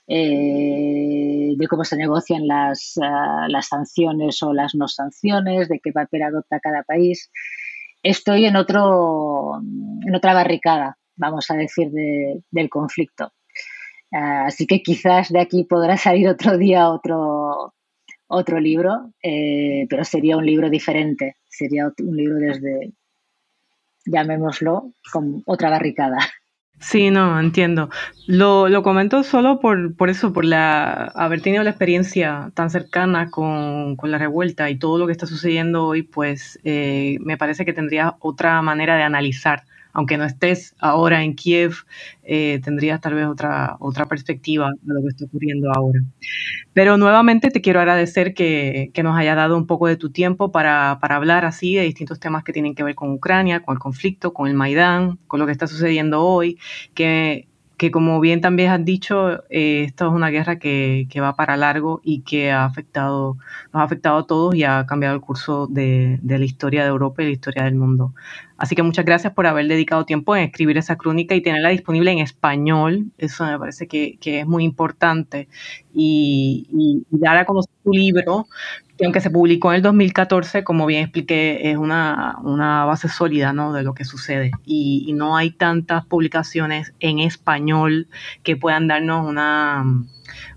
eh, 0.08 1.54
de 1.56 1.68
cómo 1.68 1.86
se 1.86 1.96
negocian 1.96 2.46
las, 2.46 3.00
ah, 3.02 3.48
las 3.48 3.68
sanciones 3.68 4.44
o 4.44 4.54
las 4.54 4.76
no 4.76 4.88
sanciones, 4.88 5.70
de 5.70 5.80
qué 5.80 5.92
papel 5.92 6.24
adopta 6.24 6.60
cada 6.60 6.84
país. 6.84 7.32
Estoy 8.04 8.46
en, 8.46 8.58
otro, 8.58 9.62
en 10.06 10.14
otra 10.14 10.34
barricada, 10.34 10.98
vamos 11.16 11.50
a 11.52 11.56
decir, 11.56 11.90
del 11.92 12.70
conflicto. 12.70 13.32
Ah, 14.12 14.46
así 14.46 14.68
que 14.68 14.84
quizás 14.84 15.30
de 15.30 15.40
aquí 15.40 15.64
podrá 15.64 15.98
salir 15.98 16.28
otro 16.28 16.58
día 16.58 16.90
otro, 16.90 17.74
otro 18.28 18.60
libro, 18.60 19.12
eh, 19.22 19.88
pero 19.90 20.04
sería 20.04 20.38
un 20.38 20.46
libro 20.46 20.70
diferente, 20.70 21.38
sería 21.48 21.92
un 21.98 22.16
libro 22.16 22.38
desde, 22.38 22.94
llamémoslo, 24.06 24.92
con 25.12 25.44
otra 25.46 25.70
barricada. 25.70 26.18
Sí, 26.80 27.12
no, 27.12 27.40
entiendo. 27.40 27.90
Lo, 28.28 28.68
lo 28.68 28.84
comento 28.84 29.24
solo 29.24 29.60
por, 29.62 29.96
por 29.96 30.10
eso, 30.10 30.34
por 30.34 30.44
la, 30.44 31.06
haber 31.16 31.42
tenido 31.42 31.64
la 31.64 31.70
experiencia 31.70 32.52
tan 32.56 32.70
cercana 32.70 33.32
con, 33.32 33.96
con 33.96 34.12
la 34.12 34.18
revuelta 34.18 34.70
y 34.70 34.78
todo 34.78 34.98
lo 34.98 35.06
que 35.06 35.14
está 35.14 35.26
sucediendo 35.26 35.86
hoy, 35.86 36.04
pues 36.04 36.60
eh, 36.66 37.18
me 37.22 37.38
parece 37.38 37.64
que 37.64 37.72
tendría 37.72 38.16
otra 38.20 38.62
manera 38.62 38.98
de 38.98 39.04
analizar 39.04 39.64
aunque 39.94 40.18
no 40.18 40.26
estés 40.26 40.76
ahora 40.80 41.24
en 41.24 41.36
Kiev, 41.36 41.74
eh, 42.24 42.60
tendrías 42.64 43.00
tal 43.00 43.14
vez 43.14 43.28
otra, 43.28 43.78
otra 43.80 44.08
perspectiva 44.08 44.72
de 44.82 44.94
lo 44.94 45.02
que 45.02 45.08
está 45.08 45.26
ocurriendo 45.26 45.72
ahora. 45.74 46.02
Pero 46.74 46.98
nuevamente 46.98 47.52
te 47.52 47.62
quiero 47.62 47.80
agradecer 47.80 48.34
que, 48.34 48.90
que 48.94 49.04
nos 49.04 49.18
haya 49.18 49.36
dado 49.36 49.56
un 49.56 49.68
poco 49.68 49.88
de 49.88 49.96
tu 49.96 50.10
tiempo 50.10 50.52
para, 50.52 50.98
para, 51.00 51.16
hablar 51.16 51.46
así 51.46 51.76
de 51.76 51.84
distintos 51.84 52.20
temas 52.20 52.44
que 52.44 52.54
tienen 52.54 52.74
que 52.74 52.84
ver 52.84 52.96
con 52.96 53.12
Ucrania, 53.12 53.62
con 53.62 53.76
el 53.76 53.80
conflicto, 53.80 54.34
con 54.34 54.48
el 54.48 54.56
Maidán, 54.56 55.20
con 55.28 55.40
lo 55.40 55.46
que 55.46 55.52
está 55.52 55.68
sucediendo 55.68 56.24
hoy, 56.24 56.58
que 56.96 57.48
que 57.84 57.92
como 57.92 58.22
bien 58.22 58.40
también 58.40 58.72
has 58.72 58.86
dicho, 58.86 59.44
eh, 59.50 59.84
esto 59.84 60.08
es 60.08 60.14
una 60.14 60.30
guerra 60.30 60.58
que, 60.58 61.06
que, 61.10 61.20
va 61.20 61.36
para 61.36 61.58
largo 61.58 62.00
y 62.02 62.22
que 62.22 62.50
ha 62.50 62.64
afectado, 62.64 63.36
nos 63.74 63.82
ha 63.82 63.84
afectado 63.84 64.20
a 64.20 64.26
todos 64.26 64.56
y 64.56 64.64
ha 64.64 64.86
cambiado 64.86 65.16
el 65.16 65.20
curso 65.20 65.68
de, 65.68 66.18
de, 66.22 66.40
la 66.40 66.46
historia 66.46 66.84
de 66.84 66.88
Europa 66.88 67.22
y 67.22 67.26
la 67.26 67.32
historia 67.34 67.66
del 67.66 67.76
mundo. 67.76 68.14
Así 68.56 68.74
que 68.74 68.84
muchas 68.84 69.04
gracias 69.04 69.34
por 69.34 69.48
haber 69.48 69.68
dedicado 69.68 70.06
tiempo 70.06 70.34
en 70.34 70.44
escribir 70.44 70.78
esa 70.78 70.96
crónica 70.96 71.36
y 71.36 71.42
tenerla 71.42 71.70
disponible 71.70 72.10
en 72.12 72.20
español. 72.20 73.12
Eso 73.18 73.46
me 73.46 73.60
parece 73.60 73.86
que, 73.86 74.18
que 74.22 74.40
es 74.40 74.48
muy 74.48 74.64
importante. 74.64 75.50
Y, 75.94 77.04
dar 77.10 77.36
a 77.36 77.46
conocer 77.46 77.74
tu 77.84 77.92
libro 77.92 78.48
Y 79.04 79.06
aunque 79.06 79.20
se 79.20 79.30
publicó 79.30 79.70
en 79.74 79.76
el 79.76 79.82
2014, 79.82 80.64
como 80.64 80.86
bien 80.86 81.02
expliqué, 81.02 81.70
es 81.70 81.76
una, 81.76 82.38
base 82.86 83.10
sólida 83.10 83.52
¿no? 83.52 83.74
de 83.74 83.84
lo 83.84 83.94
que 83.94 84.06
sucede. 84.06 84.52
Y, 84.64 85.12
no 85.14 85.36
hay 85.36 85.52
tantas 85.52 86.06
publicaciones 86.06 86.94
en 87.02 87.20
español 87.20 88.08
que 88.44 88.56
puedan 88.56 88.88
darnos 88.88 89.28
una, 89.28 89.84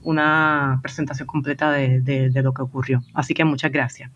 una 0.05 0.78
presentación 0.80 1.26
completa 1.26 1.72
de, 1.72 2.01
de 2.01 2.42
lo 2.44 2.55
que 2.55 2.62
ocurrió. 2.62 3.03
Así 3.14 3.34
que 3.34 3.44
muchas 3.44 3.72
gracias. 3.72 4.12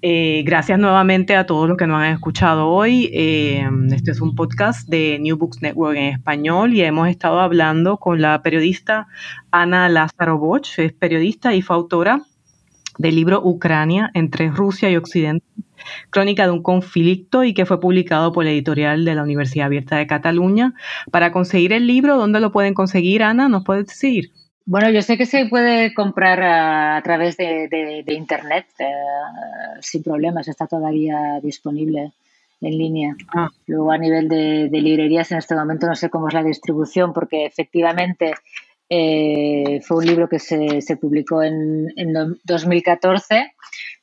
Eh, 0.00 0.44
gracias 0.46 0.78
nuevamente 0.78 1.36
a 1.36 1.44
todos 1.44 1.68
los 1.68 1.76
que 1.76 1.86
nos 1.86 2.00
han 2.00 2.14
escuchado 2.14 2.68
hoy. 2.68 3.10
Eh, 3.12 3.68
este 3.92 4.12
es 4.12 4.22
un 4.22 4.34
podcast 4.34 4.88
de 4.88 5.18
New 5.20 5.36
Books 5.36 5.60
Network 5.60 5.94
en 5.94 6.14
español 6.14 6.72
y 6.72 6.80
hemos 6.80 7.08
estado 7.08 7.38
hablando 7.38 7.98
con 7.98 8.22
la 8.22 8.40
periodista 8.40 9.08
Ana 9.50 9.90
Lázaro 9.90 10.38
Bosch, 10.38 10.78
es 10.78 10.94
periodista 10.94 11.54
y 11.54 11.60
fue 11.60 11.76
autora 11.76 12.22
del 12.98 13.14
libro 13.14 13.40
Ucrania 13.42 14.10
entre 14.14 14.50
Rusia 14.50 14.90
y 14.90 14.96
Occidente, 14.96 15.46
crónica 16.10 16.44
de 16.44 16.52
un 16.52 16.62
conflicto 16.62 17.44
y 17.44 17.54
que 17.54 17.66
fue 17.66 17.80
publicado 17.80 18.32
por 18.32 18.44
la 18.44 18.50
editorial 18.50 19.04
de 19.04 19.14
la 19.14 19.22
Universidad 19.22 19.66
Abierta 19.66 19.96
de 19.96 20.06
Cataluña. 20.06 20.74
Para 21.10 21.32
conseguir 21.32 21.72
el 21.72 21.86
libro, 21.86 22.16
¿dónde 22.16 22.40
lo 22.40 22.52
pueden 22.52 22.74
conseguir, 22.74 23.22
Ana? 23.22 23.48
¿Nos 23.48 23.64
puedes 23.64 23.86
decir? 23.86 24.32
Bueno, 24.66 24.90
yo 24.90 25.00
sé 25.00 25.16
que 25.16 25.24
se 25.24 25.46
puede 25.46 25.94
comprar 25.94 26.42
a, 26.42 27.00
través 27.02 27.38
de, 27.38 28.04
Internet 28.08 28.66
eh, 28.78 28.84
sin 29.80 30.02
problemas, 30.02 30.46
está 30.46 30.66
todavía 30.66 31.40
disponible 31.42 32.12
en 32.60 32.76
línea. 32.76 33.16
Ah. 33.34 33.48
Luego 33.66 33.92
a 33.92 33.98
nivel 33.98 34.28
de, 34.28 34.68
librerías 34.70 35.32
en 35.32 35.38
este 35.38 35.54
momento 35.54 35.86
no 35.86 35.94
sé 35.94 36.10
cómo 36.10 36.28
es 36.28 36.34
la 36.34 36.42
distribución 36.42 37.12
porque 37.12 37.46
efectivamente 37.46 38.34
eh, 38.88 39.80
fue 39.82 39.98
un 39.98 40.06
libro 40.06 40.28
que 40.28 40.38
se, 40.38 40.96
publicó 41.00 41.42
en, 41.42 41.88
2014. 42.44 43.52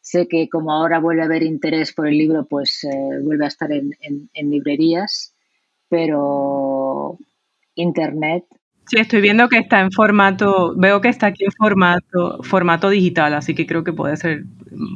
Sé 0.02 0.28
que 0.28 0.48
como 0.50 0.72
ahora 0.72 1.00
vuelve 1.00 1.24
a 1.24 1.26
haber 1.26 1.44
interés 1.44 1.94
por 1.94 2.08
el 2.08 2.18
libro, 2.18 2.46
pues 2.46 2.84
eh, 2.84 3.20
vuelve 3.24 3.46
a 3.46 3.50
estar 3.50 3.72
en, 3.72 3.92
en 4.02 4.52
librerías, 4.52 5.34
pero 5.90 7.18
Internet 7.76 8.46
Sí, 8.88 8.98
estoy 9.00 9.22
viendo 9.22 9.50
que 9.50 9.58
está 9.58 9.80
en 9.82 9.92
formato, 9.92 10.76
veo 10.78 11.02
que 11.02 11.10
está 11.10 11.28
aquí 11.28 11.46
en 11.46 11.52
formato, 11.52 12.44
formato 12.44 12.90
digital, 12.90 13.34
así 13.34 13.56
que 13.56 13.66
creo 13.66 13.84
que 13.84 13.94
puede 13.94 14.16
ser, 14.16 14.44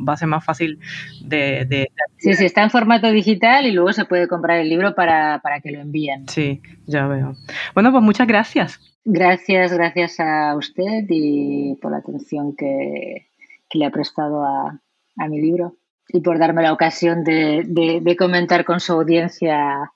va 0.07 0.13
a 0.13 0.17
ser 0.17 0.27
más 0.27 0.45
fácil 0.45 0.79
de, 1.23 1.89
Sí, 2.17 2.33
sí, 2.35 2.45
está 2.45 2.61
en 2.61 2.69
formato 2.69 3.09
digital 3.11 3.65
y 3.65 3.71
luego 3.71 3.91
se 3.93 4.05
puede 4.05 4.27
comprar 4.27 4.59
el 4.59 4.69
libro 4.69 4.93
para, 4.93 5.41
que 5.63 5.71
lo 5.71 5.79
envíen. 5.79 6.27
Sí, 6.27 6.61
ya 6.85 7.07
veo. 7.07 7.33
Bueno, 7.73 7.91
pues 7.91 8.03
muchas 8.03 8.27
gracias. 8.27 8.79
Gracias, 9.05 9.73
gracias 9.73 10.19
a 10.19 10.55
usted 10.55 11.05
y 11.09 11.75
por 11.81 11.91
la 11.91 11.97
atención 11.97 12.55
que, 12.55 13.27
le 13.73 13.85
ha 13.85 13.91
prestado 13.91 14.43
a, 14.43 14.79
mi 15.27 15.41
libro 15.41 15.75
y 16.07 16.21
por 16.21 16.37
darme 16.39 16.61
la 16.61 16.73
ocasión 16.73 17.23
de, 17.23 18.15
comentar 18.17 18.65
con 18.65 18.79
su 18.79 18.93
audiencia 18.93 19.91